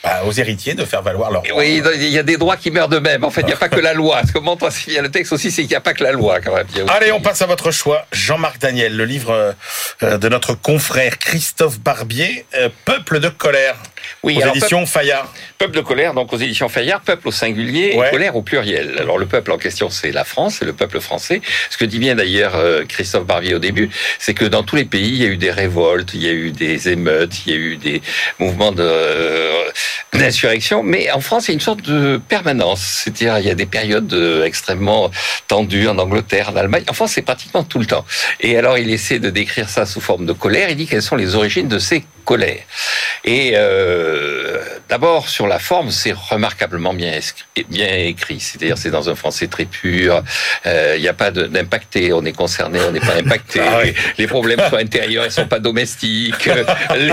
Bah, 0.05 0.23
aux 0.27 0.33
héritiers 0.33 0.75
de 0.75 0.85
faire 0.85 1.03
valoir 1.03 1.31
leur 1.31 1.43
droit. 1.43 1.55
Oui, 1.59 1.83
il 1.95 2.09
y 2.11 2.19
a 2.19 2.23
des 2.23 2.37
droits 2.37 2.57
qui 2.57 2.71
meurent 2.71 2.89
de 2.89 2.99
même. 2.99 3.25
En 3.25 3.31
fait, 3.31 3.41
il 3.43 3.47
n'y 3.47 3.53
a 3.53 3.57
pas 3.57 3.69
que 3.69 3.81
la 3.81 3.95
loi. 3.95 4.21
Ce 4.27 4.33
que 4.33 4.39
montre 4.39 4.69
bien 4.87 5.03
le 5.03 5.11
texte 5.11 5.33
aussi, 5.33 5.51
c'est 5.51 5.63
qu'il 5.63 5.71
n'y 5.71 5.77
a 5.77 5.81
pas 5.81 5.95
que 5.95 6.05
la 6.05 6.13
loi 6.13 6.41
quand 6.41 6.55
même. 6.55 6.67
Aussi- 6.73 6.83
Allez, 6.89 7.13
on 7.13 7.21
passe 7.21 7.43
à 7.43 7.47
votre 7.47 7.71
choix. 7.71 8.07
Jean-Marc 8.13 8.59
Daniel, 8.61 8.97
le 8.97 9.05
livre 9.05 9.55
euh, 10.03 10.19
de 10.19 10.29
notre 10.29 10.55
confrère 10.55 11.19
Christophe 11.19 11.79
Barbier, 11.81 12.45
euh, 12.57 12.69
Peuple 12.85 13.21
de 13.21 13.29
colère, 13.29 13.77
Oui, 14.23 14.37
aux 14.39 14.43
alors, 14.43 14.57
éditions 14.57 14.87
Fayard. 14.87 15.25
peuple, 15.27 15.39
peuple 15.59 15.77
de 15.77 15.81
colère, 15.83 16.15
donc 16.15 16.33
aux 16.33 16.37
éditions 16.39 16.69
Fayard, 16.69 17.01
peuple 17.01 17.29
au 17.29 17.33
singulier 17.33 17.95
Ouais. 17.97 18.09
et 18.09 18.11
colère 18.11 18.37
au 18.37 18.43
pluriel. 18.43 18.97
Alors 18.99 19.19
le 19.19 19.27
peuple 19.27 19.53
en 19.53 19.59
question, 19.59 19.91
c'est 19.91 20.11
la 20.13 20.25
France, 20.25 20.57
c'est 20.59 20.65
le 20.65 20.73
peuple 20.73 21.01
français. 21.01 21.41
Ce 21.71 21.77
que 21.77 21.85
dit 21.85 21.99
bien 21.99 22.15
d'ailleurs 22.15 22.55
euh, 22.57 22.85
Christophe 22.87 23.25
Barbier 23.27 23.55
au 23.55 23.59
début, 23.59 23.91
c'est 24.19 24.35
que 24.35 24.45
dans 24.45 24.63
tous 24.63 24.77
les 24.77 24.85
pays, 24.85 25.09
il 25.09 25.23
y 25.23 25.25
a 25.25 25.29
eu 25.29 25.37
des 25.37 25.51
révoltes, 25.51 26.13
il 26.15 26.23
y 26.23 26.29
a 26.29 26.33
eu 26.33 26.51
des 26.53 26.89
émeutes, 26.89 27.47
il 27.47 27.53
y 27.53 27.57
a 27.57 27.59
eu 27.59 27.77
des 27.77 28.03
mouvements 28.39 28.73
de 28.73 28.83
euh, 28.83 29.65
d'insurrection, 30.13 30.83
mais 30.83 31.11
en 31.11 31.21
France, 31.21 31.47
il 31.47 31.51
y 31.51 31.53
a 31.53 31.55
une 31.55 31.61
sorte 31.61 31.83
de 31.83 32.19
permanence. 32.29 32.81
C'est-à-dire, 33.05 33.39
il 33.39 33.47
y 33.47 33.51
a 33.51 33.55
des 33.55 33.67
périodes 33.67 34.13
euh, 34.15 34.45
extrêmement 34.45 35.11
tendues 35.49 35.89
en 35.89 35.99
Angleterre, 35.99 36.51
en 36.51 36.57
Allemagne. 36.57 36.85
En 36.89 36.95
France, 36.95 37.13
c'est 37.15 37.23
pratiquement 37.23 37.65
tout 37.65 37.79
le 37.79 37.87
temps. 37.87 38.05
Et 38.41 38.57
alors, 38.57 38.79
il 38.79 38.91
essaie 38.91 39.19
de 39.19 39.29
décrire 39.31 39.69
ça 39.69 39.85
sous 39.85 40.01
forme 40.01 40.25
de 40.25 40.33
colère. 40.33 40.71
Il 40.71 40.77
dit 40.77 40.87
quelles 40.87 41.03
sont 41.03 41.17
les 41.17 41.35
origines 41.35 41.69
de 41.69 41.79
ces 41.79 42.05
colères. 42.27 42.65
Et 43.25 43.53
euh, 43.55 44.63
d'abord, 44.89 45.29
sur 45.29 45.47
la 45.47 45.59
forme, 45.59 45.91
c'est 45.91 46.13
remarquablement 46.13 46.95
bien, 46.95 47.13
écrit. 47.97 48.41
C'est-à-dire, 48.41 48.79
c'est 48.79 48.91
dans 48.91 49.09
un 49.11 49.15
français 49.15 49.47
très 49.47 49.65
pur. 49.65 50.23
Euh, 50.67 50.95
Il 50.97 51.03
n'y 51.03 51.09
a 51.09 51.13
pas 51.15 51.31
d'impacté. 51.31 52.13
On 52.13 52.25
est 52.25 52.33
concerné, 52.33 52.79
on 52.87 52.93
n'est 52.93 53.01
pas 53.01 53.15
impacté. 53.17 53.61
Ah 53.69 53.81
oui. 53.83 53.95
Les 54.19 54.27
problèmes 54.27 54.61
sont 54.71 54.77
intérieurs, 54.77 55.25
ils 55.25 55.31
sont 55.33 55.47
pas 55.49 55.59
domestiques. 55.59 56.47
Euh, 56.49 56.65
les, 56.97 57.13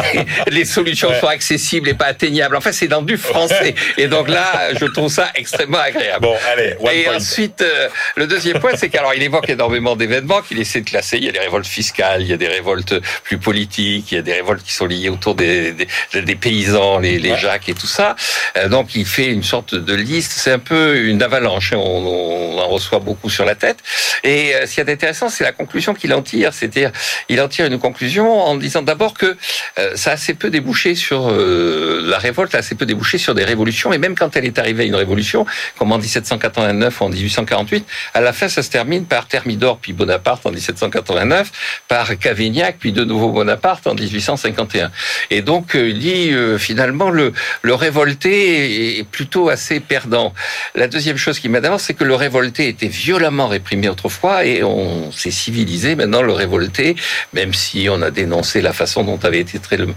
les 0.51 0.65
solutions 0.65 1.09
Ouais. 1.09 1.19
sont 1.19 1.27
accessibles 1.27 1.89
et 1.89 1.93
pas 1.93 2.05
atteignables. 2.05 2.55
Enfin, 2.55 2.71
c'est 2.71 2.87
dans 2.87 3.01
du 3.01 3.17
français. 3.17 3.75
Et 3.97 4.07
donc 4.07 4.29
là, 4.29 4.69
je 4.79 4.85
trouve 4.85 5.11
ça 5.11 5.29
extrêmement 5.35 5.79
agréable. 5.79 6.21
Bon, 6.25 6.35
allez, 6.51 6.75
one 6.79 6.93
Et 6.93 7.03
point. 7.03 7.15
ensuite, 7.17 7.61
euh, 7.61 7.89
le 8.15 8.27
deuxième 8.27 8.59
point, 8.59 8.71
c'est 8.75 8.89
qu'alors 8.89 9.13
il 9.13 9.23
évoque 9.23 9.49
énormément 9.49 9.95
d'événements 9.95 10.41
qu'il 10.41 10.59
essaie 10.59 10.81
de 10.81 10.89
classer. 10.89 11.17
Il 11.17 11.25
y 11.25 11.29
a 11.29 11.31
des 11.31 11.39
révoltes 11.39 11.65
fiscales, 11.67 12.21
il 12.21 12.27
y 12.27 12.33
a 12.33 12.37
des 12.37 12.47
révoltes 12.47 12.93
plus 13.23 13.37
politiques, 13.37 14.11
il 14.11 14.15
y 14.15 14.17
a 14.19 14.21
des 14.21 14.33
révoltes 14.33 14.63
qui 14.63 14.71
sont 14.73 14.85
liées 14.85 15.09
autour 15.09 15.35
des, 15.35 15.71
des, 15.73 15.87
des 16.21 16.35
paysans, 16.35 16.99
les, 16.99 17.19
les 17.19 17.31
Ouais. 17.33 17.37
Jacques 17.39 17.62
et 17.69 17.73
tout 17.73 17.87
ça. 17.87 18.15
Euh, 18.57 18.67
donc 18.67 18.95
il 18.95 19.05
fait 19.05 19.27
une 19.27 19.43
sorte 19.43 19.75
de 19.75 19.93
liste. 19.93 20.33
C'est 20.35 20.51
un 20.51 20.59
peu 20.59 20.97
une 20.97 21.21
avalanche. 21.21 21.73
hein. 21.73 21.77
On, 21.77 22.57
en 22.57 22.67
reçoit 22.67 22.99
beaucoup 22.99 23.29
sur 23.29 23.45
la 23.45 23.55
tête. 23.55 23.79
Et 24.23 24.55
euh, 24.55 24.65
ce 24.65 24.75
qui 24.75 24.79
est 24.79 24.89
intéressant, 24.89 25.29
c'est 25.29 25.43
la 25.43 25.51
conclusion 25.51 25.93
qu'il 25.93 26.13
en 26.13 26.21
tire. 26.21 26.53
C'est-à-dire, 26.53 26.91
il 27.29 27.41
en 27.41 27.47
tire 27.47 27.65
une 27.65 27.79
conclusion 27.79 28.41
en 28.41 28.55
disant 28.55 28.81
d'abord 28.81 29.13
que 29.13 29.35
euh, 29.79 29.95
ça 29.95 30.11
a 30.11 30.13
assez 30.13 30.33
peu 30.33 30.49
débouché 30.49 30.95
sur 30.95 31.31
la 31.31 32.17
révolte, 32.17 32.55
a 32.55 32.59
assez 32.59 32.75
peu 32.75 32.85
débouché 32.85 33.17
sur 33.17 33.33
des 33.33 33.43
révolutions. 33.43 33.91
Et 33.91 33.97
même 33.97 34.15
quand 34.15 34.35
elle 34.35 34.45
est 34.45 34.59
arrivée 34.59 34.83
à 34.83 34.85
une 34.85 34.95
révolution, 34.95 35.45
comme 35.77 35.91
en 35.91 35.97
1789 35.97 37.01
ou 37.01 37.03
en 37.05 37.09
1848, 37.09 37.85
à 38.13 38.21
la 38.21 38.33
fin, 38.33 38.47
ça 38.47 38.61
se 38.61 38.69
termine 38.69 39.05
par 39.05 39.27
Thermidor 39.27 39.79
puis 39.79 39.93
Bonaparte 39.93 40.45
en 40.45 40.51
1789, 40.51 41.51
par 41.87 42.17
Cavaignac 42.17 42.77
puis 42.79 42.91
de 42.91 43.03
nouveau 43.03 43.29
Bonaparte 43.29 43.87
en 43.87 43.95
1851. 43.95 44.91
Et 45.31 45.41
donc, 45.41 45.71
il 45.73 45.99
dit 45.99 46.31
finalement 46.57 47.09
le, 47.09 47.33
le 47.61 47.73
révolté 47.73 48.99
est 48.99 49.03
plutôt 49.03 49.49
assez 49.49 49.79
perdant. 49.79 50.33
La 50.75 50.87
deuxième 50.87 51.17
chose 51.17 51.39
qui 51.39 51.49
m'avance, 51.49 51.83
c'est 51.83 51.93
que 51.93 52.03
le 52.03 52.15
révolté 52.15 52.67
était 52.67 52.87
violemment 52.87 53.47
réprimé 53.47 53.89
autrefois 53.89 54.45
et 54.45 54.63
on 54.63 55.11
s'est 55.11 55.31
civilisé 55.31 55.95
maintenant 55.95 56.21
le 56.21 56.33
révolté, 56.33 56.95
même 57.33 57.53
si 57.53 57.87
on 57.89 58.01
a 58.01 58.11
dénoncé 58.11 58.61
la 58.61 58.73
façon 58.73 59.03
dont 59.03 59.19
avait 59.23 59.39
été 59.39 59.59
traité 59.59 59.77
le 59.77 59.93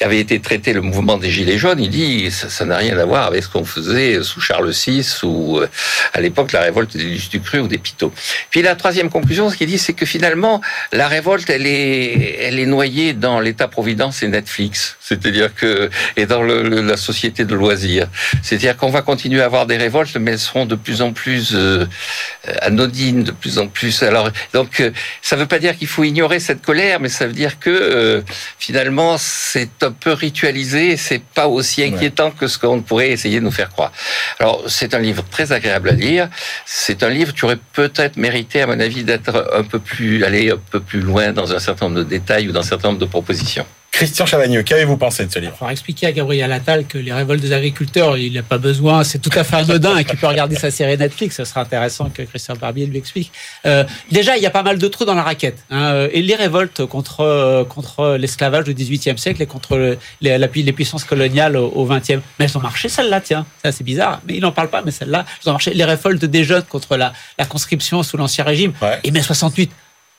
avait 0.00 0.18
été 0.18 0.40
traité 0.40 0.72
le 0.72 0.80
mouvement 0.80 1.18
des 1.18 1.30
Gilets 1.30 1.58
jaunes, 1.58 1.80
il 1.80 1.90
dit 1.90 2.30
ça 2.30 2.64
n'a 2.64 2.76
rien 2.76 2.98
à 2.98 3.04
voir 3.04 3.26
avec 3.26 3.44
ce 3.44 3.48
qu'on 3.48 3.64
faisait 3.64 4.22
sous 4.22 4.40
Charles 4.40 4.70
VI 4.70 5.06
ou 5.22 5.58
euh, 5.58 5.68
à 6.12 6.20
l'époque 6.20 6.52
la 6.52 6.62
révolte 6.62 6.96
des 6.96 7.04
Luce 7.04 7.28
du 7.28 7.40
Cru 7.40 7.60
ou 7.60 7.68
des 7.68 7.78
Pitot. 7.78 8.12
Puis 8.50 8.62
la 8.62 8.74
troisième 8.74 9.10
conclusion, 9.10 9.50
ce 9.50 9.56
qu'il 9.56 9.68
dit, 9.68 9.78
c'est 9.78 9.92
que 9.92 10.06
finalement 10.06 10.60
la 10.92 11.08
révolte, 11.08 11.48
elle 11.50 11.66
est, 11.66 12.38
elle 12.40 12.58
est 12.58 12.66
noyée 12.66 13.12
dans 13.12 13.40
l'État-providence 13.40 14.22
et 14.22 14.28
Netflix. 14.28 14.96
C'est-à-dire 15.06 15.54
que 15.54 15.90
et 16.16 16.24
dans 16.24 16.42
le, 16.42 16.62
le- 16.62 16.80
la 16.80 16.96
société 16.96 17.44
de 17.44 17.54
loisirs, 17.54 18.08
c'est-à-dire 18.42 18.74
qu'on 18.78 18.88
va 18.90 19.02
continuer 19.02 19.42
à 19.42 19.44
avoir 19.44 19.66
des 19.66 19.76
révoltes, 19.76 20.16
mais 20.16 20.30
elles 20.32 20.38
seront 20.38 20.64
de 20.64 20.76
plus 20.76 21.02
en 21.02 21.12
plus 21.12 21.52
euh, 21.54 21.84
anodines, 22.62 23.22
de 23.22 23.30
plus 23.32 23.58
en 23.58 23.68
plus. 23.68 24.02
Alors 24.02 24.30
donc 24.54 24.80
euh, 24.80 24.90
ça 25.20 25.36
ne 25.36 25.42
veut 25.42 25.46
pas 25.46 25.58
dire 25.58 25.76
qu'il 25.76 25.88
faut 25.88 26.04
ignorer 26.04 26.40
cette 26.40 26.62
colère, 26.62 27.00
mais 27.00 27.10
ça 27.10 27.26
veut 27.26 27.34
dire 27.34 27.58
que 27.60 27.70
euh, 27.70 28.22
finalement 28.58 29.16
c'est 29.18 29.82
un 29.82 29.92
peu 29.92 30.12
ritualisé, 30.12 30.92
et 30.92 30.96
c'est 30.96 31.22
pas 31.22 31.48
aussi 31.48 31.82
inquiétant 31.84 32.30
que 32.30 32.46
ce 32.46 32.56
qu'on 32.58 32.80
pourrait 32.80 33.10
essayer 33.10 33.40
de 33.40 33.44
nous 33.44 33.50
faire 33.60 33.68
croire. 33.70 33.92
Alors 34.40 34.64
c'est 34.68 34.94
un 34.94 35.00
livre 35.00 35.24
très 35.30 35.52
agréable 35.52 35.90
à 35.90 35.92
lire. 35.92 36.28
C'est 36.64 37.02
un 37.02 37.10
livre 37.10 37.34
qui 37.34 37.44
aurait 37.44 37.58
peut-être 37.74 38.16
mérité, 38.16 38.62
à 38.62 38.66
mon 38.66 38.80
avis, 38.80 39.04
d'être 39.04 39.50
un 39.54 39.64
peu 39.64 39.78
plus 39.78 40.24
aller 40.24 40.50
un 40.50 40.60
peu 40.70 40.80
plus 40.80 41.00
loin 41.00 41.32
dans 41.32 41.52
un 41.52 41.58
certain 41.58 41.86
nombre 41.86 41.98
de 41.98 42.04
détails 42.04 42.48
ou 42.48 42.52
dans 42.52 42.60
un 42.60 42.62
certain 42.74 42.88
nombre 42.88 43.00
de 43.00 43.04
propositions. 43.06 43.66
Christian 43.96 44.26
Chavagneux, 44.26 44.64
qu'avez-vous 44.64 44.96
pensé 44.96 45.24
de 45.24 45.30
ce 45.32 45.38
livre 45.38 45.52
Il 45.54 45.58
faudra 45.58 45.70
expliquer 45.72 46.08
à 46.08 46.12
Gabriel 46.12 46.50
Attal 46.50 46.84
que 46.84 46.98
les 46.98 47.12
révoltes 47.12 47.40
des 47.40 47.52
agriculteurs, 47.52 48.18
il 48.18 48.32
n'a 48.32 48.42
pas 48.42 48.58
besoin, 48.58 49.04
c'est 49.04 49.20
tout 49.20 49.30
à 49.36 49.44
fait 49.44 49.54
anodin 49.54 49.96
et 49.98 50.04
qu'il 50.04 50.18
peut 50.18 50.26
regarder 50.26 50.56
sa 50.56 50.72
série 50.72 50.98
Netflix. 50.98 51.36
Ce 51.36 51.44
sera 51.44 51.60
intéressant 51.60 52.10
que 52.10 52.22
Christian 52.22 52.56
Barbier 52.56 52.86
lui 52.86 52.98
explique. 52.98 53.30
Euh, 53.66 53.84
déjà, 54.10 54.36
il 54.36 54.42
y 54.42 54.46
a 54.46 54.50
pas 54.50 54.64
mal 54.64 54.78
de 54.78 54.88
trous 54.88 55.04
dans 55.04 55.14
la 55.14 55.22
raquette. 55.22 55.58
hein, 55.70 56.08
et 56.12 56.22
les 56.22 56.34
révoltes 56.34 56.84
contre 56.86 57.20
euh, 57.20 57.62
contre 57.64 58.16
l'esclavage 58.16 58.64
du 58.64 58.74
XVIIIe 58.74 59.16
siècle 59.16 59.40
et 59.42 59.46
contre 59.46 59.76
le- 59.76 59.96
les, 60.20 60.38
la 60.38 60.48
pu- 60.48 60.62
les 60.62 60.72
puissances 60.72 61.04
coloniales 61.04 61.56
au 61.56 61.68
au 61.68 61.86
XXe. 61.86 62.14
Mais 62.40 62.46
elles 62.46 62.58
ont 62.58 62.60
marché, 62.62 62.88
celles-là, 62.88 63.20
tiens. 63.20 63.46
Ça, 63.64 63.70
c'est 63.70 63.84
bizarre. 63.84 64.20
Mais 64.26 64.34
il 64.34 64.40
n'en 64.40 64.50
parle 64.50 64.70
pas, 64.70 64.82
mais 64.84 64.90
celles-là, 64.90 65.24
elles 65.42 65.48
ont 65.50 65.52
marché. 65.52 65.72
Les 65.72 65.84
révoltes 65.84 66.24
des 66.24 66.42
jeunes 66.42 66.64
contre 66.64 66.96
la, 66.96 67.12
la 67.38 67.44
conscription 67.46 68.02
sous 68.02 68.16
l'Ancien 68.16 68.42
Régime. 68.42 68.72
Ouais. 68.82 68.98
Et 69.04 69.12
mai 69.12 69.22
68, 69.22 69.70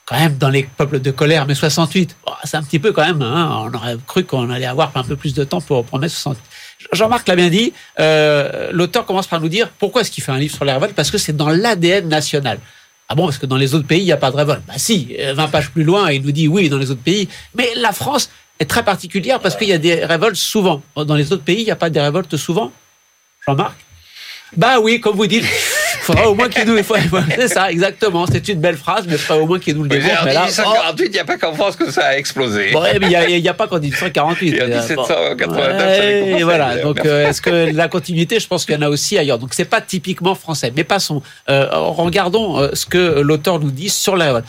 quand 0.06 0.16
même, 0.16 0.38
dans 0.38 0.48
les 0.48 0.62
peuples 0.62 1.00
de 1.00 1.10
colère, 1.10 1.46
mai 1.46 1.54
68, 1.54 2.16
oh, 2.26 2.30
c'est 2.44 2.56
un 2.56 2.62
petit 2.62 2.78
peu 2.78 2.92
quand 2.92 3.04
même, 3.04 3.22
hein, 3.22 3.64
on 3.64 3.74
aurait 3.74 3.96
cru 4.06 4.24
qu'on 4.24 4.48
allait 4.50 4.66
avoir 4.66 4.92
un 4.94 5.02
peu 5.02 5.16
plus 5.16 5.34
de 5.34 5.42
temps 5.42 5.60
pour, 5.60 5.84
pour 5.84 5.98
mai 5.98 6.08
68. 6.08 6.40
Jean-Marc 6.92 7.26
l'a 7.26 7.34
bien 7.34 7.48
dit, 7.48 7.72
euh, 7.98 8.70
l'auteur 8.72 9.04
commence 9.04 9.26
par 9.26 9.40
nous 9.40 9.48
dire 9.48 9.68
pourquoi 9.80 10.02
est-ce 10.02 10.12
qu'il 10.12 10.22
fait 10.22 10.30
un 10.30 10.38
livre 10.38 10.54
sur 10.54 10.64
les 10.64 10.72
révoltes? 10.72 10.94
Parce 10.94 11.10
que 11.10 11.18
c'est 11.18 11.36
dans 11.36 11.48
l'ADN 11.48 12.08
national. 12.08 12.60
Ah 13.08 13.16
bon, 13.16 13.24
parce 13.24 13.38
que 13.38 13.46
dans 13.46 13.56
les 13.56 13.74
autres 13.74 13.86
pays, 13.86 14.00
il 14.00 14.04
n'y 14.04 14.12
a 14.12 14.16
pas 14.16 14.30
de 14.30 14.36
révolte. 14.36 14.62
Bah 14.66 14.74
si, 14.76 15.16
euh, 15.18 15.34
20 15.34 15.48
pages 15.48 15.70
plus 15.70 15.82
loin, 15.82 16.10
il 16.12 16.22
nous 16.22 16.32
dit 16.32 16.46
oui, 16.46 16.68
dans 16.68 16.78
les 16.78 16.90
autres 16.92 17.02
pays. 17.02 17.28
Mais 17.54 17.74
la 17.74 17.92
France 17.92 18.30
est 18.60 18.66
très 18.66 18.84
particulière 18.84 19.40
parce 19.40 19.56
qu'il 19.56 19.68
y 19.68 19.72
a 19.72 19.78
des 19.78 20.04
révoltes 20.04 20.36
souvent. 20.36 20.82
Dans 20.94 21.14
les 21.16 21.32
autres 21.32 21.44
pays, 21.44 21.60
il 21.60 21.64
n'y 21.64 21.70
a 21.72 21.76
pas 21.76 21.90
des 21.90 22.00
révoltes 22.00 22.36
souvent? 22.36 22.72
Jean-Marc? 23.46 23.76
Bah 24.56 24.78
oui, 24.80 25.00
comme 25.00 25.16
vous 25.16 25.26
dites, 25.26 25.44
faudra 26.06 26.28
au 26.30 26.34
moins 26.34 26.48
qu'il 26.48 26.64
nous... 26.64 26.78
C'est 27.36 27.48
ça, 27.48 27.70
exactement. 27.70 28.26
C'est 28.26 28.48
une 28.48 28.60
belle 28.60 28.76
phrase, 28.76 29.04
mais 29.06 29.14
il 29.14 29.18
faudra 29.18 29.42
au 29.42 29.46
moins 29.46 29.58
qu'il 29.58 29.76
nous 29.76 29.82
le 29.82 29.88
démontre. 29.88 30.22
en 30.22 30.24
Mais 30.24 30.34
là, 30.34 30.46
oh, 30.46 30.50
1848, 30.50 31.04
il 31.04 31.10
n'y 31.10 31.18
a 31.18 31.24
pas 31.24 31.36
qu'en 31.36 31.54
France 31.54 31.76
que 31.76 31.90
ça 31.90 32.06
a 32.06 32.16
explosé. 32.16 32.70
Bon, 32.72 32.82
mais 32.82 33.06
il 33.34 33.42
n'y 33.42 33.48
a, 33.48 33.54
pas 33.54 33.66
qu'en 33.66 33.78
1848. 33.78 34.54
Et 34.54 34.62
en 34.62 34.64
Euh, 34.64 34.68
1789, 34.68 35.56
Ouais, 35.56 36.40
et 36.40 36.42
voilà. 36.42 36.76
Donc, 36.78 37.04
euh, 37.04 37.28
est-ce 37.28 37.40
que 37.40 37.74
la 37.74 37.88
continuité, 37.88 38.40
je 38.40 38.46
pense 38.46 38.64
qu'il 38.64 38.74
y 38.74 38.78
en 38.78 38.82
a 38.82 38.88
aussi 38.88 39.18
ailleurs. 39.18 39.38
Donc, 39.38 39.54
c'est 39.54 39.64
pas 39.64 39.80
typiquement 39.80 40.34
français. 40.34 40.72
Mais 40.74 40.84
passons. 40.84 41.22
Euh, 41.48 41.68
regardons 41.72 42.58
euh, 42.58 42.70
ce 42.72 42.86
que 42.86 43.20
l'auteur 43.20 43.58
nous 43.58 43.70
dit 43.70 43.88
sur 43.88 44.16
la 44.16 44.26
révolte. 44.26 44.46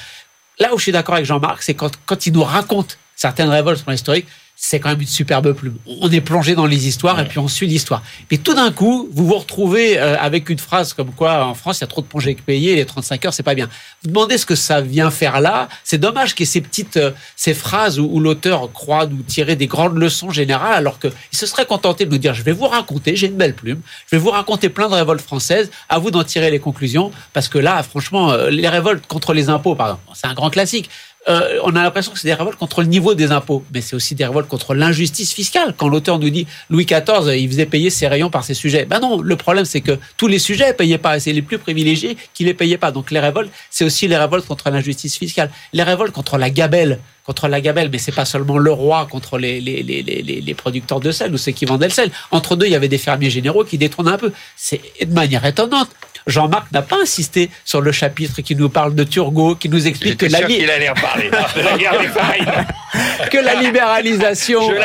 Là 0.59 0.73
où 0.73 0.77
je 0.77 0.83
suis 0.83 0.91
d'accord 0.91 1.15
avec 1.15 1.25
Jean-Marc, 1.25 1.63
c'est 1.63 1.75
quand, 1.75 1.91
quand 2.05 2.25
il 2.25 2.33
nous 2.33 2.43
raconte 2.43 2.97
certaines 3.15 3.49
révoltes 3.49 3.79
sur 3.79 3.91
l'historique, 3.91 4.27
c'est 4.59 4.79
quand 4.79 4.89
même 4.89 4.99
une 4.99 5.07
superbe 5.07 5.53
plume. 5.53 5.77
On 5.85 6.11
est 6.11 6.19
plongé 6.19 6.55
dans 6.55 6.65
les 6.65 6.87
histoires 6.87 7.19
et 7.19 7.25
puis 7.25 7.37
on 7.37 7.47
suit 7.47 7.67
l'histoire. 7.67 8.01
Mais 8.31 8.39
tout 8.39 8.55
d'un 8.55 8.71
coup, 8.71 9.07
vous 9.13 9.27
vous 9.27 9.37
retrouvez 9.37 9.99
euh, 9.99 10.17
avec 10.19 10.49
une 10.49 10.57
phrase 10.57 10.93
comme 10.93 11.11
quoi 11.11 11.45
en 11.45 11.53
France, 11.53 11.77
il 11.77 11.81
y 11.81 11.83
a 11.83 11.87
trop 11.87 12.01
de 12.01 12.07
congés 12.07 12.35
payés, 12.43 12.75
les 12.75 12.85
35 12.85 13.25
heures, 13.25 13.33
c'est 13.35 13.43
pas 13.43 13.53
bien. 13.53 13.69
Vous 14.01 14.09
demandez 14.09 14.39
ce 14.39 14.47
que 14.47 14.55
ça 14.55 14.81
vient 14.81 15.11
faire 15.11 15.41
là. 15.41 15.69
C'est 15.83 15.99
dommage 15.99 16.33
qu'il 16.33 16.47
y 16.47 16.49
ait 16.49 16.51
ces 16.51 16.61
petites, 16.61 16.97
euh, 16.97 17.11
ces 17.35 17.53
phrases 17.53 17.99
où, 17.99 18.09
où 18.11 18.19
l'auteur 18.19 18.71
croit 18.71 19.05
nous 19.05 19.21
tirer 19.21 19.55
des 19.55 19.67
grandes 19.67 19.95
leçons 19.95 20.31
générales, 20.31 20.77
alors 20.77 20.99
qu'il 20.99 21.11
se 21.31 21.45
serait 21.45 21.67
contenté 21.67 22.05
de 22.05 22.11
nous 22.11 22.17
dire, 22.17 22.33
je 22.33 22.41
vais 22.41 22.51
vous 22.51 22.67
raconter, 22.67 23.15
j'ai 23.15 23.27
une 23.27 23.37
belle 23.37 23.53
plume, 23.53 23.81
je 24.09 24.15
vais 24.15 24.21
vous 24.21 24.31
raconter 24.31 24.69
plein 24.69 24.89
de 24.89 24.95
révoltes 24.95 25.21
françaises, 25.21 25.69
à 25.87 25.99
vous 25.99 26.09
d'en 26.09 26.23
tirer 26.23 26.49
les 26.49 26.59
conclusions, 26.59 27.11
parce 27.31 27.47
que 27.47 27.59
là, 27.59 27.83
franchement, 27.83 28.31
euh, 28.31 28.49
les 28.49 28.67
révoltes 28.67 29.05
contre 29.05 29.33
les 29.33 29.49
impôts, 29.49 29.75
par 29.75 29.87
exemple, 29.87 30.03
c'est 30.15 30.27
un 30.27 30.33
grand 30.33 30.49
classique. 30.49 30.89
Euh, 31.29 31.59
on 31.63 31.75
a 31.75 31.83
l'impression 31.83 32.11
que 32.13 32.19
c'est 32.19 32.27
des 32.27 32.33
révoltes 32.33 32.57
contre 32.57 32.81
le 32.81 32.87
niveau 32.87 33.13
des 33.13 33.31
impôts, 33.31 33.63
mais 33.73 33.81
c'est 33.81 33.95
aussi 33.95 34.15
des 34.15 34.25
révoltes 34.25 34.47
contre 34.47 34.73
l'injustice 34.73 35.33
fiscale. 35.33 35.73
Quand 35.75 35.89
l'auteur 35.89 36.19
nous 36.19 36.29
dit 36.29 36.47
Louis 36.69 36.85
XIV, 36.85 37.35
il 37.37 37.49
faisait 37.49 37.65
payer 37.65 37.89
ses 37.89 38.07
rayons 38.07 38.29
par 38.29 38.43
ses 38.45 38.53
sujets. 38.53 38.85
Ben 38.85 38.99
non, 38.99 39.19
le 39.21 39.35
problème 39.35 39.65
c'est 39.65 39.81
que 39.81 39.97
tous 40.15 40.27
les 40.27 40.39
sujets 40.39 40.73
payaient 40.73 40.97
pas, 40.97 41.17
et 41.17 41.19
c'est 41.19 41.33
les 41.33 41.41
plus 41.41 41.57
privilégiés 41.59 42.15
qui 42.33 42.45
les 42.45 42.53
payaient 42.53 42.77
pas. 42.77 42.91
Donc 42.91 43.11
les 43.11 43.19
révoltes, 43.19 43.51
c'est 43.69 43.83
aussi 43.83 44.07
les 44.07 44.17
révoltes 44.17 44.45
contre 44.47 44.69
l'injustice 44.69 45.17
fiscale, 45.17 45.51
les 45.73 45.83
révoltes 45.83 46.11
contre 46.13 46.37
la 46.37 46.49
gabelle, 46.49 46.99
contre 47.25 47.49
la 47.49 47.59
gabelle, 47.59 47.89
mais 47.91 47.97
c'est 47.97 48.13
pas 48.13 48.23
seulement 48.23 48.57
le 48.57 48.71
roi 48.71 49.05
contre 49.11 49.37
les, 49.37 49.59
les, 49.59 49.83
les- 49.83 50.01
les 50.01 50.53
producteurs 50.53 51.01
de 51.01 51.11
sel 51.11 51.33
ou 51.33 51.37
ceux 51.37 51.51
qui 51.51 51.65
vendaient 51.65 51.87
le 51.87 51.93
sel. 51.93 52.09
Entre 52.31 52.55
deux, 52.55 52.67
il 52.67 52.71
y 52.71 52.75
avait 52.75 52.87
des 52.87 52.97
fermiers 52.97 53.29
généraux 53.29 53.65
qui 53.65 53.77
détournaient 53.77 54.11
un 54.11 54.17
peu. 54.17 54.31
C'est 54.55 54.79
de 55.05 55.13
manière 55.13 55.43
étonnante. 55.45 55.89
Jean-Marc 56.27 56.71
n'a 56.71 56.81
pas 56.81 56.97
insisté 57.01 57.49
sur 57.65 57.81
le 57.81 57.91
chapitre 57.91 58.41
qui 58.41 58.55
nous 58.55 58.69
parle 58.69 58.95
de 58.95 59.03
Turgot, 59.03 59.55
qui 59.55 59.69
nous 59.69 59.87
explique 59.87 60.17
que 60.17 60.25
la, 60.25 60.41
li- 60.41 60.63
allait 60.69 60.89
en 60.89 60.93
parler. 60.93 61.29
que 63.31 63.37
la 63.37 63.55
libéralisation 63.55 64.69
Je 64.69 64.75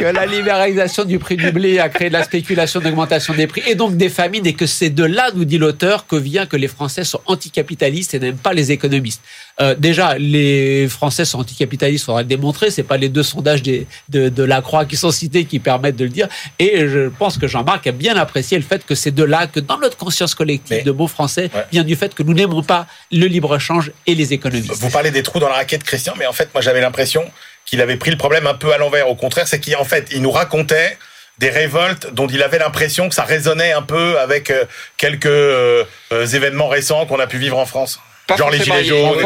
que 0.00 0.04
la 0.04 0.26
libéralisation 0.26 1.04
du 1.04 1.18
prix 1.18 1.36
du 1.36 1.50
blé 1.52 1.78
a 1.78 1.88
créé 1.88 2.08
de 2.08 2.12
la 2.14 2.24
spéculation 2.24 2.80
d'augmentation 2.80 3.34
des 3.34 3.46
prix 3.46 3.62
et 3.66 3.74
donc 3.74 3.96
des 3.96 4.08
famines 4.08 4.46
et 4.46 4.54
que 4.54 4.66
c'est 4.66 4.90
de 4.90 5.04
là, 5.04 5.30
nous 5.34 5.44
dit 5.44 5.58
l'auteur, 5.58 6.06
que 6.06 6.16
vient 6.16 6.46
que 6.46 6.56
les 6.56 6.68
Français 6.68 7.04
sont 7.04 7.20
anticapitalistes 7.26 8.14
et 8.14 8.20
n'aiment 8.20 8.36
pas 8.36 8.52
les 8.52 8.72
économistes. 8.72 9.22
Euh, 9.60 9.74
déjà, 9.78 10.18
les 10.18 10.88
Français 10.88 11.24
sont 11.24 11.38
anticapitalistes, 11.38 12.04
faudrait 12.04 12.22
le 12.24 12.28
démontrer. 12.28 12.70
C'est 12.70 12.82
pas 12.82 12.96
les 12.96 13.08
deux 13.08 13.22
sondages 13.22 13.62
des- 13.62 13.86
de, 14.08 14.28
de 14.28 14.42
la 14.42 14.60
Croix 14.62 14.84
qui 14.84 14.96
sont 14.96 15.12
cités 15.12 15.44
qui 15.44 15.60
permettent 15.60 15.96
de 15.96 16.04
le 16.04 16.10
dire. 16.10 16.28
Et 16.58 16.88
je 16.88 17.08
pense 17.08 17.38
que 17.38 17.46
Jean-Marc 17.46 17.86
a 17.86 17.92
bien 17.92 18.16
apprécié 18.16 18.58
le 18.58 18.64
fait 18.64 18.84
que 18.84 18.96
c'est 18.96 19.12
de 19.14 19.22
là 19.22 19.46
que 19.46 19.60
dans 19.60 19.78
notre 19.78 19.96
conscience 19.96 20.34
collective 20.34 20.63
Mais- 20.70 20.82
de 20.82 20.90
bons 20.92 21.08
Français 21.08 21.50
Ouais. 21.54 21.64
vient 21.72 21.84
du 21.84 21.96
fait 21.96 22.14
que 22.14 22.22
nous 22.22 22.34
n'aimons 22.34 22.62
pas 22.62 22.86
le 23.12 23.26
libre-échange 23.26 23.92
et 24.06 24.14
les 24.14 24.32
économistes. 24.32 24.72
Vous 24.74 24.90
parlez 24.90 25.10
des 25.10 25.22
trous 25.22 25.38
dans 25.40 25.48
la 25.48 25.54
raquette, 25.56 25.84
Christian, 25.84 26.14
mais 26.18 26.26
en 26.26 26.32
fait, 26.32 26.48
moi, 26.54 26.60
j'avais 26.62 26.80
l'impression 26.80 27.30
qu'il 27.64 27.80
avait 27.80 27.96
pris 27.96 28.10
le 28.10 28.16
problème 28.16 28.46
un 28.46 28.54
peu 28.54 28.72
à 28.72 28.78
l'envers. 28.78 29.08
Au 29.08 29.14
contraire, 29.14 29.48
c'est 29.48 29.60
qu'en 29.60 29.84
fait, 29.84 30.08
il 30.12 30.22
nous 30.22 30.30
racontait 30.30 30.98
des 31.38 31.50
révoltes 31.50 32.12
dont 32.12 32.26
il 32.28 32.42
avait 32.42 32.58
l'impression 32.58 33.08
que 33.08 33.14
ça 33.14 33.24
résonnait 33.24 33.72
un 33.72 33.82
peu 33.82 34.18
avec 34.20 34.50
euh, 34.50 34.64
quelques 34.96 35.26
euh, 35.26 35.84
euh, 36.12 36.26
événements 36.26 36.68
récents 36.68 37.06
qu'on 37.06 37.18
a 37.18 37.26
pu 37.26 37.38
vivre 37.38 37.58
en 37.58 37.66
France. 37.66 37.98
Pas 38.26 38.36
Genre 38.36 38.48
les 38.50 38.58
gilets 38.62 38.80
il 38.80 38.86
y 38.86 38.90
a- 38.90 38.96
jaunes, 38.96 39.16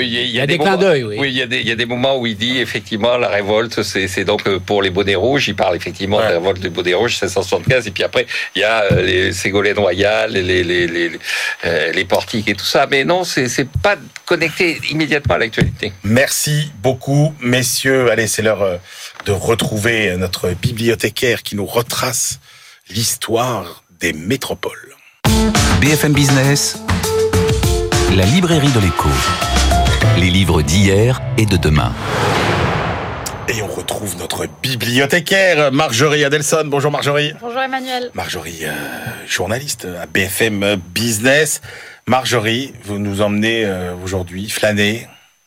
il 0.00 0.30
y 0.30 0.40
a- 0.40 0.46
des 0.46 0.56
clins 0.56 0.70
moments- 0.70 0.76
d'œil, 0.82 1.04
oui. 1.04 1.16
il 1.28 1.34
y 1.36 1.42
a 1.42 1.46
des, 1.46 1.60
il 1.60 1.68
y 1.68 1.72
a 1.72 1.74
des 1.76 1.84
moments 1.84 2.16
où 2.18 2.26
il 2.26 2.36
dit 2.36 2.58
effectivement 2.58 3.18
la 3.18 3.28
révolte, 3.28 3.82
c'est 3.82 4.24
donc 4.24 4.46
euh, 4.46 4.58
pour 4.58 4.80
les 4.80 4.88
bonnets 4.88 5.14
rouges. 5.14 5.48
Il 5.48 5.54
parle 5.54 5.76
effectivement 5.76 6.16
de 6.16 6.22
la 6.22 6.28
révolte 6.30 6.60
des 6.60 6.70
bonnets 6.70 6.94
rouges, 6.94 7.12
1675. 7.12 7.86
Et 7.86 7.90
puis 7.90 8.02
après, 8.02 8.26
il 8.56 8.60
y 8.60 8.64
a 8.64 8.84
euh, 8.92 9.02
les 9.02 9.32
Ségolènes 9.34 9.78
royales, 9.78 10.32
les, 10.32 10.42
les, 10.42 10.64
les, 10.64 10.86
les, 10.86 11.10
euh, 11.66 11.92
les 11.92 12.04
portiques 12.06 12.48
et 12.48 12.54
tout 12.54 12.64
ça. 12.64 12.86
Mais 12.90 13.04
non, 13.04 13.24
c'est 13.24 13.68
pas 13.82 13.96
connecté 14.24 14.80
immédiatement 14.90 15.34
à 15.34 15.38
l'actualité. 15.38 15.92
Merci 16.02 16.72
beaucoup, 16.82 17.34
messieurs. 17.40 18.10
Allez, 18.10 18.26
c'est 18.26 18.40
l'heure 18.42 18.80
de 19.26 19.32
retrouver 19.32 20.16
notre 20.16 20.48
bibliothécaire 20.54 21.42
qui 21.42 21.56
nous 21.56 21.66
retrace 21.66 22.40
l'histoire 22.88 23.82
des 24.00 24.14
métropoles. 24.14 24.94
BFM 25.80 26.12
Business, 26.12 26.78
la 28.16 28.24
librairie 28.26 28.70
de 28.72 28.80
l'écho. 28.80 29.08
Les 30.18 30.28
livres 30.28 30.60
d'hier 30.60 31.22
et 31.38 31.46
de 31.46 31.56
demain. 31.56 31.92
Et 33.48 33.62
on 33.62 33.66
retrouve 33.66 34.18
notre 34.18 34.46
bibliothécaire, 34.62 35.72
Marjorie 35.72 36.24
Adelson. 36.24 36.64
Bonjour 36.66 36.90
Marjorie. 36.90 37.32
Bonjour 37.40 37.60
Emmanuel. 37.60 38.10
Marjorie, 38.14 38.64
euh, 38.64 38.72
journaliste 39.26 39.86
à 40.00 40.06
BFM 40.06 40.76
Business. 40.94 41.62
Marjorie, 42.06 42.74
vous 42.84 42.98
nous 42.98 43.22
emmenez 43.22 43.64
euh, 43.64 43.94
aujourd'hui 44.04 44.50
flâner 44.50 45.06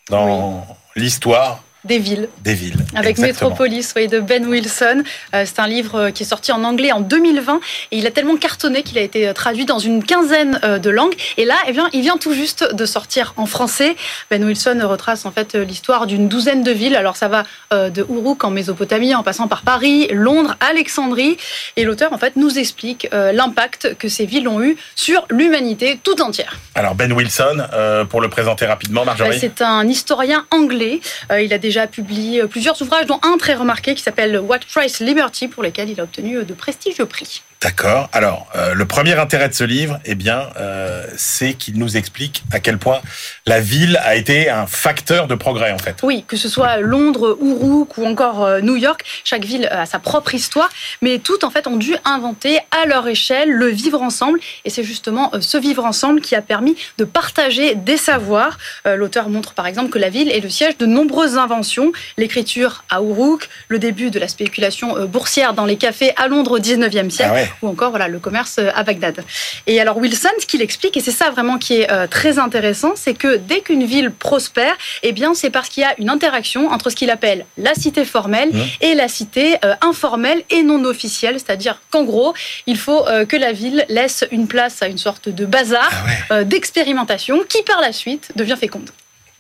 dans 0.10 0.66
l'histoire 0.96 1.65
Des 1.86 2.00
villes. 2.00 2.30
des 2.44 2.56
villes. 2.56 2.78
Avec 2.96 3.12
Exactement. 3.12 3.52
Metropolis 3.52 3.94
oui, 3.96 4.08
de 4.08 4.20
Ben 4.20 4.44
Wilson. 4.48 5.04
Euh, 5.36 5.44
c'est 5.46 5.60
un 5.60 5.68
livre 5.68 5.96
euh, 5.96 6.10
qui 6.10 6.24
est 6.24 6.26
sorti 6.26 6.52
en 6.52 6.64
anglais 6.64 6.92
en 6.92 7.00
2020 7.00 7.60
et 7.92 7.98
il 8.00 8.08
a 8.08 8.12
tellement 8.12 8.38
cartonné 8.38 8.82
qu'il 8.82 8.98
a 8.98 9.02
été 9.02 9.28
euh, 9.28 9.34
traduit 9.34 9.66
dans 9.66 9.78
une 9.78 10.04
quinzaine 10.04 10.60
de 10.64 10.90
langues. 10.90 11.14
Et 11.38 11.46
là, 11.46 11.54
eh 11.68 11.74
bien, 11.74 11.88
il 11.94 12.02
vient 12.02 12.18
tout 12.18 12.34
juste 12.34 12.74
de 12.74 12.86
sortir 12.88 13.36
en 13.38 13.46
français. 13.46 13.96
Ben 14.32 14.44
Wilson 14.44 14.80
retrace 14.84 15.28
en 15.28 15.32
fait 15.32 15.54
l'histoire 15.54 16.08
d'une 16.08 16.28
douzaine 16.28 16.64
de 16.64 16.72
villes. 16.72 16.96
Alors 16.96 17.16
ça 17.18 17.28
va 17.28 17.44
de 17.72 18.06
Uruk 18.10 18.44
en 18.44 18.50
Mésopotamie 18.50 19.14
en 19.14 19.22
passant 19.22 19.48
par 19.48 19.62
Paris, 19.62 20.08
Londres, 20.12 20.56
Alexandrie. 20.60 21.38
Et 21.76 21.84
l'auteur 21.84 22.14
en 22.14 22.18
fait 22.18 22.36
nous 22.36 22.58
explique 22.58 23.08
l'impact 23.12 23.96
que 23.98 24.08
ces 24.08 24.26
villes 24.26 24.48
ont 24.48 24.62
eu 24.62 24.78
sur 24.96 25.26
l'humanité 25.30 26.00
tout 26.04 26.22
entière. 26.22 26.58
Alors 26.74 26.96
Ben 26.96 27.12
Wilson, 27.12 27.68
pour 28.10 28.22
le 28.22 28.30
présenter 28.30 28.66
rapidement, 28.66 29.06
Marjorie. 29.06 29.38
C'est 29.40 29.62
un 29.62 29.88
historien 29.88 30.46
anglais. 30.52 31.00
Il 31.32 31.54
a 31.54 31.58
déjà 31.58 31.75
publié 31.88 32.42
euh, 32.42 32.48
plusieurs 32.48 32.82
ouvrages, 32.82 33.06
dont 33.06 33.20
un 33.22 33.38
très 33.38 33.54
remarqué 33.54 33.96
qui 33.96 34.02
s'appelle 34.02 34.40
What 34.40 34.60
Price 34.74 35.00
Liberty, 35.00 35.48
pour 35.48 35.64
lesquels 35.64 35.90
il 35.90 36.00
a 36.00 36.04
obtenu 36.04 36.38
euh, 36.38 36.44
de 36.44 36.54
prestigieux 36.54 37.06
prix. 37.06 37.44
D'accord. 37.62 38.10
Alors, 38.12 38.48
euh, 38.56 38.74
le 38.74 38.86
premier 38.86 39.14
intérêt 39.14 39.50
de 39.50 39.54
ce 39.54 39.64
livre, 39.64 40.00
eh 40.06 40.14
bien, 40.14 40.50
euh, 40.60 41.06
c'est 41.18 41.54
qu'il 41.54 41.80
nous 41.80 41.98
explique 41.98 42.44
à 42.52 42.60
quel 42.60 42.78
point 42.78 43.02
la 43.46 43.60
ville 43.60 44.00
a 44.04 44.16
été 44.16 44.50
un 44.50 44.68
facteur 44.68 45.28
de 45.28 45.36
progrès, 45.36 45.72
en 45.72 45.78
fait. 45.78 45.96
Oui, 46.04 46.26
que 46.28 46.38
ce 46.38 46.50
soit 46.50 46.78
Londres, 46.78 47.38
Uruk 47.42 47.98
ou 47.98 48.06
encore 48.06 48.44
euh, 48.44 48.62
New 48.62 48.76
York, 48.76 49.04
chaque 49.24 49.46
ville 49.46 49.68
a 49.72 49.86
sa 49.86 50.00
propre 50.00 50.36
histoire, 50.36 50.70
mais 51.02 51.20
toutes, 51.20 51.44
en 51.44 51.50
fait, 51.50 51.66
ont 51.66 51.78
dû 51.78 51.96
inventer 52.04 52.60
à 52.72 52.86
leur 52.86 53.08
échelle 53.08 53.50
le 53.50 53.68
vivre 53.68 54.02
ensemble. 54.02 54.40
Et 54.66 54.70
c'est 54.70 54.84
justement 54.84 55.32
ce 55.40 55.58
vivre 55.58 55.86
ensemble 55.86 56.22
qui 56.22 56.36
a 56.36 56.42
permis 56.42 56.76
de 56.98 57.06
partager 57.06 57.74
des 57.76 57.98
savoirs. 57.98 58.58
L'auteur 58.86 59.30
montre, 59.30 59.54
par 59.54 59.66
exemple, 59.66 59.90
que 59.90 60.00
la 60.00 60.10
ville 60.10 60.30
est 60.30 60.40
le 60.40 60.50
siège 60.50 60.78
de 60.78 60.86
nombreuses 60.86 61.38
inventions. 61.38 61.92
L'écriture 62.18 62.84
à 62.90 63.02
Uruk, 63.02 63.50
le 63.70 63.80
début 63.80 64.12
de 64.12 64.20
la 64.20 64.28
spéculation 64.28 65.06
boursière 65.08 65.54
dans 65.54 65.66
les 65.66 65.78
cafés 65.78 66.14
à 66.18 66.28
Londres 66.28 66.52
au 66.52 66.60
19e 66.60 67.10
siècle. 67.10 67.32
Ah 67.32 67.34
ouais. 67.34 67.45
Ou 67.62 67.68
encore 67.68 67.90
voilà 67.92 68.08
le 68.08 68.20
commerce 68.20 68.58
euh, 68.60 68.70
à 68.76 68.84
Bagdad. 68.84 69.24
Et 69.68 69.80
alors 69.82 69.98
Wilson, 69.98 70.30
ce 70.40 70.46
qu'il 70.46 70.62
explique, 70.62 70.96
et 70.98 71.02
c'est 71.02 71.12
ça 71.12 71.30
vraiment 71.30 71.58
qui 71.58 71.82
est 71.82 71.92
euh, 71.92 72.08
très 72.08 72.40
intéressant, 72.40 72.94
c'est 72.96 73.14
que 73.14 73.38
dès 73.38 73.62
qu'une 73.62 73.86
ville 73.86 74.12
prospère, 74.12 74.76
eh 75.04 75.12
bien 75.12 75.34
c'est 75.34 75.50
parce 75.50 75.70
qu'il 75.70 75.82
y 75.84 75.86
a 75.86 75.94
une 75.98 76.10
interaction 76.10 76.70
entre 76.72 76.90
ce 76.90 76.96
qu'il 76.96 77.10
appelle 77.10 77.46
la 77.58 77.74
cité 77.74 78.06
formelle 78.06 78.46
Mmh. 78.46 78.62
et 78.82 78.96
la 78.96 79.08
cité 79.08 79.58
euh, 79.66 79.74
informelle 79.82 80.44
et 80.50 80.62
non 80.62 80.84
officielle, 80.86 81.36
c'est-à-dire 81.36 81.82
qu'en 81.92 82.04
gros, 82.04 82.34
il 82.68 82.78
faut 82.78 83.08
euh, 83.08 83.26
que 83.26 83.36
la 83.36 83.52
ville 83.54 83.86
laisse 83.90 84.24
une 84.32 84.48
place 84.48 84.82
à 84.82 84.88
une 84.88 84.98
sorte 84.98 85.30
de 85.30 85.46
bazar 85.46 85.90
Ah 86.30 86.36
ouais. 86.38 86.46
d'expérimentation 86.46 87.40
qui 87.48 87.62
par 87.64 87.82
la 87.82 87.92
suite 87.92 88.32
devient 88.36 88.58
féconde. 88.60 88.90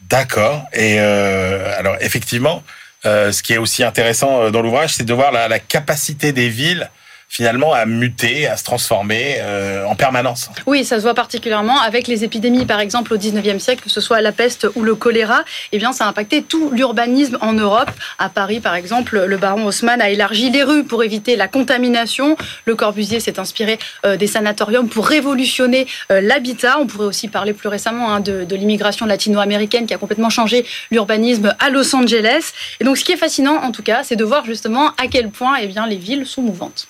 D'accord. 0.01 0.63
Et 0.73 0.99
alors, 0.99 1.95
effectivement, 1.99 2.63
ce 3.03 3.41
qui 3.41 3.53
est 3.53 3.57
aussi 3.57 3.83
intéressant 3.83 4.49
dans 4.51 4.61
l'ouvrage, 4.61 4.93
c'est 4.93 5.03
de 5.03 5.13
voir 5.13 5.31
la, 5.31 5.47
la 5.47 5.59
capacité 5.59 6.31
des 6.31 6.49
villes 6.49 6.89
finalement 7.29 7.73
à 7.73 7.85
muter, 7.85 8.47
à 8.47 8.57
se 8.57 8.63
transformer 8.63 9.37
euh, 9.39 9.85
en 9.85 9.95
permanence. 9.95 10.49
Oui, 10.65 10.85
ça 10.85 10.97
se 10.97 11.01
voit 11.01 11.13
particulièrement 11.13 11.79
avec 11.81 12.07
les 12.07 12.23
épidémies, 12.23 12.65
par 12.65 12.79
exemple, 12.79 13.13
au 13.13 13.17
19e 13.17 13.59
siècle, 13.59 13.83
que 13.83 13.89
ce 13.89 14.01
soit 14.01 14.21
la 14.21 14.31
peste 14.31 14.67
ou 14.75 14.83
le 14.83 14.95
choléra. 14.95 15.43
Eh 15.71 15.77
bien, 15.77 15.91
ça 15.91 16.05
a 16.05 16.07
impacté 16.07 16.43
tout 16.43 16.69
l'urbanisme 16.71 17.37
en 17.41 17.53
Europe. 17.53 17.91
À 18.19 18.29
Paris, 18.29 18.59
par 18.59 18.75
exemple, 18.75 19.25
le 19.25 19.37
baron 19.37 19.65
Haussmann 19.65 20.01
a 20.01 20.09
élargi 20.09 20.49
les 20.49 20.63
rues 20.63 20.83
pour 20.83 21.03
éviter 21.03 21.35
la 21.35 21.47
contamination. 21.47 22.37
Le 22.65 22.75
Corbusier 22.75 23.19
s'est 23.19 23.39
inspiré 23.39 23.79
euh, 24.05 24.17
des 24.17 24.27
sanatoriums 24.27 24.87
pour 24.87 25.07
révolutionner 25.07 25.87
euh, 26.11 26.21
l'habitat. 26.21 26.79
On 26.79 26.87
pourrait 26.87 27.07
aussi 27.07 27.27
parler 27.27 27.53
plus 27.53 27.69
récemment 27.69 28.13
hein, 28.13 28.19
de, 28.19 28.55
l'immigration 28.55 29.05
latino-américaine 29.05 29.85
qui 29.85 29.93
a 29.93 29.97
complètement 29.97 30.29
changé 30.29 30.65
l'urbanisme 30.91 31.53
à 31.59 31.69
Los 31.69 31.93
Angeles. 31.95 32.53
Et 32.79 32.83
donc, 32.83 32.97
ce 32.97 33.03
qui 33.03 33.11
est 33.11 33.17
fascinant, 33.17 33.57
en 33.57 33.71
tout 33.71 33.83
cas, 33.83 34.03
c'est 34.03 34.15
de 34.15 34.23
voir 34.23 34.45
justement 34.45 34.91
à 34.97 35.07
quel 35.11 35.29
point 35.29 35.57
eh 35.61 35.67
bien, 35.67 35.85
les 35.87 35.97
villes 35.97 36.25
sont 36.25 36.41
mouvantes. 36.41 36.87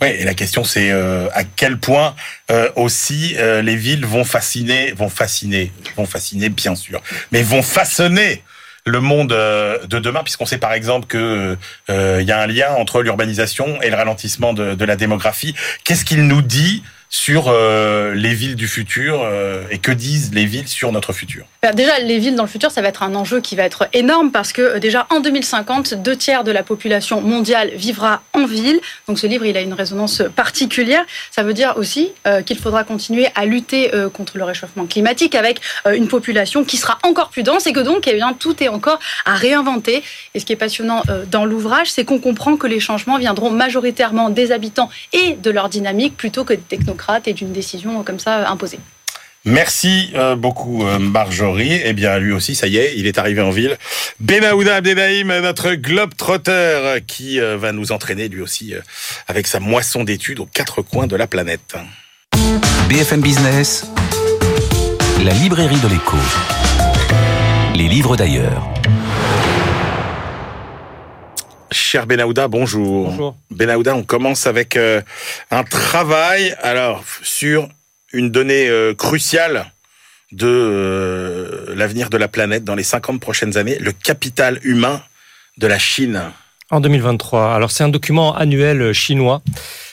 Oui, 0.00 0.08
et 0.08 0.24
la 0.24 0.34
question 0.34 0.62
c'est 0.62 0.90
euh, 0.92 1.28
à 1.34 1.42
quel 1.44 1.78
point 1.78 2.14
euh, 2.50 2.70
aussi 2.76 3.34
euh, 3.36 3.62
les 3.62 3.74
villes 3.74 4.06
vont 4.06 4.24
fasciner, 4.24 4.92
vont 4.92 5.08
fasciner, 5.08 5.72
vont 5.96 6.06
fasciner 6.06 6.50
bien 6.50 6.76
sûr, 6.76 7.02
mais 7.32 7.42
vont 7.42 7.62
façonner 7.62 8.44
le 8.86 9.00
monde 9.00 9.32
euh, 9.32 9.84
de 9.86 9.98
demain, 9.98 10.22
puisqu'on 10.22 10.46
sait 10.46 10.58
par 10.58 10.72
exemple 10.72 11.06
que 11.08 11.58
euh, 11.90 12.18
il 12.20 12.26
y 12.28 12.32
a 12.32 12.40
un 12.40 12.46
lien 12.46 12.70
entre 12.74 13.02
l'urbanisation 13.02 13.82
et 13.82 13.90
le 13.90 13.96
ralentissement 13.96 14.52
de, 14.52 14.74
de 14.74 14.84
la 14.84 14.96
démographie. 14.96 15.54
Qu'est-ce 15.84 16.04
qu'il 16.04 16.26
nous 16.26 16.42
dit 16.42 16.84
sur 17.10 17.46
euh, 17.48 18.14
les 18.14 18.34
villes 18.34 18.54
du 18.54 18.68
futur 18.68 19.22
euh, 19.22 19.62
et 19.70 19.78
que 19.78 19.92
disent 19.92 20.30
les 20.34 20.44
villes 20.44 20.68
sur 20.68 20.92
notre 20.92 21.12
futur 21.12 21.46
Alors 21.62 21.74
Déjà, 21.74 21.98
les 22.00 22.18
villes 22.18 22.36
dans 22.36 22.42
le 22.42 22.48
futur, 22.48 22.70
ça 22.70 22.82
va 22.82 22.88
être 22.88 23.02
un 23.02 23.14
enjeu 23.14 23.40
qui 23.40 23.56
va 23.56 23.62
être 23.62 23.88
énorme 23.94 24.30
parce 24.30 24.52
que 24.52 24.62
euh, 24.62 24.78
déjà 24.78 25.06
en 25.10 25.20
2050, 25.20 25.94
deux 25.94 26.16
tiers 26.16 26.44
de 26.44 26.52
la 26.52 26.62
population 26.62 27.22
mondiale 27.22 27.70
vivra 27.74 28.22
en 28.34 28.44
ville. 28.44 28.80
Donc 29.06 29.18
ce 29.18 29.26
livre, 29.26 29.46
il 29.46 29.56
a 29.56 29.62
une 29.62 29.72
résonance 29.72 30.22
particulière. 30.36 31.04
Ça 31.30 31.42
veut 31.42 31.54
dire 31.54 31.74
aussi 31.76 32.12
qu'il 32.46 32.58
faudra 32.58 32.84
continuer 32.84 33.28
à 33.34 33.44
lutter 33.46 33.90
contre 34.12 34.38
le 34.38 34.44
réchauffement 34.44 34.86
climatique 34.86 35.34
avec 35.34 35.60
une 35.86 36.08
population 36.08 36.64
qui 36.64 36.76
sera 36.76 36.98
encore 37.04 37.30
plus 37.30 37.42
dense 37.42 37.66
et 37.66 37.72
que 37.72 37.80
donc, 37.80 38.06
eh 38.06 38.14
bien, 38.14 38.34
tout 38.34 38.62
est 38.62 38.68
encore 38.68 38.98
à 39.24 39.34
réinventer. 39.34 40.02
Et 40.34 40.40
ce 40.40 40.44
qui 40.44 40.52
est 40.52 40.56
passionnant 40.56 41.02
dans 41.30 41.44
l'ouvrage, 41.44 41.90
c'est 41.90 42.04
qu'on 42.04 42.18
comprend 42.18 42.56
que 42.56 42.66
les 42.66 42.80
changements 42.80 43.18
viendront 43.18 43.50
majoritairement 43.50 44.30
des 44.30 44.52
habitants 44.52 44.90
et 45.12 45.34
de 45.34 45.50
leur 45.50 45.68
dynamique 45.68 46.16
plutôt 46.16 46.44
que 46.44 46.54
des 46.54 46.60
technocrates 46.60 46.97
et 47.26 47.32
d'une 47.32 47.52
décision 47.52 48.02
comme 48.02 48.18
ça 48.18 48.40
euh, 48.40 48.46
imposée. 48.46 48.78
Merci 49.44 50.10
euh, 50.14 50.36
beaucoup 50.36 50.84
euh, 50.84 50.98
Marjorie. 50.98 51.80
Eh 51.84 51.92
bien 51.92 52.18
lui 52.18 52.32
aussi, 52.32 52.54
ça 52.54 52.66
y 52.66 52.76
est, 52.76 52.94
il 52.96 53.06
est 53.06 53.18
arrivé 53.18 53.40
en 53.40 53.50
ville. 53.50 53.76
Benaouda 54.20 54.76
Abdelhaim, 54.76 55.40
notre 55.40 55.74
globe 55.74 56.14
trotter, 56.16 56.98
qui 57.06 57.38
va 57.38 57.72
nous 57.72 57.92
entraîner 57.92 58.28
lui 58.28 58.42
aussi 58.42 58.74
avec 59.28 59.46
sa 59.46 59.60
moisson 59.60 60.04
d'études 60.04 60.40
aux 60.40 60.46
quatre 60.46 60.82
coins 60.82 61.06
de 61.06 61.16
la 61.16 61.26
planète. 61.26 61.76
BFM 62.88 63.20
Business, 63.20 63.86
la 65.24 65.32
librairie 65.32 65.80
de 65.80 65.88
l'écho. 65.88 66.16
Les 67.74 67.88
livres 67.88 68.16
d'ailleurs. 68.16 68.68
Cher 71.90 72.06
Benaouda, 72.06 72.48
bonjour. 72.48 73.08
Bonjour. 73.08 73.36
Benaouda, 73.50 73.96
on 73.96 74.02
commence 74.02 74.46
avec 74.46 74.76
euh, 74.76 75.00
un 75.50 75.64
travail 75.64 76.54
alors 76.62 77.02
sur 77.22 77.66
une 78.12 78.30
donnée 78.30 78.68
euh, 78.68 78.92
cruciale 78.92 79.72
de 80.30 80.46
euh, 80.46 81.74
l'avenir 81.74 82.10
de 82.10 82.18
la 82.18 82.28
planète 82.28 82.62
dans 82.62 82.74
les 82.74 82.82
50 82.82 83.22
prochaines 83.22 83.56
années, 83.56 83.78
le 83.78 83.92
capital 83.92 84.60
humain 84.64 85.00
de 85.56 85.66
la 85.66 85.78
Chine. 85.78 86.24
En 86.70 86.80
2023. 86.80 87.54
Alors 87.54 87.70
c'est 87.70 87.84
un 87.84 87.88
document 87.88 88.36
annuel 88.36 88.92
chinois 88.92 89.40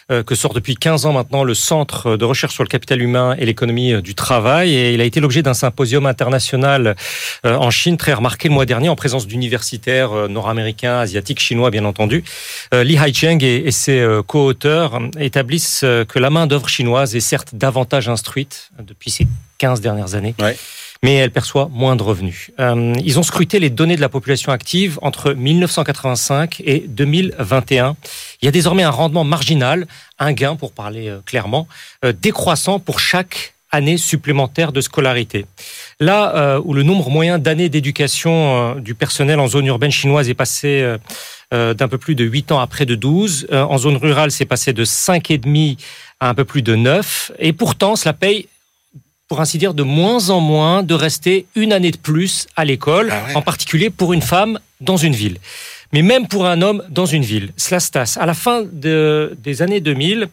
que 0.09 0.35
sort 0.35 0.53
depuis 0.53 0.75
15 0.75 1.05
ans 1.07 1.13
maintenant 1.13 1.43
le 1.43 1.53
Centre 1.55 2.15
de 2.15 2.25
recherche 2.25 2.53
sur 2.53 2.63
le 2.63 2.69
capital 2.69 3.01
humain 3.01 3.35
et 3.39 3.45
l'économie 3.45 3.93
euh, 3.93 4.01
du 4.01 4.15
travail. 4.15 4.75
Et 4.75 4.93
il 4.93 5.01
a 5.01 5.03
été 5.03 5.19
l'objet 5.19 5.41
d'un 5.41 5.53
symposium 5.53 6.05
international 6.05 6.95
euh, 7.45 7.55
en 7.55 7.71
Chine 7.71 7.97
très 7.97 8.13
remarqué 8.13 8.49
le 8.49 8.53
mois 8.53 8.65
dernier 8.65 8.89
en 8.89 8.95
présence 8.95 9.27
d'universitaires 9.27 10.11
euh, 10.13 10.27
nord-américains, 10.27 10.99
asiatiques, 10.99 11.39
chinois 11.39 11.71
bien 11.71 11.85
entendu. 11.85 12.23
Euh, 12.73 12.83
Li 12.83 12.97
Haicheng 12.97 13.43
et, 13.43 13.71
ses 13.71 13.99
euh, 13.99 14.21
co-auteurs 14.21 14.99
établissent 15.19 15.81
euh, 15.83 16.05
que 16.05 16.19
la 16.19 16.29
main-d'œuvre 16.29 16.69
chinoise 16.69 17.15
est 17.15 17.19
certes 17.19 17.55
davantage 17.55 18.09
instruite 18.09 18.69
depuis 18.79 19.11
ces 19.11 19.27
15 19.57 19.81
dernières 19.81 20.15
années. 20.15 20.35
Ouais. 20.39 20.57
Mais 21.03 21.15
elle 21.15 21.31
perçoit 21.31 21.69
moins 21.71 21.95
de 21.95 22.03
revenus. 22.03 22.51
Euh, 22.59 22.93
ils 23.03 23.19
ont 23.19 23.23
scruté 23.23 23.59
les 23.59 23.69
données 23.69 23.95
de 23.95 24.01
la 24.01 24.09
population 24.09 24.51
active 24.51 24.99
entre 25.01 25.33
1985 25.33 26.61
et 26.65 26.85
2021. 26.87 27.95
Il 28.41 28.45
y 28.45 28.47
a 28.47 28.51
désormais 28.51 28.83
un 28.83 28.89
rendement 28.89 29.23
marginal, 29.23 29.87
un 30.19 30.33
gain 30.33 30.55
pour 30.55 30.71
parler 30.71 31.09
euh, 31.09 31.19
clairement, 31.25 31.67
euh, 32.03 32.13
décroissant 32.13 32.79
pour 32.79 32.99
chaque 32.99 33.53
année 33.71 33.97
supplémentaire 33.97 34.71
de 34.71 34.79
scolarité. 34.79 35.45
Là 35.99 36.61
où 36.63 36.73
le 36.73 36.83
nombre 36.83 37.09
moyen 37.09 37.39
d'années 37.39 37.67
d'éducation 37.67 38.75
du 38.75 38.95
personnel 38.95 39.37
en 39.37 39.47
zone 39.47 39.65
urbaine 39.65 39.91
chinoise 39.91 40.29
est 40.29 40.33
passé 40.33 40.95
d'un 41.51 41.87
peu 41.87 41.97
plus 41.97 42.15
de 42.15 42.23
8 42.23 42.51
ans 42.51 42.59
à 42.59 42.67
près 42.67 42.85
de 42.85 42.95
12, 42.95 43.47
euh, 43.51 43.63
en 43.63 43.77
zone 43.77 43.97
rurale 43.97 44.31
c'est 44.31 44.45
passé 44.45 44.73
de 44.73 44.83
5,5 44.83 45.77
à 46.19 46.29
un 46.29 46.33
peu 46.33 46.45
plus 46.45 46.61
de 46.61 46.75
9, 46.75 47.33
et 47.39 47.53
pourtant 47.53 47.95
cela 47.95 48.13
paye 48.13 48.47
pour 49.27 49.41
ainsi 49.41 49.57
dire, 49.57 49.73
de 49.73 49.83
moins 49.83 50.29
en 50.29 50.39
moins 50.39 50.83
de 50.83 50.93
rester 50.93 51.45
une 51.55 51.73
année 51.73 51.91
de 51.91 51.97
plus 51.97 52.47
à 52.55 52.63
l'école, 52.65 53.09
Ah 53.11 53.23
ouais. 53.27 53.35
en 53.35 53.41
particulier 53.41 53.89
pour 53.89 54.13
une 54.13 54.21
femme 54.21 54.59
dans 54.81 54.97
une 54.97 55.15
ville. 55.15 55.37
Mais 55.95 56.01
même 56.01 56.27
pour 56.27 56.45
un 56.45 56.61
homme 56.61 56.83
dans 56.89 57.05
une 57.05 57.23
ville, 57.23 57.53
cela 57.55 57.79
se 57.79 57.89
tasse. 57.89 58.17
À 58.17 58.25
la 58.25 58.33
fin 58.33 58.63
de- 58.69 59.33
des 59.41 59.61
années 59.61 59.79
2000, 59.79 60.27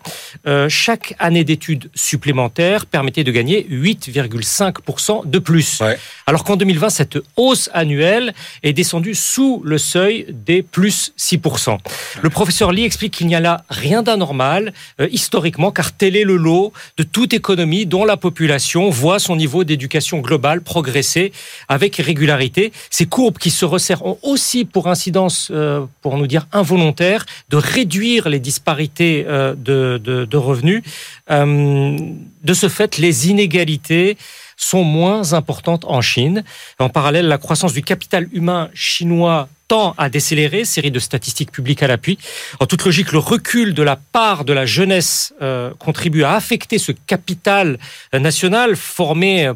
euh, 0.48 0.68
chaque 0.68 1.14
année 1.20 1.44
d'études 1.44 1.88
supplémentaires 1.94 2.84
permettait 2.84 3.22
de 3.22 3.30
gagner 3.30 3.64
8,5% 3.70 5.22
de 5.24 5.38
plus. 5.38 5.78
Ouais. 5.80 5.96
Alors 6.26 6.42
qu'en 6.42 6.56
2020, 6.56 6.90
cette 6.90 7.16
hausse 7.36 7.70
annuelle 7.74 8.34
est 8.64 8.72
descendue 8.72 9.14
sous 9.14 9.62
le 9.64 9.78
seuil 9.78 10.26
des 10.30 10.62
plus 10.62 11.12
6%. 11.16 11.78
Le 12.22 12.28
professeur 12.28 12.72
Lee 12.72 12.82
explique 12.82 13.12
qu'il 13.14 13.28
n'y 13.28 13.36
a 13.36 13.40
là 13.40 13.62
rien 13.68 14.02
d'anormal 14.02 14.72
euh, 15.00 15.06
historiquement, 15.12 15.70
car 15.70 15.92
tel 15.92 16.16
est 16.16 16.24
le 16.24 16.34
lot 16.38 16.72
de 16.96 17.04
toute 17.04 17.34
économie 17.34 17.86
dont 17.86 18.04
la 18.04 18.16
population 18.16 18.90
voit 18.90 19.20
son 19.20 19.36
niveau 19.36 19.62
d'éducation 19.62 20.18
globale 20.18 20.60
progresser 20.62 21.30
avec 21.68 21.94
régularité. 21.98 22.72
Ces 22.90 23.06
courbes 23.06 23.38
qui 23.38 23.50
se 23.50 23.64
resserrent 23.64 24.04
ont 24.04 24.18
aussi 24.22 24.64
pour 24.64 24.88
incidence, 24.88 25.50
euh, 25.52 25.86
pour 26.00 26.16
nous 26.16 26.26
dire 26.26 26.46
involontaire, 26.52 27.26
de 27.48 27.56
réduire 27.56 28.28
les 28.28 28.40
disparités 28.40 29.24
euh, 29.28 29.54
de, 29.54 30.36
revenus. 30.36 30.82
Euh, 31.30 31.98
de 32.42 32.54
ce 32.54 32.68
fait, 32.68 32.98
les 32.98 33.28
inégalités 33.28 34.16
sont 34.56 34.84
moins 34.84 35.34
importantes 35.34 35.84
en 35.86 36.00
Chine. 36.00 36.42
En 36.78 36.88
parallèle, 36.88 37.28
la 37.28 37.38
croissance 37.38 37.72
du 37.72 37.82
capital 37.82 38.28
humain 38.32 38.70
chinois 38.74 39.48
tend 39.68 39.94
à 39.98 40.08
décélérer, 40.08 40.64
série 40.64 40.90
de 40.90 40.98
statistiques 40.98 41.52
publiques 41.52 41.82
à 41.82 41.86
l'appui. 41.86 42.18
En 42.60 42.66
toute 42.66 42.84
logique, 42.84 43.12
le 43.12 43.18
recul 43.18 43.74
de 43.74 43.82
la 43.82 43.96
part 43.96 44.44
de 44.44 44.52
la 44.52 44.66
jeunesse 44.66 45.34
contribue 45.78 46.24
à 46.24 46.34
affecter 46.34 46.78
ce 46.78 46.92
capital 46.92 47.78
national 48.12 48.76
formé 48.76 49.52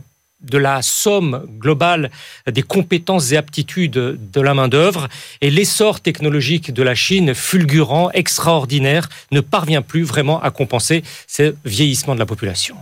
de 0.51 0.59
la 0.59 0.83
somme 0.83 1.47
globale 1.59 2.11
des 2.51 2.63
compétences 2.63 3.33
et 3.33 3.37
aptitudes 3.37 3.93
de 3.93 4.41
la 4.41 4.55
main-d'œuvre. 4.55 5.09
Et 5.41 5.51
l'essor 5.51 6.01
technologique 6.01 6.73
de 6.73 6.83
la 6.83 6.95
Chine, 6.95 7.35
fulgurant, 7.35 8.11
extraordinaire, 8.13 9.09
ne 9.33 9.41
parvient 9.41 9.83
plus 9.83 10.03
vraiment 10.03 10.41
à 10.43 10.51
compenser 10.51 11.03
ce 11.27 11.55
vieillissement 11.65 12.15
de 12.15 12.21
la 12.21 12.27
population. 12.27 12.77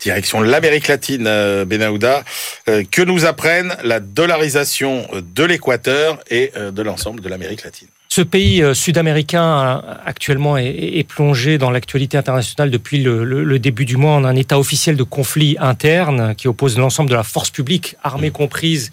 Direction 0.00 0.40
l'Amérique 0.40 0.88
latine, 0.88 1.26
euh, 1.26 1.64
Benahouda, 1.64 2.24
euh, 2.68 2.82
que 2.90 3.02
nous 3.02 3.24
apprenne 3.24 3.76
la 3.84 4.00
dollarisation 4.00 5.06
de 5.12 5.44
l'Équateur 5.44 6.18
et 6.28 6.50
euh, 6.56 6.70
de 6.70 6.82
l'ensemble 6.82 7.20
de 7.20 7.28
l'Amérique 7.28 7.62
latine? 7.62 7.88
Ce 8.14 8.20
pays 8.20 8.62
sud-américain 8.74 9.82
actuellement 10.04 10.58
est, 10.58 11.08
plongé 11.08 11.56
dans 11.56 11.70
l'actualité 11.70 12.18
internationale 12.18 12.70
depuis 12.70 13.02
le, 13.02 13.58
début 13.58 13.86
du 13.86 13.96
mois 13.96 14.12
en 14.12 14.24
un 14.24 14.36
état 14.36 14.58
officiel 14.58 14.98
de 14.98 15.02
conflit 15.02 15.56
interne 15.58 16.34
qui 16.34 16.46
oppose 16.46 16.76
l'ensemble 16.76 17.08
de 17.08 17.14
la 17.14 17.22
force 17.22 17.48
publique, 17.48 17.96
armée 18.02 18.28
mm. 18.28 18.32
comprise, 18.32 18.92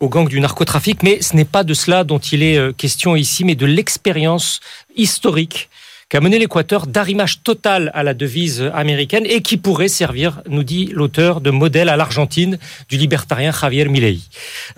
au 0.00 0.10
gang 0.10 0.28
du 0.28 0.38
narcotrafic. 0.38 1.02
Mais 1.02 1.22
ce 1.22 1.34
n'est 1.34 1.46
pas 1.46 1.64
de 1.64 1.72
cela 1.72 2.04
dont 2.04 2.18
il 2.18 2.42
est 2.42 2.76
question 2.76 3.16
ici, 3.16 3.42
mais 3.42 3.54
de 3.54 3.64
l'expérience 3.64 4.60
historique 4.96 5.70
qu'a 6.08 6.20
mené 6.20 6.38
l'Équateur 6.38 6.86
d'arrimage 6.86 7.42
total 7.42 7.90
à 7.92 8.02
la 8.02 8.14
devise 8.14 8.70
américaine 8.72 9.26
et 9.26 9.42
qui 9.42 9.58
pourrait 9.58 9.88
servir, 9.88 10.40
nous 10.48 10.62
dit 10.62 10.90
l'auteur, 10.94 11.42
de 11.42 11.50
modèle 11.50 11.90
à 11.90 11.96
l'Argentine 11.96 12.58
du 12.88 12.96
libertarien 12.96 13.52
Javier 13.52 13.84
Milei. 13.84 14.20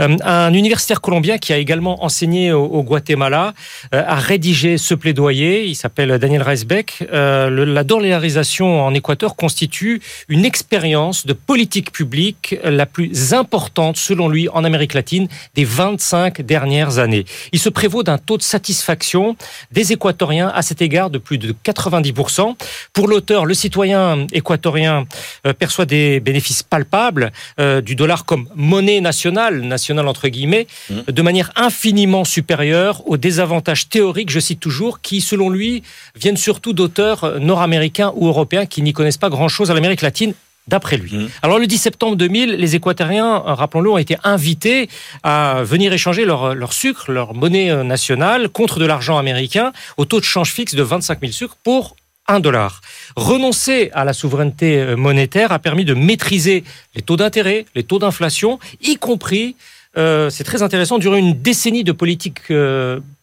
Euh, 0.00 0.16
un 0.24 0.52
universitaire 0.52 1.00
colombien 1.00 1.38
qui 1.38 1.52
a 1.52 1.58
également 1.58 2.04
enseigné 2.04 2.52
au, 2.52 2.82
Guatemala 2.82 3.54
euh, 3.94 4.02
a 4.04 4.16
rédigé 4.16 4.76
ce 4.76 4.94
plaidoyer. 4.94 5.66
Il 5.66 5.76
s'appelle 5.76 6.18
Daniel 6.18 6.42
Reisbeck. 6.42 7.04
Euh, 7.12 7.64
la 7.64 7.84
dollarisation 7.84 8.84
en 8.84 8.92
Équateur 8.92 9.36
constitue 9.36 10.02
une 10.28 10.44
expérience 10.44 11.26
de 11.26 11.32
politique 11.32 11.92
publique 11.92 12.56
la 12.64 12.86
plus 12.86 13.34
importante, 13.34 13.96
selon 13.96 14.28
lui, 14.28 14.48
en 14.48 14.64
Amérique 14.64 14.94
latine 14.94 15.28
des 15.54 15.64
25 15.64 16.42
dernières 16.42 16.98
années. 16.98 17.24
Il 17.52 17.60
se 17.60 17.68
prévaut 17.68 18.02
d'un 18.02 18.18
taux 18.18 18.36
de 18.36 18.42
satisfaction 18.42 19.36
des 19.70 19.92
Équatoriens 19.92 20.48
à 20.48 20.62
cet 20.62 20.82
égard 20.82 21.08
de 21.08 21.19
plus 21.20 21.38
de 21.38 21.54
90%. 21.64 22.56
Pour 22.92 23.08
l'auteur, 23.08 23.46
le 23.46 23.54
citoyen 23.54 24.26
équatorien 24.32 25.06
euh, 25.46 25.52
perçoit 25.52 25.86
des 25.86 26.20
bénéfices 26.20 26.62
palpables 26.62 27.32
euh, 27.58 27.80
du 27.80 27.94
dollar 27.94 28.24
comme 28.24 28.48
monnaie 28.54 29.00
nationale, 29.00 29.60
nationale 29.60 30.08
entre 30.08 30.28
guillemets, 30.28 30.66
mmh. 30.90 31.12
de 31.12 31.22
manière 31.22 31.52
infiniment 31.56 32.24
supérieure 32.24 33.06
aux 33.06 33.16
désavantages 33.16 33.88
théoriques, 33.88 34.30
je 34.30 34.40
cite 34.40 34.60
toujours, 34.60 35.00
qui, 35.00 35.20
selon 35.20 35.50
lui, 35.50 35.82
viennent 36.16 36.36
surtout 36.36 36.72
d'auteurs 36.72 37.38
nord-américains 37.40 38.12
ou 38.16 38.26
européens 38.26 38.66
qui 38.66 38.82
n'y 38.82 38.92
connaissent 38.92 39.16
pas 39.16 39.30
grand-chose 39.30 39.70
à 39.70 39.74
l'Amérique 39.74 40.02
latine 40.02 40.34
d'après 40.70 40.96
lui. 40.96 41.14
Mmh. 41.14 41.28
Alors 41.42 41.58
le 41.58 41.66
10 41.66 41.76
septembre 41.76 42.16
2000, 42.16 42.52
les 42.52 42.76
Équatoriens, 42.76 43.38
rappelons-le, 43.44 43.90
ont 43.90 43.98
été 43.98 44.16
invités 44.24 44.88
à 45.22 45.62
venir 45.64 45.92
échanger 45.92 46.24
leur, 46.24 46.54
leur 46.54 46.72
sucre, 46.72 47.10
leur 47.10 47.34
monnaie 47.34 47.70
euh, 47.70 47.82
nationale, 47.82 48.48
contre 48.48 48.78
de 48.78 48.86
l'argent 48.86 49.18
américain 49.18 49.72
au 49.96 50.04
taux 50.04 50.20
de 50.20 50.24
change 50.24 50.52
fixe 50.52 50.74
de 50.74 50.82
25 50.82 51.20
000 51.20 51.32
sucres 51.32 51.56
pour 51.62 51.96
1 52.28 52.40
dollar. 52.40 52.80
Renoncer 53.16 53.90
à 53.92 54.04
la 54.04 54.12
souveraineté 54.12 54.78
euh, 54.78 54.96
monétaire 54.96 55.50
a 55.52 55.58
permis 55.58 55.84
de 55.84 55.94
maîtriser 55.94 56.62
les 56.94 57.02
taux 57.02 57.16
d'intérêt, 57.16 57.66
les 57.74 57.82
taux 57.82 57.98
d'inflation, 57.98 58.60
y 58.80 58.96
compris, 58.96 59.56
euh, 59.98 60.30
c'est 60.30 60.44
très 60.44 60.62
intéressant, 60.62 60.98
durant 60.98 61.16
une 61.16 61.34
décennie 61.34 61.82
de 61.82 61.92
politique 61.92 62.42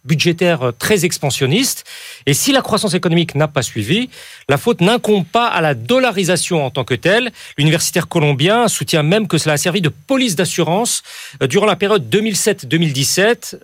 budgétaire 0.07 0.71
très 0.79 1.05
expansionniste. 1.05 1.83
Et 2.25 2.33
si 2.33 2.51
la 2.51 2.61
croissance 2.61 2.93
économique 2.93 3.35
n'a 3.35 3.47
pas 3.47 3.61
suivi, 3.61 4.09
la 4.49 4.57
faute 4.57 4.81
n'incombe 4.81 5.25
pas 5.25 5.47
à 5.47 5.61
la 5.61 5.73
dollarisation 5.73 6.65
en 6.65 6.69
tant 6.69 6.83
que 6.83 6.93
telle. 6.93 7.31
L'universitaire 7.57 8.07
colombien 8.07 8.67
soutient 8.67 9.03
même 9.03 9.27
que 9.27 9.37
cela 9.37 9.53
a 9.53 9.57
servi 9.57 9.81
de 9.81 9.89
police 9.89 10.35
d'assurance 10.35 11.03
euh, 11.41 11.47
durant 11.47 11.65
la 11.65 11.75
période 11.75 12.07
2007-2017, 12.09 13.59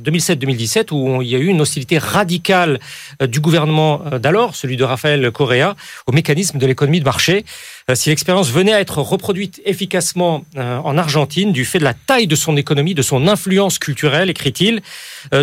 2007-2017 0.00 0.78
euh, 0.78 0.84
où 0.92 1.22
il 1.22 1.28
y 1.28 1.34
a 1.34 1.38
eu 1.38 1.46
une 1.46 1.60
hostilité 1.60 1.98
radicale 1.98 2.80
euh, 3.22 3.26
du 3.26 3.40
gouvernement 3.40 4.02
d'alors, 4.20 4.54
celui 4.54 4.76
de 4.76 4.84
Rafael 4.84 5.30
Correa, 5.30 5.76
au 6.06 6.12
mécanisme 6.12 6.58
de 6.58 6.66
l'économie 6.66 7.00
de 7.00 7.04
marché. 7.04 7.44
Si 7.92 8.08
l'expérience 8.08 8.50
venait 8.50 8.72
à 8.72 8.80
être 8.80 8.98
reproduite 8.98 9.60
efficacement 9.66 10.44
en 10.56 10.96
Argentine, 10.96 11.52
du 11.52 11.66
fait 11.66 11.78
de 11.78 11.84
la 11.84 11.92
taille 11.92 12.26
de 12.26 12.34
son 12.34 12.56
économie, 12.56 12.94
de 12.94 13.02
son 13.02 13.28
influence 13.28 13.78
culturelle, 13.78 14.30
écrit-il, 14.30 14.80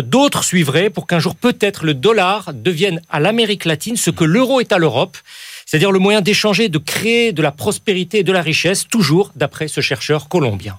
d'autres 0.02 0.44
suivraient 0.44 0.90
pour 0.90 1.06
qu'un 1.06 1.18
jour 1.18 1.34
peut-être 1.34 1.84
le 1.84 1.94
dollar 1.94 2.52
devienne 2.52 3.00
à 3.10 3.20
l'Amérique 3.20 3.64
latine 3.64 3.96
ce 3.96 4.10
que 4.10 4.24
l'euro 4.24 4.60
est 4.60 4.72
à 4.72 4.78
l'Europe, 4.78 5.16
c'est-à-dire 5.64 5.92
le 5.92 5.98
moyen 5.98 6.20
d'échanger, 6.20 6.68
de 6.68 6.78
créer 6.78 7.32
de 7.32 7.42
la 7.42 7.52
prospérité 7.52 8.18
et 8.18 8.24
de 8.24 8.32
la 8.32 8.42
richesse, 8.42 8.86
toujours 8.88 9.32
d'après 9.36 9.68
ce 9.68 9.80
chercheur 9.80 10.28
colombien. 10.28 10.78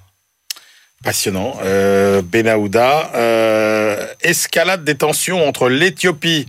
Passionnant. 1.04 1.58
Euh, 1.64 2.22
Benahouda, 2.22 3.12
euh, 3.16 4.08
escalade 4.22 4.86
des 4.86 4.96
tensions 4.96 5.46
entre 5.46 5.68
l'Éthiopie 5.68 6.46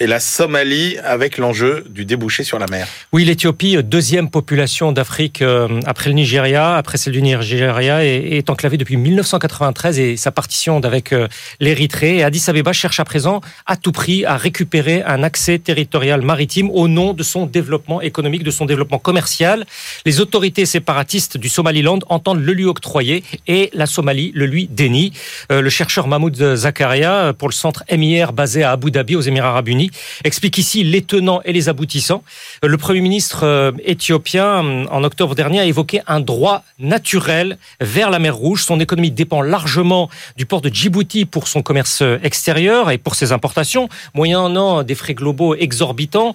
et 0.00 0.08
la 0.08 0.18
Somalie 0.18 0.98
avec 0.98 1.38
l'enjeu 1.38 1.84
du 1.88 2.04
débouché 2.04 2.42
sur 2.42 2.58
la 2.58 2.66
mer. 2.66 2.88
Oui, 3.12 3.24
l'Éthiopie, 3.24 3.76
deuxième 3.82 4.28
population 4.28 4.90
d'Afrique 4.90 5.40
euh, 5.40 5.80
après 5.86 6.10
le 6.10 6.16
Nigeria, 6.16 6.76
après 6.76 6.98
celle 6.98 7.12
du 7.12 7.22
Nigeria, 7.22 8.04
est, 8.04 8.50
enclavée 8.50 8.76
depuis 8.76 8.96
1993 8.96 9.98
et 10.00 10.16
sa 10.16 10.32
partition 10.32 10.78
avec 10.82 11.12
euh, 11.12 11.28
l'Érythrée. 11.60 12.24
Addis 12.24 12.42
Abeba 12.48 12.72
cherche 12.72 12.98
à 12.98 13.04
présent 13.04 13.40
à 13.66 13.76
tout 13.76 13.92
prix 13.92 14.24
à 14.24 14.36
récupérer 14.36 15.02
un 15.04 15.22
accès 15.22 15.60
territorial 15.60 16.22
maritime 16.22 16.70
au 16.70 16.88
nom 16.88 17.12
de 17.12 17.22
son 17.22 17.46
développement 17.46 18.00
économique, 18.00 18.42
de 18.42 18.50
son 18.50 18.66
développement 18.66 18.98
commercial. 18.98 19.64
Les 20.04 20.20
autorités 20.20 20.66
séparatistes 20.66 21.36
du 21.36 21.48
Somaliland 21.48 22.00
entendent 22.08 22.42
le 22.42 22.52
lui 22.52 22.64
octroyer 22.64 23.22
et 23.46 23.70
la 23.74 23.86
Somalie 23.86 24.32
le 24.34 24.46
lui 24.46 24.66
dénie. 24.66 25.12
Euh, 25.52 25.60
le 25.60 25.70
chercheur 25.70 26.08
Mahmoud 26.08 26.56
Zakaria 26.56 27.32
pour 27.38 27.48
le 27.48 27.54
centre 27.54 27.84
MIR 27.96 28.32
basé 28.32 28.64
à 28.64 28.72
Abu 28.72 28.90
Dhabi 28.90 29.14
aux 29.14 29.20
Émirats 29.20 29.50
arabes 29.50 29.68
unis 29.68 29.83
explique 30.24 30.58
ici 30.58 30.84
les 30.84 31.02
tenants 31.02 31.40
et 31.44 31.52
les 31.52 31.68
aboutissants. 31.68 32.22
Euh, 32.64 32.68
le 32.68 32.76
Premier 32.76 33.00
ministre 33.00 33.44
euh, 33.44 33.72
éthiopien, 33.84 34.64
euh, 34.64 34.86
en 34.90 35.04
octobre 35.04 35.34
dernier, 35.34 35.60
a 35.60 35.64
évoqué 35.64 36.00
un 36.06 36.20
droit 36.20 36.64
naturel 36.78 37.58
vers 37.80 38.10
la 38.10 38.18
mer 38.18 38.36
Rouge. 38.36 38.64
Son 38.64 38.80
économie 38.80 39.10
dépend 39.10 39.42
largement 39.42 40.10
du 40.36 40.46
port 40.46 40.60
de 40.60 40.68
Djibouti 40.68 41.24
pour 41.24 41.48
son 41.48 41.62
commerce 41.62 42.02
extérieur 42.22 42.90
et 42.90 42.98
pour 42.98 43.14
ses 43.14 43.32
importations, 43.32 43.88
moyennant 44.14 44.82
des 44.82 44.94
frais 44.94 45.14
globaux 45.14 45.54
exorbitants, 45.54 46.32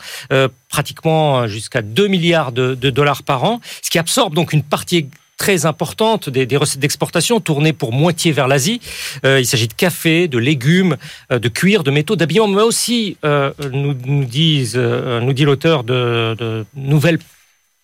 pratiquement 0.69 1.47
jusqu'à 1.47 1.81
2 1.81 2.07
milliards 2.07 2.51
de 2.51 2.75
dollars 2.75 3.23
par 3.23 3.43
an, 3.43 3.59
ce 3.81 3.89
qui 3.89 3.99
absorbe 3.99 4.33
donc 4.33 4.53
une 4.53 4.63
partie 4.63 5.07
très 5.39 5.65
importante 5.65 6.29
des, 6.29 6.57
recettes 6.57 6.81
d'exportation 6.81 7.39
tournées 7.39 7.73
pour 7.73 7.91
moitié 7.93 8.31
vers 8.31 8.47
l'Asie. 8.47 8.81
Euh, 9.25 9.39
il 9.39 9.45
s'agit 9.45 9.69
de 9.69 9.73
café, 9.73 10.27
de 10.27 10.37
légumes, 10.37 10.97
euh, 11.31 11.39
de 11.39 11.47
cuir, 11.47 11.83
de 11.83 11.89
métaux, 11.89 12.15
d'habillement, 12.17 12.49
mais 12.49 12.61
aussi, 12.61 13.17
euh, 13.23 13.51
nous, 13.71 13.95
nous, 14.05 14.25
dit 14.25 15.45
l'auteur 15.45 15.83
de, 15.83 16.35
de 16.37 16.65
nouvelles 16.75 17.19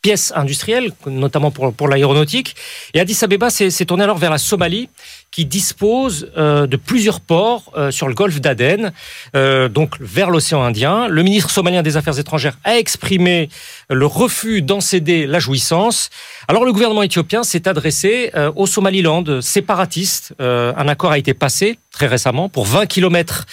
pièces 0.01 0.33
industrielles, 0.35 0.91
notamment 1.07 1.49
pour, 1.49 1.73
pour 1.73 1.87
l'aéronautique. 1.87 2.55
Et 2.93 2.99
Addis 2.99 3.17
Abeba 3.23 3.49
s'est 3.49 3.85
tourné 3.85 4.03
alors 4.03 4.19
vers 4.19 4.29
la 4.29 4.37
Somalie, 4.37 4.89
qui 5.35 5.43
dispose 5.43 6.31
euh, 6.37 6.65
de 6.65 6.77
plusieurs 6.77 7.19
ports 7.19 7.69
euh, 7.75 7.91
sur 7.91 8.07
le 8.07 8.13
golfe 8.13 8.39
d'Aden, 8.39 8.93
euh, 9.35 9.67
donc 9.67 9.97
vers 9.99 10.29
l'océan 10.29 10.63
Indien. 10.63 11.09
Le 11.09 11.23
ministre 11.23 11.49
somalien 11.49 11.83
des 11.83 11.97
Affaires 11.97 12.17
étrangères 12.17 12.57
a 12.63 12.77
exprimé 12.77 13.49
le 13.89 14.05
refus 14.05 14.61
d'en 14.61 14.79
céder 14.79 15.27
la 15.27 15.39
jouissance. 15.39 16.09
Alors 16.47 16.63
le 16.63 16.71
gouvernement 16.71 17.03
éthiopien 17.03 17.43
s'est 17.43 17.67
adressé 17.67 18.31
au 18.55 18.65
Somaliland 18.65 19.41
séparatiste. 19.41 20.33
un 20.39 20.87
accord 20.87 21.11
a 21.11 21.17
été 21.17 21.33
passé 21.33 21.79
très 21.91 22.07
récemment 22.07 22.47
pour 22.49 22.65
20 22.65 22.85
kilomètres 22.85 23.45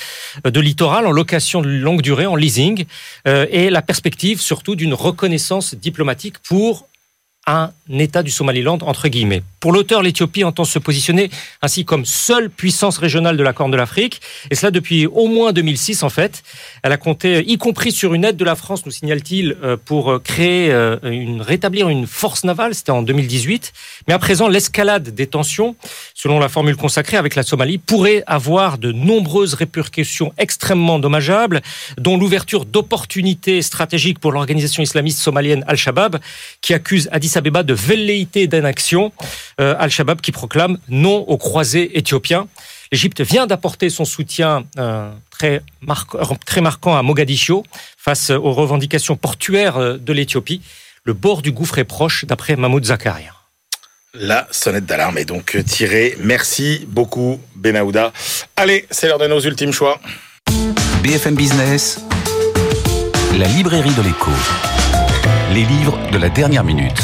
de 0.45 0.61
littoral 0.61 1.07
en 1.07 1.13
location 1.13 1.63
de 1.63 1.69
longue 1.69 2.03
durée, 2.03 2.27
en 2.27 2.37
leasing, 2.37 2.85
et 3.27 3.71
la 3.71 3.83
perspective 3.83 4.41
surtout 4.41 4.77
d'une 4.77 4.95
reconnaissance 4.95 5.75
diplomatique 5.75 6.39
pour 6.39 6.87
un 7.47 7.73
État 7.91 8.23
du 8.23 8.31
Somaliland, 8.31 8.79
entre 8.83 9.09
guillemets. 9.09 9.43
Pour 9.59 9.73
l'auteur, 9.73 10.03
l'Éthiopie 10.03 10.45
entend 10.45 10.65
se 10.65 10.79
positionner 10.79 11.31
ainsi 11.61 11.85
comme 11.85 12.05
seule 12.05 12.51
puissance 12.51 12.99
régionale 12.99 13.37
de 13.37 13.43
la 13.43 13.53
Corne 13.53 13.71
de 13.71 13.77
l'Afrique, 13.77 14.21
et 14.51 14.55
cela 14.55 14.71
depuis 14.71 15.07
au 15.07 15.27
moins 15.27 15.53
2006 15.53 16.03
en 16.03 16.09
fait. 16.09 16.43
Elle 16.83 16.93
a 16.93 16.97
compté, 16.97 17.45
y 17.47 17.59
compris 17.59 17.93
sur 17.93 18.13
une 18.13 18.25
aide 18.25 18.37
de 18.37 18.45
la 18.45 18.57
France, 18.57 18.85
nous 18.87 18.91
signale-t-il, 18.91 19.57
euh, 19.63 19.77
pour 19.77 20.11
euh, 20.11 20.19
créer, 20.19 20.73
euh, 20.73 20.99
une, 21.05 21.41
rétablir 21.41 21.89
une 21.89 22.09
force 22.09 22.43
navale, 22.43 22.75
c'était 22.75 22.91
en 22.91 23.03
2018. 23.03 23.73
Mais 24.09 24.15
à 24.15 24.19
présent, 24.19 24.49
l'escalade 24.49 25.11
des 25.11 25.29
tensions, 25.29 25.77
selon 26.15 26.41
la 26.41 26.49
formule 26.49 26.77
consacrée 26.77 27.17
avec 27.17 27.37
la 27.37 27.45
Somalie, 27.45 27.79
pourrait 27.79 28.25
avoir 28.27 28.79
de 28.79 28.91
nombreuses 28.91 29.55
répercussions 29.55 30.33
extrêmement 30.39 30.99
dommageables, 30.99 31.61
dont 31.99 32.19
l'ouverture 32.19 32.65
d'opportunités 32.65 33.63
stratégiques 33.63 34.19
pour 34.19 34.33
l'organisation 34.33 34.83
islamiste 34.83 35.21
somalienne 35.21 35.65
Al-Shabaab, 35.69 36.19
qui 36.63 36.75
accuse 36.75 37.09
Addis 37.13 37.33
Abeba 37.37 37.63
de 37.63 37.75
velléité 37.75 38.49
d'annexion. 38.49 39.13
Euh, 39.61 39.77
Al-Shabaab 39.79 40.21
qui 40.21 40.33
proclame 40.33 40.79
non 40.89 41.19
aux 41.29 41.39
croisés 41.39 41.97
éthiopiens. 41.97 42.49
L'Égypte 42.93 43.23
vient 43.23 43.47
d'apporter 43.47 43.89
son 43.89 44.05
soutien 44.05 44.65
euh, 44.79 45.11
très, 45.31 45.63
très 46.45 46.61
marquant 46.61 46.95
à 46.95 47.03
Mogadiscio 47.03 47.65
face 47.97 48.29
aux 48.29 48.53
revendications 48.53 49.17
portuaires 49.17 49.79
euh, 49.79 49.97
de 49.97 50.13
l'Éthiopie. 50.13 50.61
Le 51.03 51.15
bord 51.15 51.41
du 51.41 51.53
gouffre 51.53 51.79
est 51.79 51.85
proche, 51.85 52.27
d'après 52.27 52.55
Mahmoud 52.55 52.85
Zakaria. 52.85 53.33
La 54.13 54.47
sonnette 54.51 54.85
d'alarme 54.85 55.17
est 55.17 55.25
donc 55.25 55.57
tirée. 55.65 56.19
Merci 56.21 56.85
beaucoup, 56.87 57.41
Benahouda. 57.57 58.13
Allez, 58.57 58.87
c'est 58.91 59.09
l'heure 59.09 59.19
de 59.19 59.27
nos 59.27 59.41
ultimes 59.41 59.73
choix. 59.73 59.99
BFM 61.03 61.35
Business, 61.35 61.99
la 63.39 63.49
librairie 63.49 63.95
de 63.95 64.03
l'écho. 64.03 64.31
Les 65.55 65.65
livres 65.65 65.99
de 66.13 66.19
la 66.19 66.29
dernière 66.29 66.63
minute. 66.63 67.01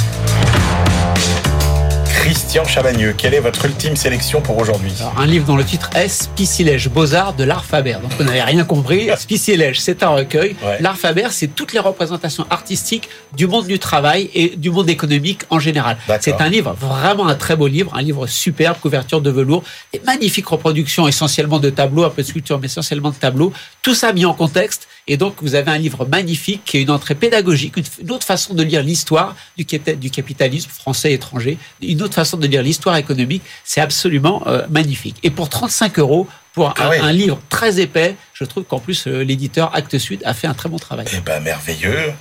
Christian 2.29 2.67
Chavagneux, 2.67 3.15
quelle 3.17 3.33
est 3.33 3.41
votre 3.41 3.65
ultime 3.65 3.97
sélection 3.97 4.43
pour 4.43 4.59
aujourd'hui? 4.59 4.93
Un 5.17 5.25
livre 5.25 5.47
dont 5.47 5.57
le 5.57 5.65
titre 5.65 5.89
est 5.97 6.09
Spicilège, 6.09 6.91
Beaux-Arts 6.91 7.33
de 7.33 7.43
l'art 7.43 7.65
Faber. 7.65 7.95
Donc, 8.03 8.13
vous 8.19 8.25
n'avez 8.25 8.43
rien 8.43 8.65
compris. 8.65 9.09
Spicilège, 9.17 9.81
c'est 9.81 10.03
un 10.03 10.11
recueil. 10.11 10.55
Ouais. 10.63 10.77
L'art 10.81 10.99
Faber, 10.99 11.29
c'est 11.31 11.47
toutes 11.47 11.73
les 11.73 11.79
représentations 11.79 12.47
artistiques 12.51 13.09
du 13.35 13.47
monde 13.47 13.67
du 13.67 13.79
travail 13.79 14.29
et 14.35 14.57
du 14.57 14.69
monde 14.69 14.91
économique 14.91 15.45
en 15.49 15.59
général. 15.59 15.97
C'est 16.21 16.39
un 16.43 16.51
livre, 16.51 16.77
vraiment 16.79 17.29
un 17.29 17.35
très 17.35 17.57
beau 17.57 17.67
livre, 17.67 17.95
un 17.95 18.03
livre 18.03 18.27
superbe, 18.27 18.77
couverture 18.79 19.23
de 19.23 19.31
velours, 19.31 19.65
des 19.95 20.03
magnifiques 20.05 20.49
reproductions 20.49 21.09
essentiellement 21.09 21.59
de 21.59 21.71
tableaux, 21.71 22.05
un 22.05 22.11
peu 22.11 22.21
de 22.21 22.27
sculpture, 22.27 22.59
mais 22.59 22.67
essentiellement 22.67 23.09
de 23.09 23.17
tableaux. 23.17 23.55
Tout 23.81 23.95
ça 23.95 24.13
mis 24.13 24.27
en 24.27 24.35
contexte. 24.35 24.87
Et 25.09 25.17
donc, 25.17 25.37
vous 25.41 25.55
avez 25.55 25.71
un 25.71 25.79
livre 25.79 26.07
magnifique 26.07 26.63
qui 26.65 26.77
est 26.77 26.83
une 26.83 26.91
entrée 26.91 27.15
pédagogique, 27.15 27.75
une, 28.01 28.11
autre 28.11 28.27
façon 28.27 28.55
de 28.55 28.63
lire 28.63 28.83
l'histoire 28.83 29.35
du, 29.57 29.65
capita- 29.65 29.97
du 29.97 30.11
capitalisme 30.11 30.71
français 30.71 31.11
et 31.11 31.15
étranger, 31.15 31.59
une 31.83 32.03
autre 32.03 32.15
façon 32.15 32.37
de 32.37 32.47
lire 32.47 32.63
l'histoire 32.63 32.97
économique. 32.97 33.43
C'est 33.65 33.81
absolument 33.81 34.43
euh, 34.47 34.67
magnifique. 34.71 35.17
Et 35.23 35.31
pour 35.31 35.49
35 35.49 35.99
euros, 35.99 36.29
pour 36.53 36.75
Ah 36.79 36.91
un, 36.91 37.03
un 37.09 37.13
livre 37.13 37.41
très 37.49 37.81
épais, 37.81 38.17
je 38.35 38.45
trouve 38.45 38.65
qu'en 38.65 38.79
plus, 38.81 39.07
euh, 39.07 39.23
l'éditeur 39.23 39.75
Actes 39.75 39.99
Sud 39.99 40.21
a 40.25 40.35
fait 40.35 40.47
un 40.47 40.55
très 40.55 40.69
bon 40.69 40.79
travail. 40.79 41.07
Eh 41.13 41.21
ben, 41.21 41.41
merveilleux. 41.43 42.13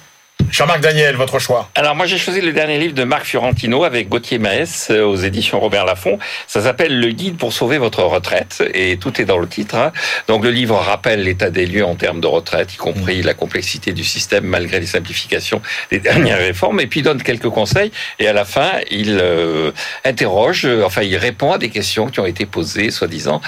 Jean-Marc 0.50 0.80
Daniel, 0.80 1.16
votre 1.16 1.40
choix 1.40 1.70
Alors 1.76 1.94
moi 1.94 2.06
j'ai 2.06 2.18
choisi 2.18 2.40
le 2.40 2.54
dernier 2.54 2.80
livre 2.80 2.94
de 2.94 3.04
Marc 3.04 3.26
Fiorentino 3.26 3.84
avec 3.84 4.08
Gauthier 4.08 4.40
Maes 4.40 4.88
euh, 4.90 5.04
aux 5.04 5.18
éditions 5.18 5.60
Robert 5.60 5.84
Laffont. 5.84 6.20
Ça 6.48 6.62
s'appelle 6.62 7.00
Le 7.00 7.10
guide 7.10 7.38
pour 7.38 7.52
sauver 7.52 7.78
votre 7.78 8.02
retraite 8.04 8.64
et 8.74 8.98
tout 8.98 9.22
est 9.22 9.26
dans 9.26 9.40
le 9.40 9.48
titre. 9.48 9.76
hein. 9.76 9.92
Donc 10.28 10.46
le 10.46 10.52
livre 10.52 10.76
rappelle 10.76 11.24
l'état 11.24 11.50
des 11.50 11.66
lieux 11.66 11.84
en 11.84 11.96
termes 11.96 12.22
de 12.22 12.28
retraite, 12.28 12.74
y 12.74 12.78
compris 12.78 13.22
la 13.22 13.34
complexité 13.34 13.92
du 13.92 14.06
système 14.06 14.46
malgré 14.46 14.80
les 14.80 14.86
simplifications 14.86 15.62
des 15.92 16.00
dernières 16.00 16.40
réformes. 16.40 16.80
Et 16.80 16.88
puis 16.88 17.02
donne 17.02 17.22
quelques 17.22 17.50
conseils 17.50 17.92
et 18.18 18.28
à 18.28 18.34
la 18.34 18.46
fin 18.46 18.72
il 18.90 19.20
euh, 19.22 19.72
interroge, 20.06 20.66
euh, 20.66 20.84
enfin 20.86 21.02
il 21.02 21.18
répond 21.18 21.52
à 21.52 21.58
des 21.58 21.70
questions 21.70 22.08
qui 22.08 22.22
ont 22.22 22.26
été 22.26 22.46
posées 22.46 22.90
soi-disant 22.90 23.42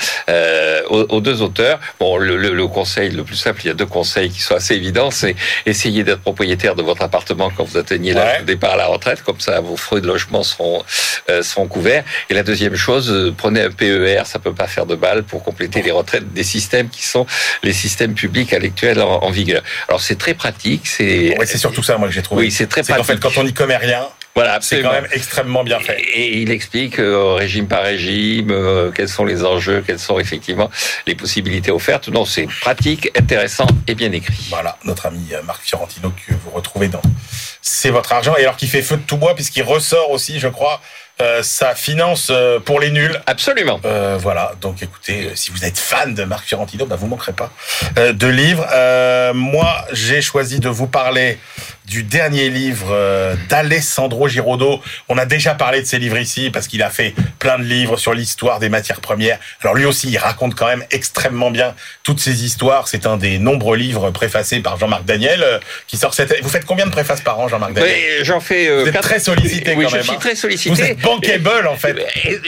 aux, 0.90 1.22
deux 1.22 1.42
auteurs. 1.42 1.80
Bon 2.00 2.18
le 2.18 2.68
conseil 2.68 3.12
le 3.12 3.24
plus 3.24 3.38
simple, 3.38 3.62
il 3.64 3.68
y 3.68 3.72
a 3.72 3.74
deux 3.74 3.86
conseils 3.86 4.30
qui 4.30 4.42
sont 4.42 4.56
assez 4.56 4.76
évidents, 4.76 5.12
c'est 5.12 5.36
essayer 5.66 6.04
d'être 6.04 6.22
propriétaire 6.22 6.76
de 6.76 6.84
votre 6.84 6.89
appartement 6.98 7.50
quand 7.56 7.64
vous 7.64 7.78
atteignez 7.78 8.14
l'âge 8.14 8.34
Ouais. 8.36 8.42
de 8.42 8.46
départ 8.46 8.72
à 8.74 8.78
la 8.78 8.86
retraite, 8.88 9.22
comme 9.24 9.40
ça 9.40 9.60
vos 9.62 9.76
frais 9.78 10.02
de 10.02 10.08
logement 10.08 10.44
seront 10.44 10.84
euh, 11.30 11.42
seront 11.44 11.68
couverts. 11.68 12.04
Et 12.30 12.34
la 12.34 12.44
deuxième 12.44 12.76
chose, 12.76 13.10
euh, 13.12 13.34
prenez 13.36 13.62
un 13.64 13.72
PER, 13.72 14.24
ça 14.26 14.40
peut 14.40 14.54
pas 14.54 14.68
faire 14.68 14.86
de 14.86 14.96
mal 14.96 15.24
pour 15.24 15.44
compléter 15.44 15.82
les 15.82 15.92
retraites 15.92 16.32
des 16.34 16.44
systèmes 16.44 16.90
qui 16.90 17.06
sont 17.06 17.26
les 17.64 17.74
systèmes 17.74 18.14
publics 18.14 18.54
actuels 18.54 19.02
en, 19.02 19.24
en 19.24 19.30
vigueur. 19.32 19.62
Alors 19.88 20.02
c'est 20.02 20.18
très 20.18 20.34
pratique, 20.34 20.88
c'est 20.88 21.36
Oui, 21.40 21.46
c'est 21.48 21.58
surtout 21.58 21.84
ça, 21.84 21.98
moi, 21.98 22.08
que 22.08 22.14
j'ai 22.14 22.22
trouvé. 22.22 22.44
oui, 22.46 22.52
c'est 22.52 22.68
très 22.68 22.84
pratique. 22.84 23.06
fait, 23.06 23.20
quand 23.20 23.38
on 23.38 23.44
n'y 23.44 23.54
commet 23.54 23.78
rien, 23.78 24.08
voilà, 24.36 24.60
c'est 24.62 24.82
quand 24.82 24.92
même 24.92 25.08
extrêmement 25.12 25.64
bien 25.64 25.80
fait. 25.80 26.00
Et 26.14 26.38
il 26.38 26.52
explique 26.52 27.00
euh, 27.00 27.34
régime 27.34 27.68
par 27.68 27.84
régime 27.84 28.52
euh, 28.52 28.92
quels 28.92 29.10
sont 29.10 29.26
les 29.26 29.44
enjeux, 29.44 29.84
quelles 29.86 30.00
sont 30.00 30.20
effectivement 30.20 30.70
les 31.08 31.16
possibilités 31.16 31.72
offertes. 31.72 32.08
Non, 32.10 32.26
c'est 32.26 32.48
pratique, 32.62 33.12
intéressant 33.18 33.68
et 33.88 33.96
bien 33.96 34.12
écrit. 34.12 34.48
Voilà, 34.50 34.78
notre 34.86 35.08
ami 35.08 35.28
euh, 35.34 35.42
Marc 35.44 35.64
Fiorentino 35.64 36.14
que 36.26 36.34
vous 36.34 36.52
retrouvez 36.52 36.88
dans 36.88 37.02
C'est 37.62 37.90
votre 37.90 38.14
argent. 38.14 38.36
Et 38.38 38.44
alors 38.44 38.56
qu'il 38.56 38.70
fait 38.70 38.82
feu 38.82 38.98
de 38.98 39.02
tout 39.02 39.18
bois, 39.18 39.36
puisqu'il 39.36 39.64
ressort 39.64 40.12
aussi, 40.12 40.40
je 40.40 40.48
crois, 40.48 40.80
euh, 41.22 41.44
sa 41.44 41.76
finance 41.76 42.30
euh, 42.32 42.60
pour 42.60 42.80
les 42.80 42.92
nuls. 42.92 43.20
Absolument. 43.26 43.80
Euh, 43.86 44.18
voilà, 44.20 44.54
donc 44.62 44.82
écoutez, 44.82 45.26
euh, 45.26 45.32
si 45.36 45.52
vous 45.52 45.66
êtes 45.66 45.78
fan 45.78 46.14
de 46.14 46.24
Marc 46.24 46.46
Fiorentino, 46.48 46.86
bah, 46.86 46.96
vous 46.98 47.08
manquerez 47.08 47.34
pas 47.34 47.52
euh, 47.98 48.14
de 48.14 48.28
livres. 48.28 48.66
Euh, 48.74 49.34
moi, 49.34 49.86
j'ai 49.92 50.22
choisi 50.22 50.60
de 50.60 50.70
vous 50.70 50.88
parler 50.88 51.38
du 51.86 52.04
dernier 52.04 52.50
livre 52.50 52.90
euh, 52.92 53.36
d'Alessandro 53.50 54.28
Giraudot. 54.28 54.80
On 55.10 55.18
a 55.18 55.26
déjà 55.26 55.56
parlé 55.56 55.82
de 55.82 55.88
ses 55.88 55.98
livres 55.98 56.20
ici 56.20 56.52
parce 56.52 56.68
qu'il 56.68 56.84
a 56.84 56.90
fait 56.92 57.16
plein 57.40 57.58
de 57.58 57.64
livres 57.64 57.98
sur 57.98 58.14
l'histoire 58.14 58.60
des 58.60 58.70
matières 58.70 59.02
premières. 59.02 59.40
Alors 59.62 59.74
lui 59.76 59.86
aussi, 59.86 60.08
il 60.10 60.18
raconte 60.20 60.54
quand 60.56 60.68
même 60.68 60.84
extrêmement 60.92 61.50
bien 61.52 61.74
toutes 62.04 62.20
ces 62.20 62.46
histoires. 62.46 62.88
C'est 62.88 63.08
un 63.08 63.18
des 63.18 63.40
nombreux 63.40 63.76
livres 63.76 64.12
préfacés 64.12 64.60
par 64.60 64.78
Jean-Marc 64.78 65.04
Daniel 65.06 65.42
euh, 65.44 65.58
qui 65.88 65.98
sort 65.98 66.14
cette 66.14 66.32
année. 66.32 66.42
Vous 66.44 66.50
faites 66.50 66.66
combien 66.66 66.86
de 66.86 66.92
préfaces 66.92 67.22
par 67.22 67.40
an, 67.40 67.48
Jean-Marc 67.48 67.74
Daniel? 67.74 68.24
j'en 68.24 68.40
fais. 68.40 68.70
euh, 68.70 68.82
Vous 68.84 68.88
êtes 68.88 68.94
quatre- 68.94 69.08
très 69.10 69.20
sollicité 69.20 69.74
Oui, 69.76 69.84
quand 69.86 69.90
je 69.90 69.96
même, 69.96 70.04
suis 70.04 70.14
hein. 70.14 70.20
très 70.20 70.36
sollicité. 70.36 70.70
Vous 70.70 70.82
êtes 70.82 71.00
bankable 71.16 71.68
en 71.68 71.76
fait. 71.76 71.96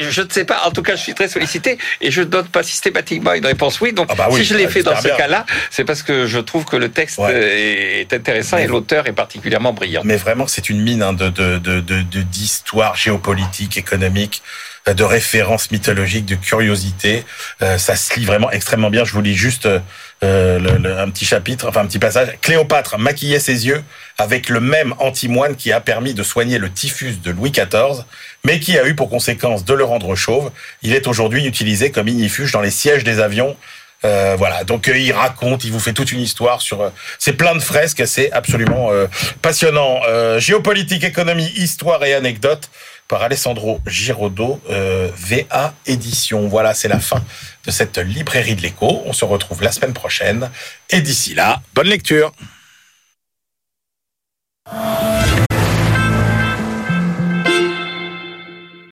Je 0.09 0.21
ne 0.21 0.29
sais 0.29 0.45
pas, 0.45 0.61
en 0.65 0.71
tout 0.71 0.81
cas, 0.83 0.95
je 0.95 1.01
suis 1.01 1.13
très 1.13 1.27
sollicité 1.27 1.77
et 2.01 2.11
je 2.11 2.21
ne 2.21 2.25
donne 2.25 2.47
pas 2.47 2.63
systématiquement 2.63 3.33
une 3.33 3.45
réponse 3.45 3.79
oui. 3.81 3.93
Donc, 3.93 4.07
Ah 4.09 4.15
bah 4.15 4.27
oui, 4.31 4.39
si 4.41 4.45
je 4.45 4.55
l'ai 4.55 4.65
bah, 4.65 4.71
fait 4.71 4.83
dans 4.83 4.99
ce 4.99 5.07
cas-là, 5.07 5.45
c'est 5.69 5.85
parce 5.85 6.03
que 6.03 6.25
je 6.27 6.39
trouve 6.39 6.65
que 6.65 6.75
le 6.77 6.89
texte 6.89 7.17
Ouais. 7.19 8.01
est 8.01 8.13
intéressant 8.13 8.57
Mais 8.57 8.63
et 8.63 8.67
l'auteur 8.67 9.07
est 9.07 9.13
particulièrement 9.13 9.73
brillant. 9.73 10.01
Mais 10.05 10.17
vraiment, 10.17 10.47
c'est 10.47 10.69
une 10.69 10.81
mine 10.81 11.01
hein, 11.03 11.13
de 11.13 11.29
de 11.29 11.57
de 11.59 12.21
d'histoire 12.21 12.95
géopolitique, 12.95 13.77
économique, 13.77 14.41
euh, 14.87 14.93
de 14.93 15.03
références 15.03 15.69
mythologiques, 15.71 16.25
de 16.25 16.35
curiosité. 16.35 17.23
Euh, 17.61 17.77
ça 17.77 17.95
se 17.95 18.17
lit 18.19 18.25
vraiment 18.25 18.49
extrêmement 18.51 18.89
bien. 18.89 19.03
Je 19.05 19.13
vous 19.13 19.21
lis 19.21 19.35
juste 19.35 19.65
euh, 19.65 19.79
euh, 20.23 20.59
le- 20.59 20.77
le- 20.77 20.97
un 20.99 21.09
petit 21.09 21.25
chapitre, 21.25 21.67
enfin 21.69 21.81
un 21.81 21.85
petit 21.87 21.99
passage. 21.99 22.29
Cléopâtre 22.41 22.97
maquillait 22.97 23.39
ses 23.39 23.67
yeux 23.67 23.83
avec 24.17 24.49
le 24.49 24.59
même 24.59 24.93
antimoine 24.99 25.55
qui 25.55 25.71
a 25.71 25.79
permis 25.81 26.13
de 26.13 26.23
soigner 26.23 26.57
le 26.59 26.69
typhus 26.71 27.17
de 27.23 27.31
Louis 27.31 27.51
XIV, 27.51 28.03
mais 28.43 28.59
qui 28.59 28.77
a 28.77 28.85
eu 28.87 28.95
pour 28.95 29.09
conséquence 29.09 29.65
de 29.65 29.73
le 29.73 29.83
rendre 29.83 30.15
chauve. 30.15 30.51
Il 30.81 30.93
est 30.93 31.07
aujourd'hui 31.07 31.45
utilisé 31.45 31.91
comme 31.91 32.07
ignifuge 32.07 32.51
dans 32.51 32.61
les 32.61 32.71
sièges 32.71 33.03
des 33.03 33.19
avions. 33.19 33.55
Euh, 34.03 34.35
voilà, 34.35 34.63
donc 34.63 34.87
euh, 34.87 34.97
il 34.97 35.11
raconte, 35.11 35.63
il 35.63 35.71
vous 35.71 35.79
fait 35.79 35.93
toute 35.93 36.11
une 36.11 36.21
histoire 36.21 36.61
sur. 36.61 36.81
euh, 36.81 36.89
c'est 37.19 37.33
plein 37.33 37.53
de 37.53 37.59
fresques, 37.59 38.07
c'est 38.07 38.31
absolument 38.31 38.91
euh, 38.91 39.05
passionnant. 39.43 40.01
Euh, 40.07 40.39
géopolitique, 40.39 41.03
économie, 41.03 41.51
histoire 41.55 42.03
et 42.03 42.15
anecdotes 42.15 42.71
par 43.07 43.21
Alessandro 43.21 43.81
Giraudot, 43.85 44.61
VA 44.69 45.73
Édition. 45.85 46.47
Voilà, 46.47 46.73
c'est 46.73 46.87
la 46.87 46.99
fin 47.01 47.21
de 47.65 47.69
cette 47.69 47.97
librairie 47.97 48.55
de 48.55 48.61
l'écho. 48.61 49.03
On 49.05 49.11
se 49.11 49.25
retrouve 49.25 49.61
la 49.61 49.73
semaine 49.73 49.91
prochaine. 49.91 50.49
Et 50.89 51.01
d'ici 51.01 51.33
là, 51.35 51.61
bonne 51.75 51.89
lecture. 51.89 52.31